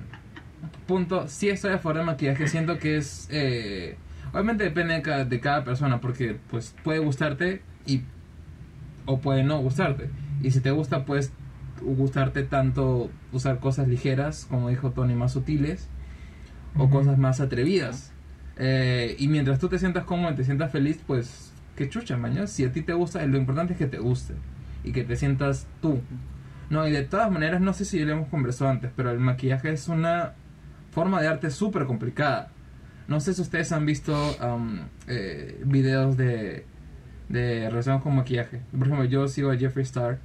punto. 0.86 1.28
Sí 1.28 1.48
estoy 1.50 1.72
a 1.72 1.78
favor 1.78 1.98
del 1.98 2.06
maquillaje. 2.06 2.46
Siento 2.48 2.78
que 2.78 2.96
es... 2.96 3.28
eh, 3.30 3.96
obviamente 4.32 4.64
depende 4.64 4.94
de 4.94 5.02
cada, 5.02 5.24
de 5.24 5.40
cada 5.40 5.64
persona. 5.64 6.00
Porque 6.00 6.36
pues 6.50 6.74
puede 6.84 6.98
gustarte 7.00 7.62
y... 7.86 8.02
O 9.04 9.20
puede 9.20 9.42
no 9.42 9.58
gustarte. 9.58 10.10
Y 10.42 10.52
si 10.52 10.60
te 10.60 10.70
gusta, 10.70 11.04
puedes 11.04 11.32
gustarte 11.80 12.44
tanto 12.44 13.10
usar 13.32 13.58
cosas 13.58 13.88
ligeras, 13.88 14.46
como 14.48 14.68
dijo 14.68 14.90
Tony, 14.92 15.14
más 15.14 15.32
sutiles. 15.32 15.88
O 16.76 16.84
Ujú. 16.84 16.98
cosas 16.98 17.18
más 17.18 17.40
atrevidas. 17.40 18.12
Eh, 18.58 19.16
y 19.18 19.28
mientras 19.28 19.58
tú 19.58 19.68
te 19.68 19.78
sientas 19.78 20.04
cómodo 20.04 20.32
y 20.32 20.36
te 20.36 20.44
sientas 20.44 20.70
feliz, 20.70 21.00
pues 21.06 21.51
que 21.82 21.88
chucha, 21.90 22.16
mañana. 22.16 22.46
Si 22.46 22.64
a 22.64 22.72
ti 22.72 22.82
te 22.82 22.92
gusta, 22.92 23.24
lo 23.26 23.36
importante 23.38 23.72
es 23.74 23.78
que 23.78 23.86
te 23.86 23.98
guste 23.98 24.34
y 24.84 24.92
que 24.92 25.04
te 25.04 25.16
sientas 25.16 25.66
tú. 25.80 26.00
No, 26.70 26.86
y 26.88 26.92
de 26.92 27.02
todas 27.02 27.30
maneras, 27.30 27.60
no 27.60 27.72
sé 27.72 27.84
si 27.84 27.98
ya 27.98 28.04
lo 28.06 28.12
hemos 28.12 28.28
conversado 28.28 28.70
antes, 28.70 28.90
pero 28.96 29.10
el 29.10 29.18
maquillaje 29.18 29.70
es 29.72 29.88
una 29.88 30.32
forma 30.90 31.20
de 31.20 31.28
arte 31.28 31.50
súper 31.50 31.86
complicada. 31.86 32.50
No 33.08 33.20
sé 33.20 33.34
si 33.34 33.42
ustedes 33.42 33.72
han 33.72 33.84
visto 33.84 34.14
eh, 35.06 35.60
videos 35.66 36.16
de, 36.16 36.64
de 37.28 37.68
relacionados 37.68 38.02
con 38.04 38.16
maquillaje. 38.16 38.62
Por 38.70 38.86
ejemplo, 38.86 39.04
yo 39.04 39.28
sigo 39.28 39.50
a 39.50 39.56
Jeffree 39.56 39.82
Star. 39.84 40.18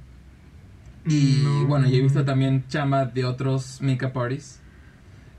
Y 1.06 1.42
No. 1.44 1.66
bueno, 1.66 1.88
y 1.88 1.96
he 1.96 2.02
visto 2.02 2.24
también 2.24 2.64
chamba 2.68 3.04
de 3.06 3.24
otros 3.24 3.80
makeup 3.82 4.16
artists. 4.16 4.60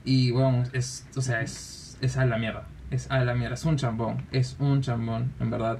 Y 0.04 0.30
bueno, 0.30 0.64
es, 0.72 1.06
o 1.16 1.20
sea, 1.20 1.40
es, 1.42 1.96
es 2.00 2.16
a 2.16 2.24
la 2.24 2.38
mierda. 2.38 2.66
Es 2.90 3.10
a 3.10 3.24
la 3.24 3.34
mierda. 3.34 3.54
Es 3.54 3.64
un 3.64 3.76
chambón. 3.76 4.26
Es 4.32 4.56
un 4.58 4.80
chambón, 4.80 5.32
en 5.40 5.50
verdad. 5.50 5.78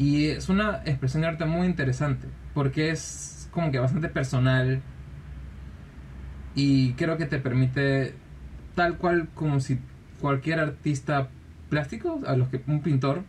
Y 0.00 0.28
es 0.28 0.48
una 0.48 0.80
expresión 0.86 1.20
de 1.20 1.28
arte 1.28 1.44
muy 1.44 1.66
interesante. 1.66 2.26
Porque 2.54 2.88
es 2.88 3.50
como 3.50 3.70
que 3.70 3.78
bastante 3.78 4.08
personal. 4.08 4.80
Y 6.54 6.94
creo 6.94 7.18
que 7.18 7.26
te 7.26 7.38
permite, 7.38 8.14
tal 8.74 8.96
cual 8.96 9.28
como 9.34 9.60
si 9.60 9.78
cualquier 10.18 10.58
artista 10.58 11.28
plástico, 11.68 12.22
a 12.26 12.34
los 12.34 12.48
que 12.48 12.62
un 12.66 12.80
pintor, 12.80 13.24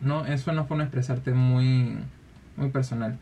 ¿no? 0.00 0.26
Es 0.26 0.44
una 0.48 0.64
forma 0.64 0.82
de 0.82 0.88
expresarte 0.88 1.32
muy, 1.32 1.96
muy 2.56 2.70
personal. 2.70 3.20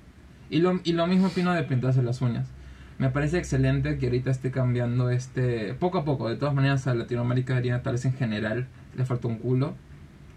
Y 0.49 0.61
lo, 0.63 0.81
y 0.83 0.95
lo 0.95 1.07
mismo 1.07 1.27
opino 1.27 1.53
de 1.53 1.63
pintarse 1.63 2.03
las 2.03 2.23
uñas. 2.23 2.49
Me 2.97 3.11
parece 3.11 3.37
excelente 3.37 3.99
que 3.99 4.07
ahorita 4.07 4.31
esté 4.31 4.51
cambiando 4.51 5.11
este 5.11 5.75
poco 5.75 5.99
a 5.99 6.05
poco. 6.07 6.31
De 6.31 6.37
todas 6.37 6.55
maneras, 6.55 6.87
a 6.87 6.95
Latinoamérica 6.95 7.57
diría 7.57 7.83
tal 7.83 7.93
vez 7.93 8.07
en 8.07 8.15
general 8.15 8.67
le 8.97 9.05
falta 9.05 9.29
un 9.29 9.37
culo. 9.37 9.75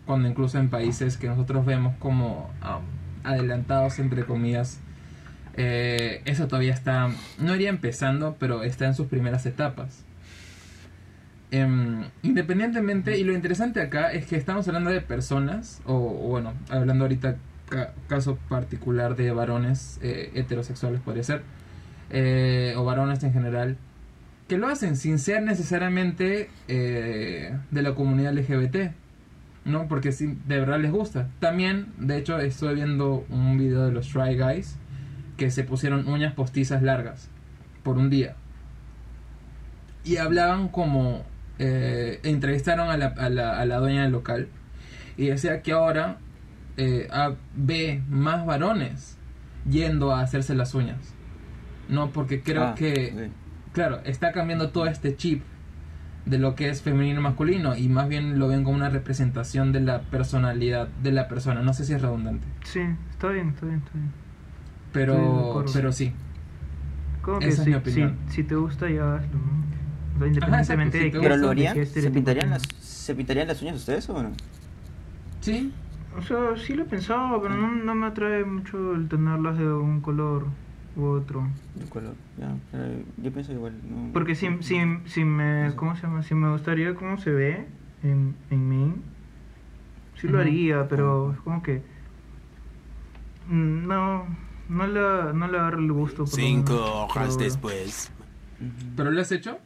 Cuando 0.08 0.28
incluso 0.28 0.58
en 0.58 0.70
países 0.70 1.18
que 1.18 1.28
nosotros 1.28 1.64
vemos 1.66 1.96
como 2.00 2.50
um, 2.64 3.28
adelantados, 3.28 4.00
entre 4.00 4.26
comillas, 4.26 4.80
Eh, 5.60 6.22
eso 6.26 6.48
todavía 6.48 6.72
está, 6.72 7.10
no 7.40 7.56
iría 7.56 7.70
empezando, 7.70 8.36
pero 8.40 8.62
está 8.62 8.86
en 8.86 8.94
sus 8.94 9.08
primeras 9.08 9.44
etapas. 9.48 10.04
Em, 11.50 12.04
independientemente, 12.24 13.18
y 13.18 13.24
lo 13.24 13.34
interesante 13.34 13.82
acá 13.82 14.12
es 14.12 14.28
que 14.28 14.36
estamos 14.36 14.68
hablando 14.68 14.92
de 14.92 15.02
personas, 15.02 15.82
o, 15.86 15.98
bueno, 16.00 16.54
hablando 16.70 17.06
ahorita 17.06 17.38
ca- 17.70 17.94
caso 18.08 18.38
particular 18.50 19.16
de 19.16 19.32
varones 19.32 19.98
eh, 20.04 20.30
heterosexuales 20.36 21.00
podría 21.02 21.24
ser, 21.24 21.42
eh, 22.12 22.74
o 22.78 22.84
varones 22.84 23.24
en 23.24 23.34
general, 23.34 23.78
que 24.48 24.58
lo 24.60 24.68
hacen 24.68 24.96
sin 24.96 25.18
ser 25.20 25.42
necesariamente 25.42 26.50
de 26.68 27.82
la 27.82 27.96
comunidad 27.96 28.34
LGBT, 28.38 28.92
¿no? 29.68 29.88
Porque 29.88 30.12
sí, 30.12 30.36
de 30.48 30.60
verdad 30.60 30.80
les 30.80 30.92
gusta. 30.92 31.28
También, 31.40 31.88
de 32.00 32.18
hecho, 32.18 32.40
estoy 32.40 32.74
viendo 32.76 33.26
un 33.30 33.58
video 33.60 33.86
de 33.86 33.92
los 33.92 34.08
Try 34.10 34.36
Guys 34.38 34.78
que 35.38 35.52
se 35.52 35.64
pusieron 35.64 36.08
uñas 36.08 36.34
postizas 36.34 36.82
largas 36.82 37.30
por 37.84 37.98
un 37.98 38.10
día. 38.10 38.36
Y 40.04 40.18
hablaban 40.18 40.70
como... 40.70 41.24
eh, 41.60 42.20
entrevistaron 42.24 42.90
a 42.90 42.98
la, 42.98 43.08
a, 43.08 43.30
la, 43.30 43.60
a 43.60 43.66
la 43.66 43.78
dueña 43.78 44.04
del 44.04 44.12
local 44.12 44.48
y 45.18 45.28
decía 45.28 45.62
que 45.64 45.72
ahora 45.74 46.18
eh, 46.78 47.08
a- 47.12 47.34
ve 47.56 48.02
más 48.10 48.46
varones 48.46 49.18
yendo 49.70 50.14
a 50.14 50.22
hacerse 50.22 50.54
las 50.56 50.74
uñas. 50.76 50.98
No, 51.90 52.12
porque 52.12 52.42
creo 52.42 52.64
Ah, 52.64 52.76
que, 52.76 53.30
claro, 53.74 54.02
está 54.06 54.32
cambiando 54.32 54.70
todo 54.70 54.86
este 54.88 55.16
chip 55.16 55.42
de 56.30 56.38
lo 56.38 56.56
que 56.56 56.70
es 56.70 56.82
femenino 56.82 57.20
y 57.20 57.24
masculino 57.24 57.76
y 57.76 57.88
más 57.90 58.08
bien 58.10 58.40
lo 58.40 58.48
ven 58.48 58.64
como 58.64 58.76
una 58.76 58.90
representación 58.90 59.72
de 59.72 59.82
la 59.82 60.02
personalidad 60.02 60.88
de 61.02 61.12
la 61.12 61.28
persona. 61.28 61.62
No 61.62 61.74
sé 61.74 61.86
si 61.86 61.94
es 61.94 62.02
redundante, 62.02 62.46
Sí, 62.64 62.82
está 63.12 63.30
bien, 63.30 63.50
está 63.50 63.66
bien, 63.66 63.80
está 63.80 63.92
bien. 63.94 64.12
Pero, 64.92 65.66
pero 65.74 65.92
sí. 65.92 66.14
Que 67.40 67.48
Esa 67.48 67.62
es 67.62 67.64
si, 67.64 67.70
mi 67.70 67.76
opinión. 67.76 68.18
si, 68.28 68.36
si 68.36 68.44
te 68.44 68.56
gusta, 68.56 68.90
ya 68.90 69.16
hazlo, 69.16 69.38
¿no? 69.40 69.66
O 70.16 70.20
sea, 70.20 70.28
independientemente 70.28 70.98
si 70.98 71.04
de 71.06 71.12
que 71.12 71.20
¿Pero 71.20 71.38
lo 71.38 71.50
harían? 71.50 71.86
¿Se 71.86 72.10
pintarían, 72.12 72.50
las. 72.50 72.64
¿Se 72.80 73.14
pintarían 73.16 73.48
las 73.48 73.62
uñas 73.62 73.76
ustedes 73.76 74.10
o 74.10 74.24
no? 74.24 74.32
Sí, 75.42 75.72
O 76.18 76.22
sea, 76.22 76.56
sí 76.58 76.74
lo 76.74 76.84
he 76.84 76.86
pensado, 76.86 77.42
pero 77.42 77.56
no, 77.56 77.70
no 77.76 77.96
me 77.96 78.08
atrae 78.08 78.44
mucho 78.44 78.96
el 78.96 79.08
tenerlas 79.08 79.58
de 79.58 79.68
un 79.72 80.02
color 80.02 80.48
u 80.98 81.06
otro. 81.06 81.48
De 81.76 81.86
color. 81.86 82.16
Ya, 82.38 82.54
yo 83.22 83.32
pienso 83.32 83.54
igual. 83.54 83.74
No, 83.90 84.12
Porque 84.14 84.36
si, 84.36 84.50
si, 84.62 84.78
si 85.06 85.24
me, 85.24 85.72
¿cómo 85.76 85.96
se 85.96 86.02
llama? 86.04 86.24
Si 86.24 86.34
me 86.36 86.52
gustaría 86.52 86.94
cómo 86.96 87.18
se 87.18 87.30
ve 87.32 87.68
en, 88.04 88.36
en 88.50 88.68
mí, 88.70 88.94
sí 90.16 90.28
lo 90.28 90.40
haría, 90.40 90.88
pero 90.90 91.32
es 91.34 91.40
como 91.40 91.62
que 91.64 91.82
mm, 93.50 93.88
no, 93.88 94.26
no 94.70 94.88
le, 94.88 95.34
no 95.34 95.48
le 95.48 95.58
agarro 95.58 95.80
el 95.80 95.92
gusto. 95.92 96.24
por 96.26 96.32
lo 96.32 96.36
Cinco 96.36 96.74
menos, 96.74 96.90
horas 97.16 97.36
pero- 97.38 97.44
después. 97.46 98.12
Pero 98.96 99.12
lo 99.12 99.22
has 99.22 99.32
hecho. 99.32 99.58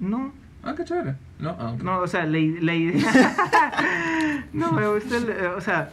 No, 0.00 0.32
Ah, 0.66 0.74
qué 0.74 0.82
chévere. 0.82 1.14
No, 1.38 1.50
ah, 1.58 1.76
no, 1.82 1.98
o 1.98 2.06
sea, 2.06 2.24
la, 2.24 2.38
la 2.38 2.74
idea... 2.74 3.04
no, 4.54 4.72
me 4.72 4.88
gusta, 4.88 5.18
el- 5.18 5.46
o 5.54 5.60
sea, 5.60 5.90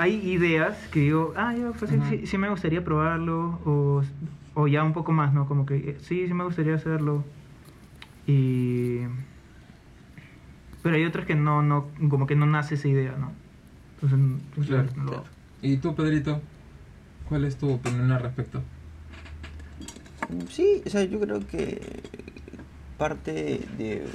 hay 0.00 0.14
ideas 0.30 0.78
que 0.90 1.00
digo, 1.00 1.34
ah, 1.36 1.54
ya, 1.54 1.72
pues 1.72 1.90
sí, 1.90 1.98
sí, 2.08 2.26
sí 2.26 2.38
me 2.38 2.48
gustaría 2.48 2.82
probarlo, 2.82 3.60
o, 3.66 4.02
o 4.54 4.66
ya 4.66 4.82
un 4.82 4.94
poco 4.94 5.12
más, 5.12 5.34
¿no? 5.34 5.46
Como 5.46 5.66
que 5.66 5.76
eh, 5.76 5.96
sí, 6.00 6.26
sí 6.26 6.32
me 6.32 6.44
gustaría 6.44 6.74
hacerlo. 6.74 7.22
Y... 8.26 9.00
Pero 10.82 10.96
hay 10.96 11.04
otras 11.04 11.26
que 11.26 11.34
no, 11.34 11.60
no, 11.60 11.88
como 12.08 12.26
que 12.26 12.34
no 12.34 12.46
nace 12.46 12.76
esa 12.76 12.88
idea, 12.88 13.14
¿no? 13.18 13.32
Entonces, 13.96 14.18
entonces 14.18 14.66
Claro, 14.68 14.88
no 14.96 15.02
lo 15.02 15.10
claro. 15.10 15.24
¿Y 15.60 15.76
tú, 15.76 15.94
Pedrito? 15.94 16.40
¿Cuál 17.28 17.44
es 17.44 17.56
tu 17.58 17.70
opinión 17.70 18.10
al 18.10 18.22
respecto? 18.22 18.62
Sí, 20.48 20.82
o 20.86 20.88
sea, 20.88 21.04
yo 21.04 21.20
creo 21.20 21.46
que 21.46 22.02
parte 22.96 23.32
de, 23.76 24.06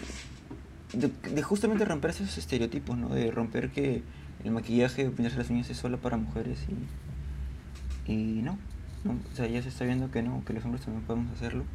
de, 0.93 1.11
de 1.29 1.43
justamente 1.43 1.85
romper 1.85 2.09
esos 2.09 2.35
estereotipos, 2.39 2.97
¿no? 2.97 3.09
De 3.09 3.29
romper 3.29 3.69
que 3.69 4.01
el 4.45 4.51
maquillaje 4.51 5.07
o 5.07 5.11
pintarse 5.11 5.37
las 5.37 5.49
uñas 5.49 5.69
es 5.69 5.77
solo 5.77 5.99
para 5.99 6.17
mujeres 6.17 6.59
y, 8.07 8.11
y 8.11 8.41
no, 8.43 8.57
no. 9.03 9.13
O 9.31 9.35
sea, 9.35 9.47
ya 9.47 9.61
se 9.61 9.69
está 9.69 9.85
viendo 9.85 10.11
que 10.11 10.21
no, 10.21 10.43
que 10.45 10.53
los 10.53 10.63
hombres 10.63 10.85
también 10.85 11.03
podemos 11.03 11.31
hacerlo 11.33 11.65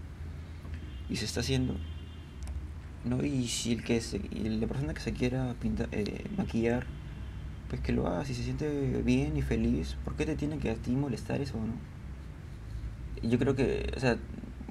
y 1.09 1.17
se 1.17 1.25
está 1.25 1.41
haciendo. 1.41 1.77
¿no? 3.05 3.25
Y 3.25 3.49
si 3.49 3.73
el 3.73 3.83
que 3.83 4.01
se, 4.01 4.21
la 4.33 4.67
persona 4.67 4.95
que 4.95 5.01
se 5.01 5.13
quiera 5.13 5.55
pintar, 5.61 5.89
eh, 5.93 6.25
maquillar, 6.37 6.87
pues 7.69 7.81
que 7.81 7.93
lo 7.93 8.07
haga, 8.07 8.25
si 8.25 8.35
se 8.35 8.45
siente 8.45 9.03
bien 9.05 9.37
y 9.37 9.43
feliz, 9.43 9.97
¿por 10.05 10.15
qué 10.15 10.25
te 10.25 10.37
tiene 10.37 10.59
que 10.59 10.71
a 10.71 10.75
ti 10.75 10.93
molestar 10.93 11.41
eso, 11.41 11.57
no? 11.57 11.91
yo 13.29 13.39
creo 13.39 13.55
que, 13.55 13.93
o 13.97 14.01
sea, 14.01 14.17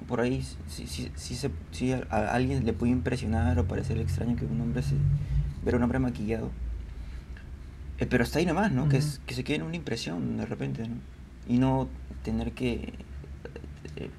por 0.08 0.20
ahí 0.20 0.42
si, 0.66 0.86
si, 0.86 1.10
si, 1.14 1.34
se, 1.36 1.50
si 1.70 1.92
a, 1.92 2.04
a 2.10 2.34
alguien 2.34 2.64
le 2.64 2.72
puede 2.72 2.92
impresionar 2.92 3.58
o 3.58 3.68
parecer 3.68 3.98
extraño 3.98 4.34
que 4.34 4.44
un 4.44 4.60
hombre 4.60 4.82
se 4.82 4.96
ver 5.64 5.74
a 5.74 5.76
un 5.76 5.82
hombre 5.82 5.98
maquillado. 5.98 6.50
Eh, 8.00 8.06
pero 8.08 8.24
está 8.24 8.38
ahí 8.38 8.46
nomás, 8.46 8.72
¿no? 8.72 8.88
que, 8.88 8.96
es, 8.96 9.20
que 9.26 9.34
se 9.34 9.44
quede 9.44 9.56
en 9.56 9.62
una 9.62 9.76
impresión 9.76 10.38
de 10.38 10.46
repente, 10.46 10.88
¿no? 10.88 10.96
Y 11.46 11.58
no 11.58 11.88
tener 12.24 12.52
que 12.52 12.94
eh, 13.96 14.10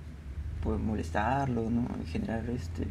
pues, 0.61 0.79
molestarlo, 0.79 1.69
¿no? 1.69 1.87
Generar 2.11 2.47
este... 2.49 2.87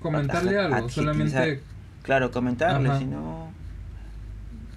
Comentarle 0.00 0.58
algo, 0.58 0.88
solamente... 0.90 1.62
Claro, 2.02 2.30
comentarle, 2.30 2.90
Ajá. 2.90 2.98
si 2.98 3.06
no... 3.06 3.48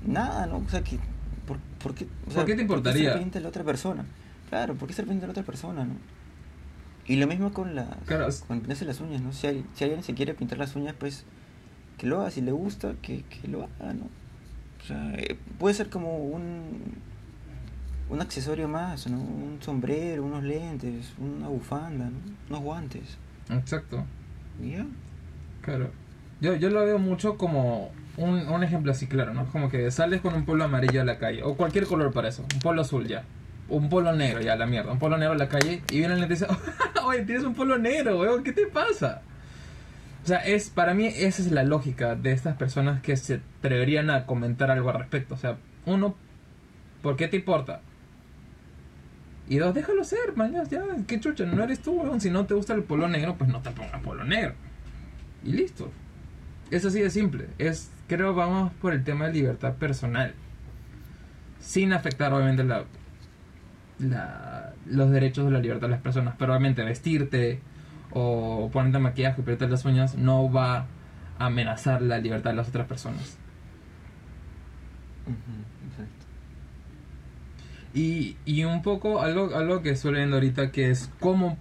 Nada, 0.05 0.47
¿no? 0.47 0.57
O 0.57 0.69
sea, 0.69 0.82
que... 0.82 0.97
¿Por, 1.45 1.57
por 1.84 1.93
qué, 1.93 2.07
o 2.27 2.32
sea, 2.32 2.45
qué 2.45 2.55
te 2.55 2.61
importaría? 2.61 3.11
pendiente 3.11 3.39
de 3.39 3.43
la 3.43 3.49
otra 3.49 3.65
persona? 3.65 4.05
Claro, 4.49 4.75
¿por 4.75 4.88
qué 4.88 5.03
la 5.03 5.27
otra 5.27 5.43
persona, 5.43 5.84
no? 5.84 5.93
Y 7.05 7.17
lo 7.17 7.27
mismo 7.27 7.51
con 7.51 7.75
las... 7.75 7.88
Claro, 8.05 8.27
Con 8.47 8.59
pintarse 8.61 8.86
las 8.86 9.01
uñas, 9.01 9.21
¿no? 9.21 9.34
Si, 9.34 9.65
si 9.73 9.84
alguien 9.84 10.03
se 10.03 10.13
quiere 10.13 10.36
pintar 10.36 10.57
las 10.57 10.75
uñas, 10.77 10.95
pues... 10.97 11.25
Que 11.97 12.07
lo 12.07 12.21
haga, 12.21 12.32
si 12.32 12.39
le 12.39 12.53
gusta, 12.53 12.93
que, 13.01 13.23
que 13.23 13.49
lo 13.49 13.63
haga, 13.63 13.93
¿no? 13.93 14.07
O 14.82 14.86
sea, 14.86 15.13
eh, 15.15 15.38
puede 15.57 15.75
ser 15.75 15.89
como 15.89 16.17
un... 16.17 17.09
Un 18.09 18.21
accesorio 18.21 18.67
más, 18.67 19.05
¿no? 19.05 19.19
Un 19.19 19.59
sombrero, 19.61 20.23
unos 20.23 20.43
lentes, 20.43 21.13
una 21.19 21.47
bufanda, 21.47 22.05
¿no? 22.05 22.17
Unos 22.49 22.63
guantes. 22.63 23.17
Exacto. 23.51 24.03
Ya. 24.59 24.84
Claro. 25.61 25.91
Yo, 26.41 26.55
yo 26.55 26.71
lo 26.71 26.84
veo 26.86 26.97
mucho 26.97 27.38
como 27.38 27.91
un, 28.17 28.47
un 28.47 28.63
ejemplo 28.63 28.91
así, 28.91 29.07
claro, 29.07 29.34
¿no? 29.34 29.45
Como 29.51 29.69
que 29.69 29.91
sales 29.91 30.21
con 30.21 30.34
un 30.34 30.45
polo 30.45 30.63
amarillo 30.63 31.01
a 31.01 31.05
la 31.05 31.17
calle, 31.19 31.43
o 31.43 31.55
cualquier 31.55 31.86
color 31.86 32.11
para 32.11 32.30
eso, 32.30 32.45
un 32.53 32.59
polo 32.59 32.82
azul 32.82 33.07
ya, 33.07 33.23
un 33.67 33.89
polo 33.89 34.13
negro 34.13 34.41
ya, 34.41 34.55
la 34.55 34.65
mierda, 34.65 34.91
un 34.91 34.99
polo 34.99 35.17
negro 35.17 35.34
a 35.34 35.38
la 35.38 35.49
calle, 35.49 35.82
y 35.91 35.99
vienen 35.99 36.17
y 36.17 36.21
te 36.21 36.30
dicen, 36.30 36.49
oye, 37.05 37.23
tienes 37.23 37.43
un 37.43 37.53
polo 37.53 37.77
negro, 37.77 38.19
weón, 38.19 38.43
¿qué 38.43 38.53
te 38.53 38.67
pasa? 38.67 39.21
Sea, 40.30 40.38
es, 40.45 40.69
para 40.69 40.93
mí 40.93 41.07
esa 41.07 41.41
es 41.41 41.51
la 41.51 41.63
lógica 41.63 42.13
de 42.13 42.32
estas 42.34 42.55
personas 42.55 43.01
que 43.01 43.17
se 43.17 43.41
atreverían 43.57 44.11
a 44.11 44.27
comentar 44.27 44.69
algo 44.69 44.91
al 44.91 44.99
respecto. 44.99 45.34
O 45.34 45.38
sea, 45.39 45.57
uno, 45.88 46.15
¿por 47.01 47.15
qué 47.15 47.27
te 47.27 47.38
importa? 47.38 47.82
Y 49.47 49.57
dos, 49.57 49.73
déjalo 49.73 50.03
ser, 50.03 50.36
man, 50.36 50.53
ya, 50.53 50.65
ya, 50.65 50.84
qué 51.07 51.19
chucha, 51.19 51.47
no 51.47 51.63
eres 51.63 51.80
tú, 51.80 51.99
weón. 51.99 52.21
Si 52.21 52.30
no 52.30 52.45
te 52.45 52.53
gusta 52.53 52.75
el 52.75 52.84
polo 52.84 53.07
negro, 53.07 53.38
pues 53.39 53.49
no 53.49 53.63
te 53.63 53.71
pongas 53.71 54.03
polo 54.03 54.23
negro. 54.23 54.53
Y 55.43 55.53
listo. 55.53 55.91
Es 56.69 56.86
así 56.86 57.01
de 57.01 57.09
simple. 57.09 57.47
Es, 57.57 57.89
creo, 58.07 58.36
vamos 58.36 58.71
por 58.73 58.93
el 58.93 59.03
tema 59.03 59.25
de 59.25 59.34
libertad 59.34 59.77
personal. 59.77 60.36
Sin 61.59 61.91
afectar, 61.91 62.32
obviamente, 62.34 62.63
la, 62.65 62.86
la, 63.97 64.75
los 64.86 65.09
derechos 65.09 65.45
de 65.45 65.51
la 65.53 65.59
libertad 65.59 65.88
de 65.88 65.93
las 65.93 66.03
personas. 66.03 66.36
Pero 66.38 66.51
obviamente 66.51 66.84
vestirte 66.84 67.61
o 68.12 68.70
ponerte 68.72 68.99
maquillaje 68.99 69.41
y 69.41 69.43
ponerte 69.43 69.68
las 69.68 69.86
uñas 69.86 70.16
no 70.16 70.51
va 70.51 70.88
a 71.38 71.45
amenazar 71.45 72.01
la 72.01 72.18
libertad 72.18 72.51
de 72.51 72.55
las 72.57 72.68
otras 72.70 72.88
personas. 72.88 73.38
Exacto. 75.89 76.26
Y, 77.93 78.38
y 78.45 78.64
un 78.64 78.82
poco 78.82 79.22
algo, 79.22 79.55
algo 79.55 79.82
que 79.82 79.91
estoy 79.91 80.14
leyendo 80.14 80.36
ahorita 80.38 80.72
que 80.72 80.89
es 80.91 81.10
cómo 81.20 81.57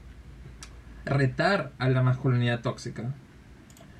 retar 1.04 1.72
a 1.78 1.88
la 1.88 2.02
masculinidad 2.02 2.60
tóxica. 2.60 3.14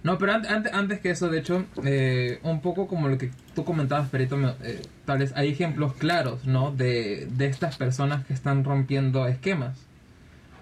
No, 0.03 0.17
pero 0.19 0.33
an- 0.35 0.47
ante- 0.47 0.71
antes 0.73 1.01
que 1.01 1.11
eso, 1.11 1.29
de 1.29 1.39
hecho, 1.41 1.65
eh, 1.85 2.39
un 2.43 2.61
poco 2.61 2.87
como 2.87 3.09
lo 3.09 3.19
que 3.19 3.31
tú 3.55 3.65
comentabas, 3.65 4.09
Perito, 4.09 4.39
eh, 4.63 4.83
tal 5.05 5.19
vez 5.19 5.33
hay 5.37 5.51
ejemplos 5.51 5.95
claros, 5.95 6.47
¿no? 6.47 6.71
De, 6.71 7.27
de 7.31 7.47
estas 7.47 7.77
personas 7.77 8.25
que 8.27 8.33
están 8.33 8.63
rompiendo 8.65 9.27
esquemas. 9.27 9.88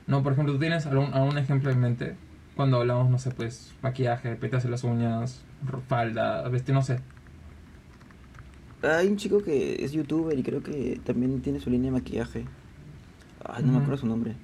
No, 0.07 0.22
por 0.22 0.32
ejemplo, 0.32 0.52
tú 0.54 0.59
tienes 0.61 0.86
algún, 0.86 1.12
algún 1.14 1.36
ejemplo 1.38 1.70
en 1.70 1.80
mente 1.80 2.16
cuando 2.54 2.78
hablamos, 2.80 3.11
no 3.11 3.18
sé, 3.18 3.30
pues, 3.32 3.74
maquillaje, 3.82 4.34
petarse 4.36 4.68
las 4.68 4.84
uñas, 4.84 5.42
falda, 5.88 6.48
vestir, 6.48 6.74
no 6.74 6.82
sé. 6.82 7.00
Hay 8.82 9.09
un 9.09 9.16
chico 9.16 9.42
que 9.42 9.84
es 9.84 9.92
youtuber 9.92 10.38
y 10.38 10.42
creo 10.42 10.62
que 10.62 11.00
también 11.04 11.40
tiene 11.42 11.61
su 11.61 11.70
línea 11.70 11.90
de 11.90 11.98
maquillaje. 11.98 12.44
Ay, 13.44 13.62
no 13.64 13.72
me 13.72 13.78
acuerdo 13.78 13.96
su 13.98 14.07
nombre. 14.07 14.34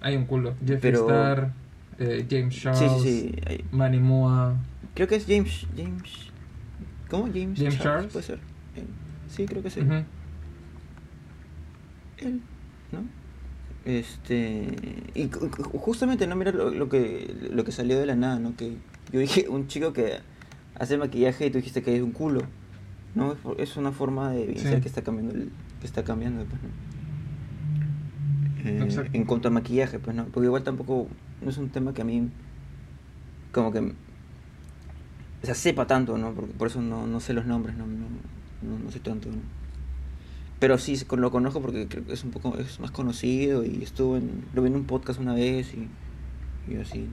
Hay 0.00 0.16
un 0.16 0.26
culo. 0.26 0.54
Jeffree 0.64 0.92
Pero- 0.92 1.00
Star, 1.08 1.52
eh, 1.98 2.26
James 2.30 2.54
Sí, 2.54 2.60
Charles. 2.62 3.02
sí, 3.02 3.30
sí. 3.32 3.36
hay- 3.46 3.64
Manny 3.72 3.98
Moa. 3.98 4.54
Creo 4.94 5.08
que 5.08 5.16
es 5.16 5.26
James. 5.26 5.66
James. 5.76 6.30
¿Cómo? 7.10 7.26
James, 7.26 7.58
James 7.58 7.78
Charles. 7.78 8.12
Puede 8.12 8.26
ser. 8.26 8.38
Él. 8.76 8.86
Sí, 9.28 9.44
creo 9.46 9.62
que 9.62 9.68
él. 9.68 9.86
Ujú. 9.86 10.04
Él. 12.18 12.40
¿no? 12.92 13.00
Este, 13.88 14.68
y 15.14 15.30
justamente, 15.78 16.26
¿no? 16.26 16.36
Mira 16.36 16.52
lo, 16.52 16.68
lo 16.70 16.90
que, 16.90 17.34
lo 17.50 17.64
que 17.64 17.72
salió 17.72 17.98
de 17.98 18.04
la 18.04 18.16
nada, 18.16 18.38
¿no? 18.38 18.54
Que 18.54 18.76
yo 19.10 19.18
dije, 19.18 19.48
un 19.48 19.66
chico 19.66 19.94
que 19.94 20.18
hace 20.78 20.98
maquillaje 20.98 21.46
y 21.46 21.50
tú 21.50 21.56
dijiste 21.56 21.82
que 21.82 21.96
es 21.96 22.02
un 22.02 22.12
culo, 22.12 22.42
¿no? 23.14 23.34
Es 23.56 23.78
una 23.78 23.90
forma 23.90 24.30
de 24.32 24.44
evidenciar 24.44 24.74
Sí. 24.74 24.80
que 24.82 24.88
está 24.88 25.00
cambiando, 25.02 25.34
el, 25.34 25.50
que 25.80 25.86
está 25.86 26.04
cambiando, 26.04 26.44
pues, 26.44 26.60
¿no? 26.62 26.68
Eh, 28.84 29.10
en 29.14 29.24
cuanto 29.24 29.48
a 29.48 29.50
maquillaje, 29.50 29.98
pues, 29.98 30.14
¿no? 30.14 30.26
Porque 30.26 30.46
igual 30.48 30.64
tampoco, 30.64 31.08
no 31.40 31.48
es 31.48 31.56
un 31.56 31.70
tema 31.70 31.94
que 31.94 32.02
a 32.02 32.04
mí, 32.04 32.28
como 33.52 33.72
que, 33.72 33.78
o 33.80 35.46
sea, 35.46 35.54
sepa 35.54 35.86
tanto, 35.86 36.18
¿no? 36.18 36.32
Porque 36.34 36.52
por 36.52 36.68
eso 36.68 36.82
no, 36.82 37.06
no 37.06 37.20
sé 37.20 37.32
los 37.32 37.46
nombres, 37.46 37.74
no, 37.74 37.86
no, 37.86 38.04
no, 38.62 38.78
no 38.84 38.90
sé 38.90 39.00
tanto, 39.00 39.30
¿no? 39.30 39.38
Pero 40.60 40.76
sí, 40.78 40.96
se- 40.96 41.06
lo 41.16 41.30
conozco 41.30 41.60
porque 41.60 41.86
creo 41.88 42.04
que 42.04 42.12
es 42.12 42.24
un 42.24 42.30
poco 42.32 42.56
es 42.58 42.80
más 42.80 42.90
conocido 42.90 43.64
y 43.64 43.82
estuvo 43.82 44.16
en, 44.16 44.44
lo 44.54 44.62
vi 44.62 44.68
en 44.68 44.74
un 44.76 44.84
podcast 44.84 45.20
una 45.20 45.34
vez 45.34 45.72
y, 45.74 45.88
y 46.72 46.76
así. 46.76 47.08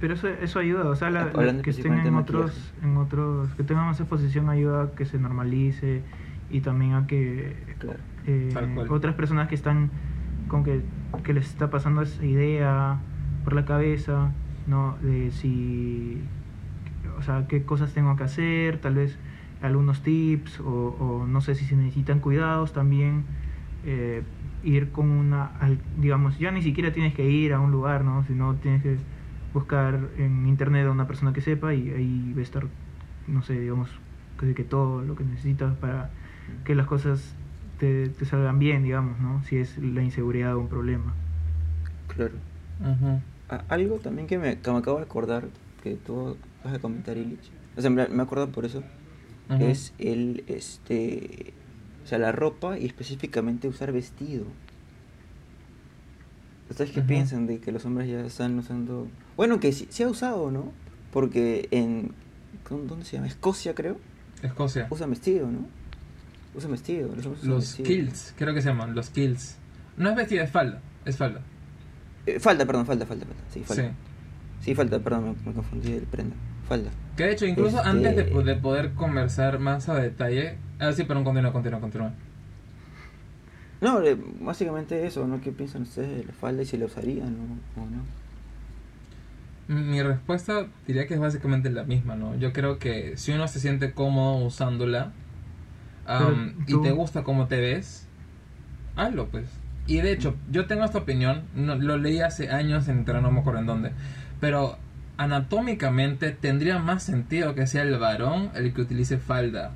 Pero 0.00 0.12
eso, 0.14 0.28
eso 0.28 0.58
ayuda, 0.58 0.84
o 0.90 0.94
sea, 0.96 1.08
la- 1.10 1.32
que 1.62 1.70
estén 1.70 1.94
en 1.94 2.14
otros, 2.16 2.46
maquillaje. 2.52 2.86
en 2.86 2.96
otros, 2.98 3.48
que 3.54 3.62
tengan 3.64 3.86
más 3.86 3.98
exposición 4.00 4.50
ayuda 4.50 4.82
a 4.82 4.90
que 4.94 5.06
se 5.06 5.18
normalice 5.18 6.02
y 6.50 6.60
también 6.60 6.92
a 6.92 7.06
que 7.06 7.56
Claro. 7.78 7.98
eh, 8.26 8.52
otras 8.90 9.14
personas 9.14 9.48
que 9.48 9.54
están 9.54 9.90
con 10.48 10.62
que, 10.62 10.82
que 11.24 11.32
les 11.32 11.46
está 11.48 11.70
pasando 11.70 12.02
esa 12.02 12.24
idea 12.24 12.98
por 13.44 13.54
la 13.54 13.64
cabeza, 13.64 14.32
¿no? 14.66 14.96
De 15.00 15.30
si, 15.30 16.18
o 17.18 17.22
sea, 17.22 17.46
qué 17.48 17.62
cosas 17.62 17.94
tengo 17.94 18.14
que 18.16 18.24
hacer, 18.24 18.78
tal 18.80 18.96
vez 18.96 19.18
algunos 19.66 20.02
tips 20.02 20.60
o, 20.60 20.64
o 20.98 21.26
no 21.26 21.40
sé 21.40 21.54
si 21.54 21.64
se 21.66 21.76
necesitan 21.76 22.20
cuidados 22.20 22.72
también. 22.72 23.24
eh, 23.84 24.22
ir 24.62 24.90
con 24.90 25.08
una, 25.10 25.46
al- 25.60 25.78
digamos, 26.00 26.38
ya 26.38 26.50
ni 26.50 26.62
siquiera 26.62 26.92
tienes 26.92 27.14
que 27.14 27.28
ir 27.30 27.52
a 27.52 27.60
un 27.60 27.70
lugar, 27.70 28.04
¿no? 28.04 28.24
Sino 28.24 28.54
tienes 28.56 28.82
que 28.82 28.96
buscar 29.54 30.10
en 30.18 30.46
internet 30.48 30.86
a 30.86 30.90
una 30.90 31.06
persona 31.06 31.32
que 31.32 31.40
sepa 31.40 31.72
y 31.74 31.90
ahí 31.90 32.32
va 32.34 32.40
a 32.40 32.42
estar, 32.42 32.66
no 33.28 33.42
sé, 33.42 33.60
digamos, 33.60 33.90
que, 34.38 34.54
que 34.54 34.64
todo 34.64 35.02
lo 35.02 35.14
que 35.14 35.24
necesitas 35.24 35.74
para 35.76 36.10
que 36.64 36.74
las 36.74 36.86
cosas 36.86 37.34
te, 37.78 38.08
te 38.08 38.24
salgan 38.24 38.58
bien, 38.58 38.82
digamos, 38.82 39.18
¿no? 39.20 39.42
Si 39.44 39.56
es 39.56 39.78
la 39.78 40.02
inseguridad 40.02 40.56
o 40.56 40.60
un 40.60 40.68
problema. 40.68 41.14
Claro. 42.08 42.34
Algo 43.68 43.98
también 44.00 44.26
que 44.26 44.38
me, 44.38 44.60
que 44.60 44.70
me 44.70 44.78
acabo 44.78 44.98
de 44.98 45.04
acordar, 45.04 45.48
que 45.82 45.96
tú 45.96 46.38
vas 46.64 46.74
a 46.74 46.78
comentar, 46.80 47.16
Illich. 47.16 47.52
O 47.76 47.80
sea, 47.80 47.90
me, 47.90 48.08
me 48.08 48.22
acuerdo 48.22 48.50
por 48.50 48.64
eso, 48.64 48.82
Es 49.48 49.92
el, 49.98 50.44
este, 50.48 51.52
o 52.04 52.06
sea, 52.08 52.18
la 52.18 52.32
ropa 52.32 52.78
y 52.78 52.86
específicamente 52.86 53.68
usar 53.68 53.92
vestido. 53.92 54.44
¿Ustedes 56.68 56.90
qué 56.90 57.02
piensan 57.02 57.46
de 57.46 57.60
que 57.60 57.70
los 57.70 57.84
hombres 57.84 58.08
ya 58.08 58.20
están 58.22 58.58
usando... 58.58 59.06
Bueno, 59.36 59.60
que 59.60 59.72
sí, 59.72 59.86
sí 59.88 60.02
ha 60.02 60.08
usado, 60.08 60.50
¿no? 60.50 60.72
Porque 61.12 61.68
en... 61.70 62.10
¿con- 62.68 62.88
¿Dónde 62.88 63.04
se 63.04 63.16
llama? 63.16 63.28
Escocia, 63.28 63.74
creo. 63.74 63.98
Escocia. 64.42 64.88
Usan 64.90 65.10
vestido, 65.10 65.48
¿no? 65.50 65.60
Usan 66.56 66.72
vestido. 66.72 67.14
Los, 67.14 67.24
usan 67.26 67.48
Los 67.48 67.78
vestido. 67.78 67.86
kills, 67.86 68.34
creo 68.36 68.52
que 68.52 68.62
se 68.62 68.68
llaman, 68.70 68.94
los 68.96 69.10
kills. 69.10 69.56
No 69.96 70.10
es 70.10 70.16
vestida, 70.16 70.42
es 70.42 70.50
falda. 70.50 70.80
Es 71.04 71.16
falda. 71.16 71.40
Eh, 72.26 72.40
falta, 72.40 72.66
perdón, 72.66 72.84
falta, 72.86 73.06
falta. 73.06 73.26
Sí, 73.54 73.62
falta. 73.62 73.82
Sí. 73.84 73.88
Sí, 74.62 74.74
falta, 74.74 74.98
perdón, 74.98 75.36
me, 75.44 75.50
me 75.50 75.54
confundí 75.54 75.92
el 75.92 76.02
prenda. 76.02 76.34
Falta. 76.68 76.90
Que 77.16 77.24
de 77.24 77.32
hecho, 77.32 77.46
incluso 77.46 77.78
Este- 77.78 77.88
antes 77.88 78.16
de, 78.16 78.24
po- 78.24 78.42
de 78.42 78.56
poder 78.56 78.92
conversar 78.92 79.58
más 79.58 79.88
a 79.88 79.94
detalle. 79.94 80.56
Ah, 80.78 80.92
sí, 80.92 81.04
pero 81.04 81.24
continúa, 81.24 81.52
continúa, 81.52 81.80
continúa. 81.80 82.12
No, 83.80 84.02
eh, 84.02 84.16
básicamente 84.40 85.06
eso, 85.06 85.26
¿no? 85.26 85.40
¿Qué 85.40 85.52
piensan 85.52 85.82
ustedes 85.82 86.16
de 86.18 86.24
la 86.24 86.32
falda 86.32 86.62
y 86.62 86.66
si 86.66 86.76
la 86.76 86.86
usarían 86.86 87.36
o, 87.76 87.80
o 87.80 87.84
no? 87.86 88.02
Mi 89.68 90.00
respuesta 90.02 90.66
diría 90.86 91.06
que 91.06 91.14
es 91.14 91.20
básicamente 91.20 91.70
la 91.70 91.82
misma, 91.84 92.14
¿no? 92.14 92.36
Yo 92.36 92.52
creo 92.52 92.78
que 92.78 93.16
si 93.16 93.32
uno 93.32 93.48
se 93.48 93.58
siente 93.60 93.92
cómodo 93.92 94.44
usándola 94.44 95.12
Pero 96.06 96.36
y 96.68 96.80
te 96.82 96.92
gusta 96.92 97.24
cómo 97.24 97.48
te 97.48 97.60
ves, 97.60 98.06
hazlo, 98.94 99.26
pues. 99.26 99.46
Y 99.88 100.00
de 100.00 100.12
hecho, 100.12 100.36
yo 100.50 100.66
tengo 100.66 100.84
esta 100.84 100.98
opinión, 100.98 101.42
no, 101.54 101.74
lo 101.76 101.96
leí 101.96 102.20
hace 102.20 102.50
años 102.50 102.86
en 102.88 102.98
internet, 102.98 103.22
no 103.24 103.30
me 103.32 103.40
acuerdo 103.40 103.60
en 103.60 103.66
dónde, 103.66 103.90
pero 104.40 104.78
anatómicamente 105.16 106.30
tendría 106.32 106.78
más 106.78 107.02
sentido 107.02 107.54
que 107.54 107.66
sea 107.66 107.82
el 107.82 107.98
varón 107.98 108.50
el 108.54 108.72
que 108.74 108.82
utilice 108.82 109.18
falda 109.18 109.72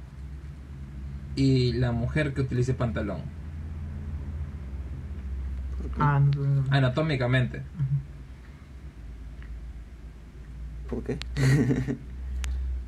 y 1.36 1.72
la 1.74 1.92
mujer 1.92 2.34
que 2.34 2.42
utilice 2.42 2.74
pantalón. 2.74 3.20
¿Por 5.78 5.90
qué? 5.90 5.96
Ah, 5.98 6.20
no, 6.20 6.42
no, 6.42 6.62
no. 6.62 6.64
Anatómicamente. 6.70 7.62
¿Por 10.88 11.02
qué? 11.04 11.18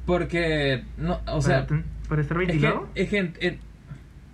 Porque, 0.07 0.84
no, 0.98 1.20
o 1.26 1.40
sea... 1.40 1.66
para, 1.66 1.82
para 2.09 2.22
estar 2.22 2.36
Es 2.42 2.46
que, 2.46 2.53
ventilado. 2.53 2.88
es 2.94 3.09
que, 3.09 3.59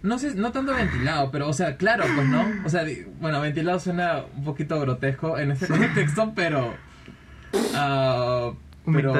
no 0.02 0.18
sé, 0.18 0.34
no 0.34 0.50
tanto 0.52 0.74
ventilado, 0.74 1.30
pero, 1.30 1.48
o 1.48 1.52
sea, 1.52 1.76
claro, 1.76 2.04
pues 2.14 2.26
no. 2.28 2.42
O 2.64 2.68
sea, 2.70 2.84
bueno, 3.20 3.40
ventilado 3.42 3.78
suena 3.78 4.24
un 4.36 4.44
poquito 4.44 4.80
grotesco 4.80 5.38
en 5.38 5.50
este 5.50 5.66
contexto, 5.68 6.32
pero. 6.34 6.87
Ah, 7.74 8.52
pero, 9.02 9.12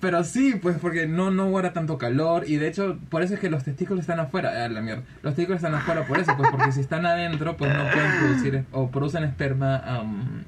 pero 0.00 0.22
sí, 0.24 0.58
pues 0.62 0.78
porque 0.78 1.06
no, 1.08 1.30
no 1.32 1.48
guarda 1.50 1.72
tanto 1.72 1.98
calor 1.98 2.44
y 2.48 2.56
de 2.56 2.68
hecho 2.68 2.98
por 3.08 3.22
eso 3.22 3.34
es 3.34 3.40
que 3.40 3.50
los 3.50 3.64
testículos 3.64 4.02
están 4.02 4.20
afuera. 4.20 4.64
Ah, 4.64 4.68
la 4.68 4.80
mierda. 4.80 5.02
Los 5.22 5.34
testículos 5.34 5.56
están 5.58 5.74
afuera 5.74 6.06
por 6.06 6.18
eso, 6.18 6.36
pues 6.36 6.50
porque 6.50 6.70
si 6.72 6.80
están 6.80 7.04
adentro 7.04 7.56
pues 7.56 7.72
no 7.74 7.82
pueden 7.90 8.10
producir 8.20 8.64
o 8.72 8.88
producen 8.90 9.24
esperma, 9.24 9.82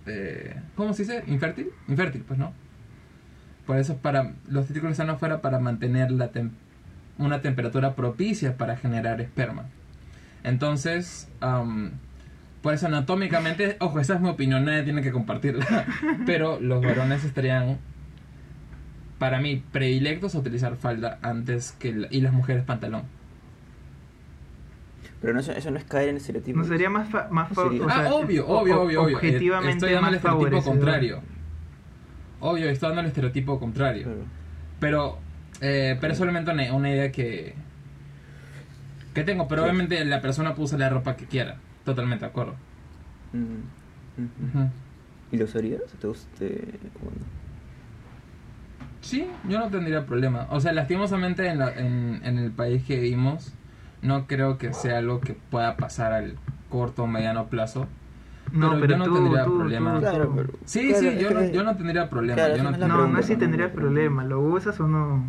eh, 0.07 0.55
¿cómo 0.76 0.92
se 0.94 1.03
dice? 1.03 1.24
Infértil. 1.26 1.70
Infértil, 1.88 2.22
pues 2.22 2.38
no. 2.38 2.53
Por 3.66 3.76
eso 3.78 3.94
es 3.94 3.99
para 3.99 4.32
los 4.49 4.66
testículos 4.66 4.92
están 4.92 5.11
afuera 5.11 5.40
para 5.42 5.59
mantener 5.59 6.11
la 6.12 6.30
tem- 6.32 6.53
una 7.18 7.40
temperatura 7.42 7.94
propicia 7.96 8.57
para 8.57 8.76
generar 8.76 9.20
esperma. 9.20 9.64
Entonces, 10.44 11.28
por 12.62 12.74
eso 12.74 12.86
anatómicamente, 12.86 13.76
ojo, 13.80 14.00
esa 14.00 14.14
es 14.14 14.20
mi 14.20 14.28
opinión, 14.28 14.64
nadie 14.64 14.82
tiene 14.82 15.02
que 15.02 15.12
compartirla. 15.12 15.86
Pero 16.26 16.59
los 16.61 16.82
varones 16.84 17.24
estarían, 17.24 17.78
para 19.18 19.40
mí, 19.40 19.62
predilectos 19.72 20.34
a 20.34 20.38
utilizar 20.38 20.76
falda 20.76 21.18
antes 21.22 21.72
que 21.72 21.92
la- 21.92 22.09
y 22.11 22.20
las 22.20 22.32
mujeres 22.32 22.64
pantalón. 22.64 23.02
Pero 25.20 25.32
no, 25.34 25.40
eso, 25.40 25.52
eso 25.52 25.70
no 25.70 25.78
es 25.78 25.84
caer 25.84 26.11
en 26.11 26.16
estereotipos. 26.16 26.62
No 26.62 26.68
sería 26.68 26.90
más, 26.90 27.09
fa- 27.09 27.28
más 27.30 27.48
fa- 27.48 27.64
Sería- 27.64 27.84
o 27.84 27.88
sea, 27.90 28.04
ah, 28.06 28.14
obvio, 28.14 28.46
obvio, 28.46 28.82
obvio, 28.82 29.02
obvio. 29.02 29.09
Eh, 29.11 29.14
Objetivamente 29.16 29.72
Estoy 29.72 29.92
dando 29.92 30.09
el 30.09 30.14
estereotipo 30.14 30.62
contrario. 30.62 31.20
Obvio, 32.40 32.68
estoy 32.70 32.88
dando 32.88 33.00
el 33.00 33.06
estereotipo 33.09 33.59
contrario. 33.59 34.04
Claro. 34.04 34.20
Pero, 34.78 35.18
eh, 35.61 35.96
pero 36.00 36.12
es 36.12 36.18
solamente 36.18 36.52
una, 36.52 36.72
una 36.72 36.88
idea 36.90 37.11
que, 37.11 37.54
que 39.12 39.24
tengo. 39.24 39.48
Pero 39.48 39.62
obviamente 39.64 40.04
la 40.04 40.20
persona 40.20 40.54
puede 40.54 40.66
usar 40.66 40.78
la 40.78 40.88
ropa 40.88 41.16
que 41.16 41.24
quiera. 41.24 41.56
Totalmente 41.89 42.24
de 42.24 42.30
acuerdo. 42.30 42.55
Mm, 43.32 43.39
ujú. 44.22 44.59
Ujú. 44.59 44.70
¿Y 45.32 45.36
lo 45.36 45.45
usarías? 45.45 45.82
¿Te 46.01 46.07
guste? 46.07 46.47
Bueno. 47.03 47.26
Sí, 49.01 49.26
yo 49.49 49.59
no 49.59 49.68
tendría 49.68 50.05
problema. 50.07 50.47
O 50.51 50.61
sea, 50.61 50.72
lastimosamente 50.72 51.47
en, 51.49 51.59
la- 51.59 51.72
en, 51.72 52.20
en 52.24 52.39
el 52.39 52.51
país 52.51 52.82
que 52.84 52.97
vivimos, 53.01 53.53
no 54.03 54.26
creo 54.26 54.59
que 54.59 54.72
sea 54.72 54.99
algo 54.99 55.20
que 55.20 55.34
pueda 55.34 55.76
pasar 55.76 56.12
al 56.12 56.34
corto 56.68 57.05
o 57.05 57.07
mediano 57.07 57.47
plazo. 57.47 57.86
No, 58.53 58.70
Pero 58.70 58.80
pero, 58.80 58.93
yo 58.93 58.99
no 58.99 59.05
tú, 59.05 59.14
tendría 59.14 59.45
tú, 59.45 59.57
problema. 59.59 59.95
tú- 59.95 60.01
Claro, 60.01 60.24
tú- 60.28 60.36
pero... 60.36 60.49
Sí, 60.64 60.89
claro, 60.89 61.01
sí, 61.01 61.07
es 61.09 61.20
yo 61.20 61.30
no, 61.30 61.45
yo 61.47 61.62
no 61.64 61.76
tendría 61.76 62.11
problema. 62.11 62.34
Claro, 62.36 62.57
yo 62.57 62.62
no 62.62 62.70
no 62.70 62.76
es 62.76 62.80
No, 62.80 62.89
tendría- 62.89 63.20
es 63.20 63.26
si 63.26 63.36
pregunta. 63.36 63.74
problemas, 63.74 64.26
¿lo 64.26 64.41
usas 64.41 64.80
o 64.80 64.89
no? 64.89 65.24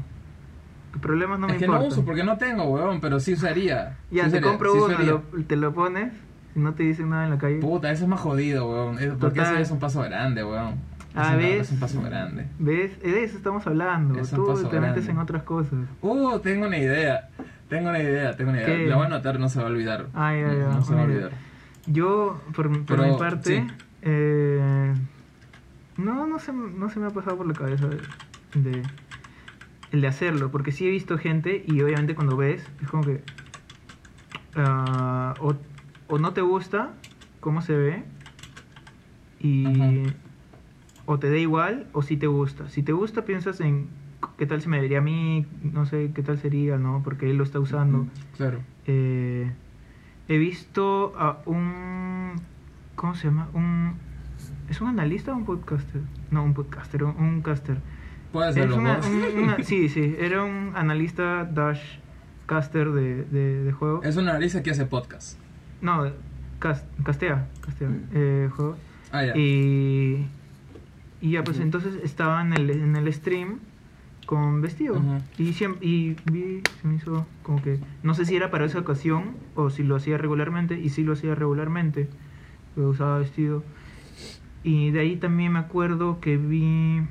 ¿Qué 0.94 1.00
problemas 1.00 1.40
no 1.40 1.48
me 1.48 1.54
es 1.54 1.60
que 1.60 1.66
importan? 1.66 1.88
no 1.90 1.94
uso 1.94 2.06
porque 2.06 2.24
no 2.24 2.38
tengo, 2.38 2.64
weón, 2.66 3.00
pero 3.02 3.20
sí 3.20 3.34
usaría. 3.34 3.98
Ya, 4.10 4.26
Sí 4.26 4.32
te 4.32 4.38
usaría, 4.38 4.42
compro 4.50 4.74
sí 4.74 4.80
uno, 4.80 5.22
lo- 5.36 5.44
te 5.46 5.56
lo 5.56 5.74
pones 5.74 6.14
no 6.56 6.74
te 6.74 6.84
dicen 6.84 7.10
nada 7.10 7.26
en 7.26 7.30
la 7.32 7.38
calle. 7.38 7.58
Puta, 7.60 7.92
eso 7.92 8.04
es 8.04 8.10
más 8.10 8.20
jodido, 8.20 8.70
weón. 8.70 9.00
Es- 9.00 9.14
Porque 9.14 9.42
eso 9.42 9.56
es 9.56 9.72
un 9.72 9.80
paso 9.80 10.02
grande, 10.02 10.44
weón. 10.44 10.76
Ah, 11.16 11.36
¿ves? 11.36 11.62
es 11.62 11.72
un 11.72 11.80
paso 11.80 12.02
grande. 12.02 12.46
¿Ves? 12.60 13.02
De 13.02 13.24
eso 13.24 13.38
estamos 13.38 13.66
hablando. 13.66 14.20
Es 14.20 14.30
Tú 14.30 14.68
te 14.70 14.80
metes 14.80 15.08
en 15.08 15.18
otras 15.18 15.44
cosas. 15.44 15.80
Uh, 16.02 16.38
tengo 16.40 16.68
una 16.68 16.78
idea. 16.78 17.30
Tengo 17.68 17.90
una 17.90 18.00
idea, 18.00 18.36
tengo 18.36 18.52
una 18.52 18.62
idea. 18.62 18.76
¿Qué? 18.78 18.86
La 18.88 18.96
voy 18.96 19.04
a 19.06 19.08
anotar, 19.08 19.40
no 19.40 19.50
se 19.50 19.60
va 19.60 19.66
a 19.68 19.70
olvidar. 19.70 20.08
Ah, 20.14 20.34
ya, 20.34 20.54
ya, 20.54 20.70
No 20.70 20.82
se 20.84 20.94
va 20.96 21.02
a 21.02 21.04
olvidar. 21.06 21.32
Yo, 21.88 22.42
por, 22.56 22.70
por 22.72 22.86
Pero, 22.86 23.04
mi 23.14 23.18
parte, 23.18 23.62
sí. 23.68 23.74
eh, 24.04 24.94
no, 25.98 26.28
no 26.28 26.40
se, 26.40 26.54
no 26.54 26.90
se 26.90 27.00
me 27.00 27.08
ha 27.08 27.10
pasado 27.10 27.38
por 27.38 27.48
la 27.48 27.54
cabeza 27.54 27.88
de, 27.88 27.98
de- 28.60 28.84
el 29.92 30.02
de 30.02 30.08
hacerlo, 30.08 30.52
porque 30.52 30.72
sí 30.72 30.88
he 30.88 30.92
visto 30.92 31.18
gente 31.18 31.64
y 31.66 31.82
obviamente 31.82 32.14
cuando 32.16 32.38
ves, 32.38 32.64
es 32.82 32.88
como 32.88 33.04
que 33.04 33.24
ah, 34.56 35.34
o, 35.40 35.56
o 36.10 36.18
no 36.20 36.34
te 36.34 36.42
gusta 36.42 36.94
cómo 37.40 37.62
se 37.62 37.76
ve 37.78 38.04
y 39.40 40.04
o 41.06 41.18
te 41.20 41.30
da 41.30 41.38
igual 41.38 41.88
o 41.94 42.02
si 42.02 42.18
te 42.18 42.28
gusta. 42.28 42.68
Si 42.70 42.84
te 42.84 42.92
gusta 42.92 43.26
piensas 43.26 43.62
en 43.62 43.88
qué 44.38 44.46
tal 44.46 44.62
se 44.62 44.70
me 44.70 44.80
vería 44.80 45.00
a 45.00 45.02
mí, 45.02 45.46
no 45.64 45.86
sé 45.86 46.12
qué 46.14 46.22
tal 46.22 46.38
sería, 46.38 46.78
¿no? 46.78 47.02
Porque 47.04 47.30
él 47.30 47.38
lo 47.38 47.44
está 47.44 47.60
usando. 47.60 48.08
Claro. 48.38 48.60
Eh, 48.86 49.52
he 50.28 50.38
visto 50.38 51.14
a 51.18 51.42
un... 51.46 52.34
¿Cómo 52.96 53.16
se 53.16 53.28
llama? 53.28 53.48
Un... 53.54 53.94
¿Es 54.70 54.82
un 54.82 54.88
analista 54.90 55.34
o 55.34 55.36
un 55.38 55.46
podcaster? 55.46 56.02
No, 56.32 56.44
un 56.44 56.54
podcaster, 56.54 57.04
un, 57.04 57.16
un 57.18 57.42
caster. 57.42 57.78
Puede 58.32 58.54
ser 58.54 58.72
una- 58.74 59.00
un- 59.00 59.44
una- 59.44 59.58
sí, 59.64 59.90
sí, 59.90 60.16
era 60.20 60.44
un 60.44 60.74
analista 60.76 61.44
dash 61.46 61.82
caster 62.46 62.92
de, 62.92 63.24
de, 63.24 63.64
de 63.64 63.72
juego. 63.72 64.04
Es 64.04 64.16
una 64.18 64.32
analista 64.32 64.62
que 64.62 64.72
hace 64.72 64.86
podcast. 64.86 65.40
No, 65.82 66.06
cast, 66.60 66.86
castea, 67.04 67.48
castea, 67.62 67.90
Mm. 67.90 68.02
eh, 68.14 68.50
juego. 68.56 68.78
Ah, 69.12 69.24
ya. 69.26 69.36
Y, 69.38 70.26
y 71.22 71.32
ya, 71.32 71.44
pues 71.44 71.60
entonces 71.60 71.96
estaba 72.04 72.42
en 72.42 72.54
el, 72.54 72.70
en 72.70 72.96
el 72.96 73.12
stream 73.14 73.60
con 74.26 74.62
vestido. 74.62 75.02
Y 75.38 75.54
siempre, 75.54 75.86
y 75.88 76.16
vi, 76.26 76.62
se 76.82 76.88
me 76.88 76.96
hizo 76.96 77.26
como 77.44 77.62
que, 77.62 77.80
no 78.04 78.14
sé 78.14 78.26
si 78.26 78.36
era 78.36 78.52
para 78.52 78.66
esa 78.66 78.80
ocasión 78.80 79.36
o 79.56 79.70
si 79.70 79.84
lo 79.84 79.96
hacía 79.96 80.18
regularmente, 80.18 80.80
y 80.80 80.90
sí 80.90 81.04
lo 81.04 81.14
hacía 81.14 81.34
regularmente, 81.36 82.08
usaba 82.76 83.18
vestido. 83.20 83.64
Y 84.64 84.92
de 84.92 85.00
ahí 85.00 85.16
también 85.16 85.54
me 85.54 85.60
acuerdo 85.60 86.20
que 86.20 86.38
vi 86.38 87.02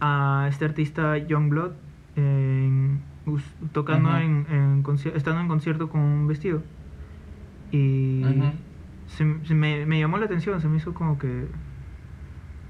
a 0.00 0.46
este 0.48 0.64
artista 0.64 1.16
Youngblood 1.18 1.72
en, 2.16 3.00
us- 3.26 3.42
tocando 3.72 4.16
en, 4.16 4.46
en 4.50 4.84
estando 5.14 5.40
en 5.40 5.48
concierto 5.48 5.88
con 5.88 6.00
un 6.00 6.26
vestido. 6.26 6.62
Y 7.72 8.22
se, 9.06 9.24
se 9.44 9.54
me, 9.54 9.86
me 9.86 9.98
llamó 10.00 10.18
la 10.18 10.26
atención, 10.26 10.60
se 10.60 10.68
me 10.68 10.76
hizo 10.78 10.94
como 10.94 11.18
que... 11.18 11.46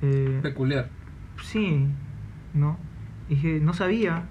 eh, 0.03 0.41
Peculiar. 0.43 0.89
Sí, 1.43 1.87
¿no? 2.55 2.77
Dije, 3.29 3.61
no 3.61 3.73
sabía 3.73 4.25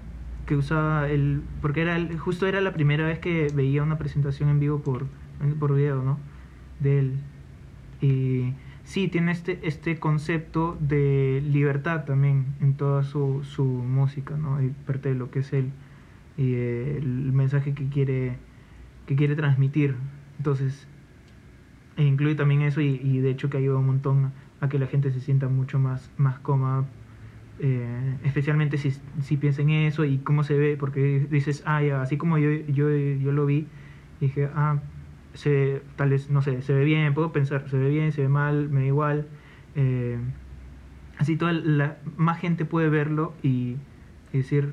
que 0.46 0.56
usaba 0.56 1.08
el... 1.08 1.42
Porque 1.62 1.82
era 1.82 1.96
el- 1.96 2.18
justo 2.18 2.46
era 2.46 2.60
la 2.60 2.72
primera 2.72 3.06
vez 3.06 3.18
que 3.18 3.48
veía 3.54 3.82
una 3.82 3.98
presentación 3.98 4.48
en 4.48 4.60
vivo 4.60 4.80
por, 4.80 5.06
por 5.58 5.74
video, 5.74 6.02
¿no? 6.02 6.18
De 6.80 6.98
él. 6.98 7.12
Y 8.00 8.52
sí, 8.84 9.08
tiene 9.08 9.32
este, 9.32 9.60
este 9.62 9.98
concepto 9.98 10.76
de 10.80 11.42
libertad 11.46 12.04
también 12.04 12.46
en 12.60 12.74
toda 12.74 13.02
su, 13.02 13.42
su 13.44 13.64
música, 13.64 14.36
¿no? 14.36 14.62
Y 14.62 14.68
parte 14.86 15.10
de 15.10 15.14
lo 15.14 15.30
que 15.30 15.40
es 15.40 15.52
él. 15.52 15.70
Y 16.36 16.54
eh, 16.54 16.96
el 16.98 17.32
mensaje 17.32 17.74
que 17.74 17.88
quiere, 17.88 18.36
que 19.06 19.16
quiere 19.16 19.36
transmitir. 19.36 19.94
Entonces, 20.40 20.86
e 21.98 22.02
incluye 22.02 22.34
también 22.34 22.62
eso 22.62 22.80
y, 22.80 23.18
de 23.18 23.28
hecho 23.28 23.50
que 23.50 23.58
ayuda 23.58 23.76
un 23.76 23.84
montón 23.84 24.32
a 24.62 24.70
que 24.70 24.78
la 24.78 24.86
gente 24.86 25.10
se 25.10 25.20
sienta 25.20 25.48
mucho 25.48 25.78
más, 25.78 26.10
más 26.16 26.38
cómoda, 26.38 26.86
eh, 27.58 28.16
especialmente 28.24 28.78
si, 28.78 28.90
si 29.20 29.36
piensa 29.36 29.60
en 29.60 29.68
eso 29.68 30.06
y 30.06 30.16
cómo 30.16 30.42
se 30.42 30.56
ve, 30.56 30.78
porque 30.80 31.26
dices, 31.30 31.62
ah, 31.66 31.82
ya, 31.82 32.00
así 32.00 32.16
como 32.16 32.38
yo, 32.38 32.48
yo, 32.68 32.88
yo 32.88 33.32
lo 33.32 33.44
vi, 33.44 33.66
dije, 34.18 34.48
ah, 34.54 34.78
se, 35.34 35.82
tal 35.96 36.08
vez, 36.08 36.30
no 36.30 36.40
sé, 36.40 36.62
se 36.62 36.72
ve 36.72 36.84
bien, 36.84 37.12
puedo 37.12 37.32
pensar, 37.32 37.68
se 37.68 37.76
ve 37.76 37.90
bien, 37.90 38.10
se 38.10 38.22
ve 38.22 38.30
mal, 38.30 38.70
me 38.70 38.80
da 38.80 38.86
igual. 38.86 39.26
eh, 39.76 40.16
así 41.18 41.36
toda 41.36 41.52
la, 41.52 41.98
más 42.16 42.40
gente 42.40 42.64
puede 42.64 42.88
verlo 42.88 43.34
y, 43.42 43.76
decir, 44.32 44.72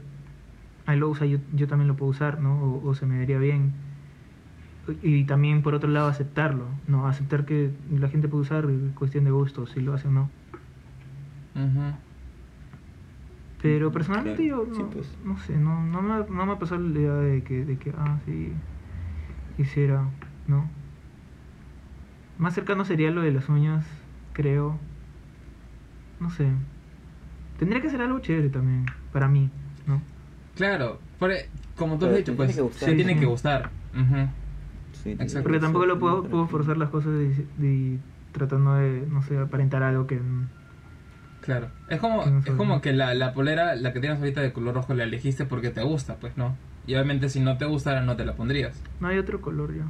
ah, 0.85 0.95
lo 0.95 1.09
usa, 1.09 1.25
yo, 1.25 1.39
yo 1.51 1.67
también 1.67 1.89
lo 1.89 1.97
puedo 1.97 2.11
usar, 2.11 2.39
¿no? 2.39 2.57
O, 2.63 2.87
o 2.87 2.95
se 2.95 3.05
me 3.05 3.17
vería 3.17 3.37
bien 3.37 3.73
y 5.01 5.25
también 5.25 5.61
por 5.61 5.73
otro 5.75 5.89
lado 5.89 6.07
aceptarlo, 6.07 6.65
no 6.87 7.07
aceptar 7.07 7.45
que 7.45 7.71
la 7.91 8.07
gente 8.09 8.27
puede 8.27 8.41
usar 8.43 8.65
es 8.69 8.93
cuestión 8.95 9.23
de 9.25 9.31
gusto, 9.31 9.65
si 9.67 9.81
lo 9.81 9.93
hace 9.93 10.07
o 10.07 10.11
no. 10.11 10.29
Ujú. 11.55 11.93
Pero 13.61 13.91
personalmente 13.91 14.45
Claro, 14.45 14.65
yo 14.67 14.73
sí, 14.73 14.83
no, 14.83 14.89
pues. 14.91 15.17
no 15.23 15.37
sé, 15.39 15.57
no, 15.57 15.81
no, 15.87 16.01
me, 16.01 16.19
no 16.29 16.45
me 16.45 16.51
ha 16.53 16.59
pasado 16.59 16.81
la 16.81 16.99
idea 16.99 17.13
de 17.13 17.43
que, 17.43 17.65
de 17.65 17.77
que, 17.77 17.91
ah, 17.97 18.19
sí, 18.25 18.53
quisiera, 19.55 20.07
¿no? 20.47 20.69
Más 22.37 22.53
cercano 22.53 22.85
sería 22.85 23.09
lo 23.11 23.21
de 23.21 23.31
las 23.31 23.49
uñas, 23.49 23.85
creo. 24.33 24.79
No 26.19 26.29
sé. 26.29 26.47
Tendría 27.57 27.81
que 27.81 27.89
ser 27.89 28.01
algo 28.01 28.19
chévere 28.19 28.49
también, 28.49 28.85
para 29.11 29.27
mí, 29.27 29.49
¿no? 29.87 29.99
Claro, 30.55 30.99
por 31.17 31.31
e- 31.31 31.49
como 31.75 31.97
tú 31.97 32.05
has 32.05 32.11
Pero 32.11 32.17
dicho, 32.17 32.35
pues 32.35 32.49
tiene 32.49 32.55
que 32.55 32.61
gustar. 32.61 32.89
sí 32.89 32.95
tiene 32.95 33.13
Sí, 33.13 33.19
que 33.19 33.25
sí. 33.25 33.31
gustar. 33.31 33.71
Ujú. 33.93 34.29
Sí, 35.07 35.13
Exacto. 35.13 35.43
Porque 35.43 35.59
tampoco 35.61 35.85
lo 35.85 35.99
puedo, 35.99 36.23
puedo 36.23 36.47
forzar 36.47 36.75
las 36.75 36.89
cosas 36.89 37.13
y, 37.61 37.65
y 37.65 37.99
tratando 38.33 38.75
de, 38.75 39.07
no 39.09 39.21
sé, 39.21 39.37
aparentar 39.37 39.81
algo 39.81 40.05
que... 40.05 40.19
Claro. 41.39 41.69
Es 41.87 42.01
como, 42.01 42.25
Que 42.25 42.29
no 42.29 42.39
es 42.39 42.51
como 42.51 42.81
que 42.81 42.91
la, 42.91 43.13
la 43.13 43.33
polera, 43.33 43.75
la 43.75 43.93
que 43.93 44.01
tienes 44.01 44.19
ahorita 44.19 44.41
de 44.41 44.51
color 44.51 44.75
rojo, 44.75 44.93
la 44.93 45.05
elegiste 45.05 45.45
porque 45.45 45.69
te 45.69 45.81
gusta, 45.81 46.15
pues 46.15 46.35
no. 46.35 46.57
Y 46.87 46.93
obviamente 46.93 47.27
si 47.27 47.41
no 47.41 47.57
te 47.57 47.65
gustara 47.65 48.01
no 48.01 48.15
te 48.15 48.23
la 48.23 48.33
pondrías. 48.35 48.81
No 49.01 49.09
hay 49.09 49.17
otro 49.17 49.41
color 49.41 49.75
ya. 49.75 49.83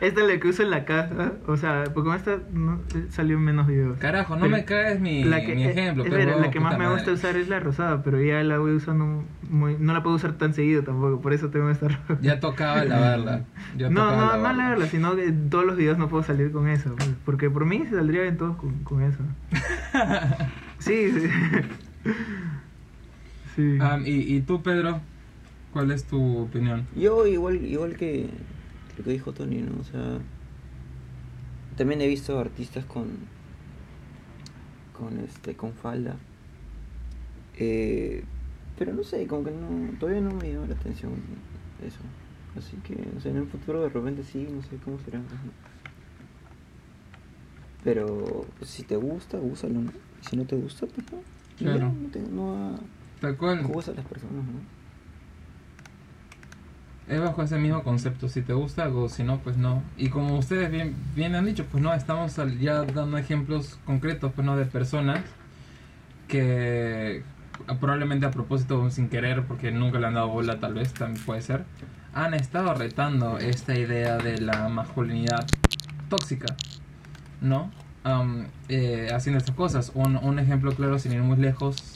esta 0.00 0.20
es 0.22 0.26
la 0.26 0.40
que 0.40 0.48
uso 0.48 0.64
en 0.64 0.70
la 0.70 0.84
casa. 0.84 1.34
O 1.46 1.56
sea, 1.56 1.84
porque 1.94 2.14
esta 2.16 2.38
no, 2.52 2.80
eh, 2.96 3.06
salió 3.10 3.36
en 3.36 3.44
menos 3.44 3.68
videos. 3.68 3.96
Carajo, 3.98 4.34
no 4.34 4.42
Pero 4.42 4.56
me 4.56 4.64
caes 4.64 4.98
mi, 5.00 5.22
la 5.22 5.44
que, 5.44 5.54
mi 5.54 5.62
eh, 5.62 5.70
ejemplo. 5.70 6.04
es 6.04 6.10
huevón, 6.10 6.42
la 6.42 6.50
que 6.50 6.58
más 6.58 6.76
me 6.76 6.90
gusta 6.90 7.12
usar 7.12 7.36
es 7.36 7.48
la 7.48 7.60
rosada, 7.60 8.02
pero 8.02 8.20
ya 8.20 8.42
la 8.42 8.58
voy 8.58 8.72
usando 8.72 9.24
muy... 9.48 9.76
No 9.78 9.92
la 9.92 10.02
puedo 10.02 10.16
usar 10.16 10.32
tan 10.32 10.52
seguido 10.52 10.82
tampoco, 10.82 11.20
por 11.20 11.32
eso 11.32 11.48
tengo 11.48 11.70
esta 11.70 11.86
roja. 12.08 12.18
Ya 12.20 12.40
tocaba 12.40 12.84
lavarla. 12.84 13.44
Ya 13.78 13.88
no, 13.88 14.00
tocaba 14.00 14.16
no, 14.16 14.26
no 14.26 14.32
lavarla. 14.32 14.62
lavarla, 14.64 14.86
sino 14.86 15.14
que 15.14 15.30
todos 15.30 15.64
los 15.64 15.76
videos 15.76 15.96
no 15.96 16.08
puedo 16.08 16.24
salir 16.24 16.50
con 16.50 16.68
eso. 16.68 16.92
pues, 16.96 17.10
porque 17.24 17.50
por 17.50 17.66
mí 17.66 17.84
saldría 17.88 18.22
bien 18.22 18.36
todos 18.36 18.56
con, 18.56 18.82
con 18.82 19.00
eso. 19.02 19.20
sí, 20.80 21.12
sí. 23.54 23.78
y, 24.04 24.34
y 24.36 24.40
tú, 24.40 24.62
Pedro, 24.62 25.00
¿cuál 25.72 25.90
es 25.90 26.04
tu 26.04 26.38
opinión? 26.38 26.86
Yo 26.96 27.26
igual, 27.26 27.64
igual 27.64 27.96
que 27.96 28.28
lo 28.98 29.04
que 29.04 29.10
dijo 29.10 29.32
Tony, 29.32 29.62
¿no? 29.62 29.80
O 29.80 29.84
sea, 29.84 30.18
también 31.76 32.00
he 32.00 32.06
visto 32.06 32.38
artistas 32.38 32.84
con 32.84 33.06
con 34.98 35.18
este 35.20 35.54
con 35.54 35.72
falda. 35.74 36.16
Eh, 37.58 38.24
pero 38.78 38.92
no 38.94 39.02
sé, 39.04 39.26
como 39.26 39.44
que 39.44 39.50
no 39.50 39.98
todavía 39.98 40.20
no 40.22 40.34
me 40.34 40.52
llama 40.52 40.66
la 40.66 40.74
atención 40.74 41.12
eso. 41.86 41.98
Así 42.56 42.76
que, 42.78 42.94
o 43.16 43.20
sea, 43.20 43.30
en 43.32 43.38
el 43.38 43.46
futuro 43.46 43.82
de 43.82 43.90
repente 43.90 44.22
sí, 44.24 44.46
no 44.50 44.62
sé 44.62 44.76
cómo 44.82 44.98
será. 45.00 45.18
¿no? 45.18 45.24
Pero 47.84 48.46
si 48.62 48.82
te 48.82 48.96
gusta, 48.96 49.38
úsalo, 49.38 49.80
¿no? 49.80 49.92
Si 50.22 50.36
no 50.36 50.44
te 50.44 50.56
gusta, 50.56 50.86
pues 50.86 51.06
no. 51.12 51.18
Claro. 51.58 51.92
No, 51.92 52.08
te, 52.10 52.20
no 52.20 52.78
Tal 53.20 53.36
cual. 53.36 53.62
juzgas 53.62 53.90
a 53.90 53.92
las 53.92 54.06
personas, 54.06 54.44
¿no? 54.44 54.75
Es 57.08 57.20
bajo 57.20 57.42
ese 57.42 57.56
mismo 57.58 57.82
concepto. 57.82 58.28
Si 58.28 58.42
te 58.42 58.52
gusta 58.52 58.84
algo, 58.84 59.08
si 59.08 59.22
no, 59.22 59.38
pues 59.38 59.56
no. 59.56 59.82
Y 59.96 60.08
como 60.08 60.38
ustedes 60.38 60.70
bien, 60.70 60.94
bien 61.14 61.34
han 61.34 61.44
dicho, 61.44 61.64
pues 61.70 61.82
no, 61.82 61.94
estamos 61.94 62.36
ya 62.60 62.82
dando 62.82 63.16
ejemplos 63.16 63.78
concretos, 63.84 64.32
pues 64.34 64.44
no, 64.44 64.56
de 64.56 64.66
personas 64.66 65.20
que 66.26 67.22
probablemente 67.80 68.26
a 68.26 68.30
propósito 68.30 68.90
sin 68.90 69.08
querer, 69.08 69.44
porque 69.46 69.70
nunca 69.70 69.98
le 69.98 70.08
han 70.08 70.14
dado 70.14 70.28
bola, 70.28 70.58
tal 70.60 70.74
vez, 70.74 70.92
también 70.92 71.24
puede 71.24 71.42
ser, 71.42 71.64
han 72.12 72.34
estado 72.34 72.74
retando 72.74 73.38
esta 73.38 73.78
idea 73.78 74.16
de 74.16 74.40
la 74.40 74.68
masculinidad 74.68 75.46
tóxica, 76.08 76.56
¿no? 77.40 77.70
Am, 78.04 78.46
eh, 78.68 79.10
haciendo 79.12 79.38
estas 79.38 79.54
cosas. 79.54 79.92
Un, 79.94 80.16
un 80.16 80.38
ejemplo 80.38 80.72
claro, 80.72 80.98
sin 80.98 81.12
ir 81.12 81.22
muy 81.22 81.36
lejos, 81.36 81.95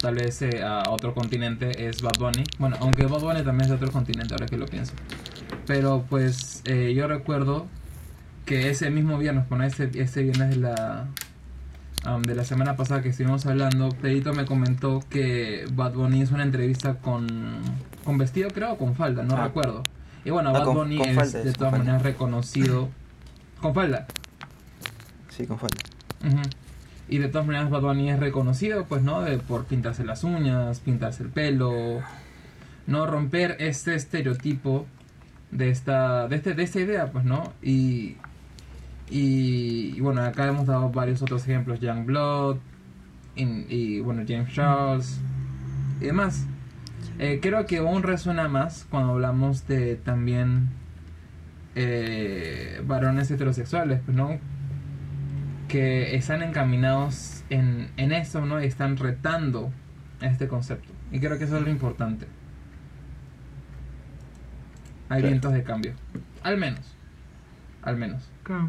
tal 0.00 0.14
vez 0.16 0.40
eh, 0.42 0.62
a 0.62 0.84
otro 0.90 1.14
continente, 1.14 1.88
es 1.88 2.02
Bad 2.02 2.18
Bunny. 2.18 2.44
Bueno, 2.58 2.76
aunque 2.80 3.06
Bad 3.06 3.20
Bunny 3.20 3.42
también 3.42 3.62
es 3.62 3.68
de 3.68 3.74
otro 3.74 3.90
continente, 3.92 4.34
ahora 4.34 4.46
que 4.46 4.56
lo 4.56 4.66
pienso. 4.66 4.92
Pero 5.66 6.04
pues 6.08 6.62
eh, 6.64 6.94
yo 6.94 7.06
recuerdo 7.08 7.66
que 8.46 8.70
ese 8.70 8.90
mismo 8.90 9.18
viernes, 9.18 9.48
bueno, 9.48 9.64
ese, 9.64 9.90
ese 9.94 10.22
viernes 10.22 10.50
de 10.50 10.56
la, 10.56 11.06
am, 12.04 12.22
de 12.22 12.34
la 12.34 12.44
semana 12.44 12.76
pasada 12.76 13.02
que 13.02 13.10
estuvimos 13.10 13.44
hablando, 13.46 13.90
Pedrito 13.90 14.32
me 14.32 14.46
comentó 14.46 15.00
que 15.10 15.66
Bad 15.72 15.92
Bunny 15.92 16.22
hizo 16.22 16.34
una 16.34 16.44
entrevista 16.44 16.94
con, 16.94 17.26
con 18.04 18.16
vestido, 18.18 18.48
creo, 18.50 18.72
o 18.72 18.78
con 18.78 18.94
falda, 18.94 19.22
no 19.24 19.36
Ah. 19.36 19.44
recuerdo. 19.44 19.82
Y 20.24 20.30
bueno, 20.30 20.50
Ah, 20.50 20.60
Bad 20.60 20.72
Bunny 20.74 20.98
con 20.98 21.08
es 21.08 21.32
de 21.32 21.52
todas 21.52 21.72
maneras 21.72 22.02
reconocido 22.02 22.88
con 23.60 23.74
falda. 23.74 24.06
Sí, 25.28 25.46
con 25.46 25.58
falda. 25.58 25.76
Ujú. 26.26 26.40
Y 27.08 27.18
de 27.18 27.28
todas 27.28 27.46
maneras 27.46 27.70
Bad 27.70 27.98
es 27.98 28.20
reconocido, 28.20 28.84
pues, 28.84 29.02
¿no? 29.02 29.22
De, 29.22 29.38
por 29.38 29.64
pintarse 29.64 30.04
las 30.04 30.24
uñas, 30.24 30.80
pintarse 30.80 31.22
el 31.22 31.30
pelo, 31.30 32.00
no 32.86 33.06
romper 33.06 33.56
este 33.60 33.94
estereotipo 33.94 34.86
de 35.50 35.70
esta, 35.70 36.28
de 36.28 36.36
este, 36.36 36.54
de 36.54 36.62
esta 36.62 36.80
idea, 36.80 37.10
pues, 37.10 37.24
¿no? 37.24 37.52
Y, 37.62 38.16
y, 39.08 39.98
bueno, 40.00 40.22
acá 40.22 40.46
hemos 40.46 40.66
dado 40.66 40.90
varios 40.90 41.22
otros 41.22 41.42
ejemplos, 41.44 41.80
Young 41.80 42.04
Blood, 42.04 42.58
y, 43.36 44.00
bueno, 44.00 44.24
James 44.26 44.52
Charles 44.52 45.20
y 46.00 46.06
demás. 46.06 46.46
Eh, 47.18 47.38
creo 47.40 47.66
que 47.66 47.78
aún 47.78 48.02
resuena 48.02 48.48
más 48.48 48.86
cuando 48.90 49.12
hablamos 49.12 49.66
de 49.66 49.96
también 49.96 50.68
eh, 51.74 52.82
varones 52.86 53.30
heterosexuales, 53.30 54.00
pues, 54.04 54.16
¿no? 54.16 54.38
Que 55.68 56.16
están 56.16 56.42
encaminados 56.42 57.44
en, 57.50 57.90
en 57.96 58.12
eso, 58.12 58.44
¿no? 58.44 58.60
Y 58.62 58.66
están 58.66 58.96
retando 58.96 59.70
este 60.20 60.48
concepto. 60.48 60.92
Y 61.12 61.20
creo 61.20 61.38
que 61.38 61.44
eso 61.44 61.56
es 61.58 61.62
lo 61.64 61.70
importante. 61.70 62.26
Hay 65.08 65.20
Claro. 65.20 65.28
vientos 65.28 65.52
de 65.52 65.62
cambio. 65.62 65.92
Al 66.42 66.58
menos. 66.58 66.94
Al 67.82 67.96
menos. 67.96 68.30
Claro. 68.42 68.68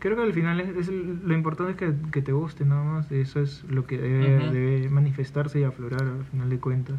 Creo 0.00 0.16
que 0.16 0.22
al 0.22 0.34
final 0.34 0.60
es, 0.60 0.76
es 0.76 0.88
lo 0.88 1.32
importante 1.34 1.72
es 1.72 1.78
que, 1.78 2.10
que 2.10 2.20
te 2.20 2.32
guste, 2.32 2.66
nada 2.66 2.82
más. 2.84 3.10
Eso 3.10 3.40
es 3.40 3.64
lo 3.64 3.86
que 3.86 3.96
debe, 3.96 4.50
debe 4.50 4.88
manifestarse 4.90 5.60
y 5.60 5.64
aflorar 5.64 6.02
al 6.02 6.24
final 6.26 6.50
de 6.50 6.58
cuentas. 6.58 6.96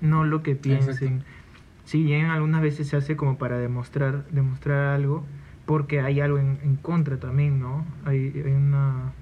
No 0.00 0.24
lo 0.24 0.42
que 0.42 0.56
piensen. 0.56 1.22
Si 1.84 2.02
bien 2.02 2.26
algunas 2.26 2.62
veces 2.62 2.88
se 2.88 2.96
hace 2.96 3.16
como 3.16 3.38
para 3.38 3.58
demostrar, 3.58 4.24
demostrar 4.30 4.94
algo, 4.94 5.24
porque 5.72 6.00
hay 6.02 6.20
algo 6.20 6.36
en, 6.36 6.58
en 6.62 6.76
contra 6.76 7.16
también, 7.16 7.58
¿no? 7.58 7.86
Hay, 8.04 8.30
hay 8.44 8.52
una. 8.52 9.14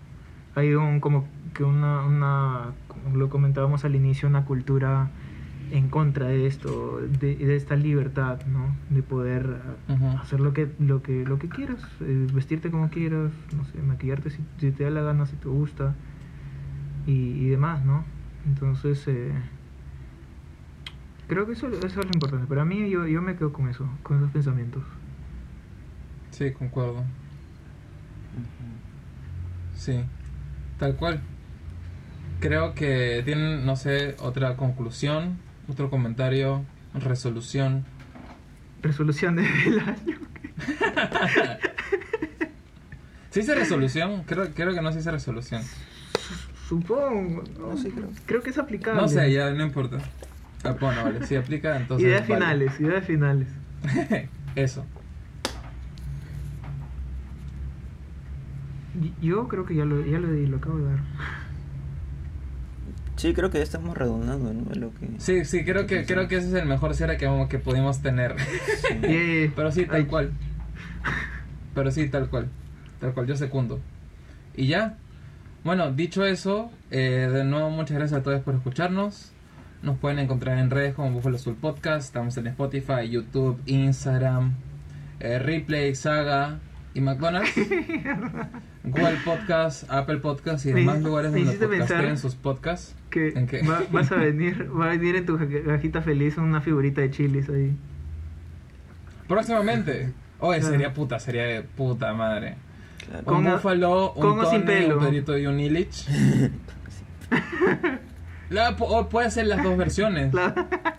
Hay 0.56 0.74
un 0.74 0.98
como 0.98 1.28
que 1.54 1.62
una, 1.62 2.04
una. 2.04 2.72
Como 2.88 3.16
lo 3.16 3.30
comentábamos 3.30 3.84
al 3.84 3.94
inicio, 3.94 4.28
una 4.28 4.44
cultura 4.44 5.10
en 5.70 5.88
contra 5.90 6.26
de 6.26 6.46
esto, 6.48 6.98
de, 7.20 7.36
de 7.36 7.54
esta 7.54 7.76
libertad, 7.76 8.40
¿no? 8.46 8.74
De 8.88 9.04
poder 9.04 9.60
Ujú. 9.88 10.18
hacer 10.20 10.40
lo 10.40 10.52
que, 10.52 10.72
lo 10.80 11.04
que, 11.04 11.24
lo 11.24 11.38
que 11.38 11.48
quieras, 11.50 11.82
eh, 12.00 12.26
vestirte 12.32 12.72
como 12.72 12.90
quieras, 12.90 13.30
no 13.52 13.64
sé, 13.66 13.80
maquillarte 13.80 14.30
si, 14.30 14.38
si 14.58 14.72
te 14.72 14.82
da 14.82 14.90
la 14.90 15.02
gana, 15.02 15.26
si 15.26 15.36
te 15.36 15.48
gusta 15.48 15.94
y, 17.06 17.12
y 17.12 17.48
demás, 17.48 17.84
¿no? 17.84 18.04
Entonces, 18.46 19.06
eh, 19.08 19.32
creo 21.28 21.46
que 21.46 21.52
eso, 21.52 21.68
eso 21.68 22.00
es 22.02 22.06
lo 22.06 22.12
importante. 22.12 22.46
Para 22.46 22.64
mí, 22.64 22.88
yo, 22.90 23.06
yo 23.06 23.22
me 23.22 23.36
quedo 23.36 23.52
con 23.52 23.68
eso, 23.68 23.88
con 24.02 24.18
esos 24.18 24.30
pensamientos. 24.30 24.84
Sí, 26.30 26.52
concuerdo. 26.52 27.04
Sí, 29.76 30.04
tal 30.78 30.96
cual. 30.96 31.20
Creo 32.40 32.74
que 32.74 33.22
tienen, 33.24 33.66
no 33.66 33.76
sé, 33.76 34.16
otra 34.20 34.56
conclusión, 34.56 35.38
otro 35.68 35.90
comentario, 35.90 36.64
resolución. 36.94 37.84
Resolución 38.82 39.36
del 39.64 39.80
año. 39.80 40.18
¿Se 43.30 43.40
dice 43.40 43.54
resolución? 43.54 44.24
Creo, 44.24 44.48
creo 44.54 44.74
que 44.74 44.80
no 44.80 44.90
se 44.90 44.98
dice 44.98 45.10
resolución. 45.10 45.62
Supongo. 46.68 47.42
No 47.58 47.76
sé, 47.76 47.90
creo. 47.90 48.08
Creo 48.26 48.42
que 48.42 48.50
es 48.50 48.58
aplicable. 48.58 49.00
No 49.00 49.08
sé, 49.08 49.32
ya 49.32 49.50
no 49.50 49.64
importa. 49.64 49.98
Ah, 50.64 50.76
bueno, 50.78 51.04
vale, 51.04 51.26
si 51.26 51.36
aplica, 51.36 51.76
entonces. 51.76 52.06
Ideas 52.06 52.28
vale. 52.28 52.34
finales, 52.34 52.80
ideas 52.80 53.04
finales. 53.04 53.48
Eso. 54.56 54.84
Yo 59.20 59.48
creo 59.48 59.64
que 59.64 59.74
ya 59.74 59.84
lo, 59.84 60.04
ya 60.04 60.18
lo, 60.18 60.32
di, 60.32 60.46
lo 60.46 60.58
acabo 60.58 60.78
de 60.78 60.84
dar. 60.84 60.98
Sí, 63.16 63.34
creo 63.34 63.50
que 63.50 63.58
ya 63.58 63.64
estamos 63.64 63.96
redundando, 63.96 64.52
¿no? 64.54 64.74
Lo 64.74 64.94
que... 64.94 65.10
Sí, 65.18 65.44
sí, 65.44 65.62
creo 65.62 65.86
que, 65.86 66.06
creo 66.06 66.26
que 66.26 66.36
ese 66.36 66.48
es 66.48 66.54
el 66.54 66.66
mejor 66.66 66.94
cierre 66.94 67.18
que, 67.18 67.46
que 67.50 67.58
pudimos 67.58 68.00
tener. 68.00 68.34
Yeah. 69.02 69.52
Pero 69.54 69.72
sí, 69.72 69.84
tal 69.84 69.96
Ay, 69.96 70.04
cual. 70.04 70.32
Pero 71.74 71.90
sí, 71.90 72.08
tal 72.08 72.28
cual. 72.30 72.48
Tal 72.98 73.12
cual, 73.12 73.26
yo 73.26 73.36
secundo. 73.36 73.80
Y 74.56 74.68
ya. 74.68 74.96
Bueno, 75.64 75.92
dicho 75.92 76.24
eso, 76.24 76.70
eh, 76.90 77.28
de 77.30 77.44
nuevo 77.44 77.68
muchas 77.68 77.98
gracias 77.98 78.20
a 78.20 78.22
todos 78.22 78.40
por 78.40 78.54
escucharnos. 78.54 79.32
Nos 79.82 79.98
pueden 79.98 80.18
encontrar 80.18 80.58
en 80.58 80.70
redes 80.70 80.94
como 80.94 81.10
Buffalo 81.10 81.36
Soul 81.36 81.56
Podcast. 81.56 82.06
Estamos 82.06 82.36
en 82.38 82.46
Spotify, 82.46 83.08
YouTube, 83.10 83.60
Instagram, 83.66 84.54
eh, 85.20 85.38
Replay, 85.38 85.94
Saga 85.94 86.58
y 86.94 87.02
McDonald's. 87.02 87.52
Google 88.82 89.18
Podcast, 89.24 89.84
Apple 89.90 90.18
Podcast 90.18 90.64
y 90.66 90.72
demás 90.72 90.96
hiciste- 90.96 91.08
lugares 91.08 91.32
donde 91.32 91.66
podcasten 91.66 92.16
sus 92.18 92.34
podcasts. 92.34 92.94
que 93.10 93.28
¿En 93.28 93.46
qué? 93.46 93.62
va- 93.62 93.82
vas 93.92 94.10
a 94.10 94.14
venir, 94.16 94.70
va 94.74 94.86
a 94.86 94.88
venir 94.88 95.16
en 95.16 95.26
tu 95.26 95.36
ca- 95.38 95.46
cajita 95.66 96.00
feliz 96.02 96.38
una 96.38 96.60
figurita 96.60 97.00
de 97.02 97.10
chilis 97.10 97.48
ahí. 97.50 97.76
Próximamente. 99.28 100.12
Oye, 100.38 100.58
Claro. 100.60 100.72
sería 100.72 100.94
puta, 100.94 101.18
sería 101.20 101.44
de 101.44 101.62
puta 101.62 102.12
madre. 102.14 102.54
Claro. 103.06 103.24
Con- 103.24 103.46
Un 103.46 103.52
Búfalo, 103.52 104.12
un 104.12 104.20
con 104.22 104.40
o 104.40 104.50
sin 104.50 104.64
pelo. 104.64 104.96
un 104.98 105.04
Pedrito 105.04 105.36
y 105.36 105.46
un. 105.46 105.58
La- 108.50 108.76
po- 108.76 108.86
o 108.86 109.08
puede 109.08 109.30
ser 109.30 109.46
las 109.46 109.62
dos 109.62 109.76
versiones. 109.76 110.34
La- 110.34 110.89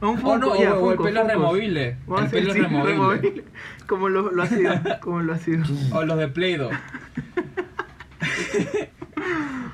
un 0.00 0.08
O 0.08 0.16
Funko, 0.16 0.38
no, 0.38 0.60
ya, 0.60 0.74
o 0.74 0.92
el 0.92 0.98
pelo 0.98 1.24
removible. 1.24 1.96
El 2.06 2.24
a 2.24 2.28
pelo 2.28 2.52
sí, 2.52 2.60
removible. 2.60 3.44
Como 3.86 4.08
lo, 4.08 4.30
lo 4.30 4.42
ha 4.42 4.46
sido, 4.46 4.72
como 5.00 5.20
lo 5.20 5.32
ha 5.32 5.38
sido. 5.38 5.64
O 5.92 6.04
los 6.04 6.18
de 6.18 6.28
Play-Doh. 6.28 6.70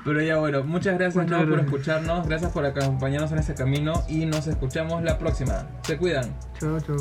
Pero 0.03 0.21
ya 0.21 0.37
bueno, 0.37 0.63
muchas 0.63 0.97
gracias 0.97 1.23
Muchas 1.23 1.45
por 1.45 1.59
escucharnos, 1.59 2.27
gracias 2.27 2.51
por 2.51 2.65
acompañarnos 2.65 3.31
en 3.31 3.39
este 3.39 3.53
camino 3.53 3.93
y 4.09 4.25
nos 4.25 4.47
escuchamos 4.47 5.01
la 5.01 5.17
próxima. 5.17 5.67
Se 5.83 5.97
cuidan. 5.97 6.35
Chao, 6.59 6.79
chao. 6.81 6.97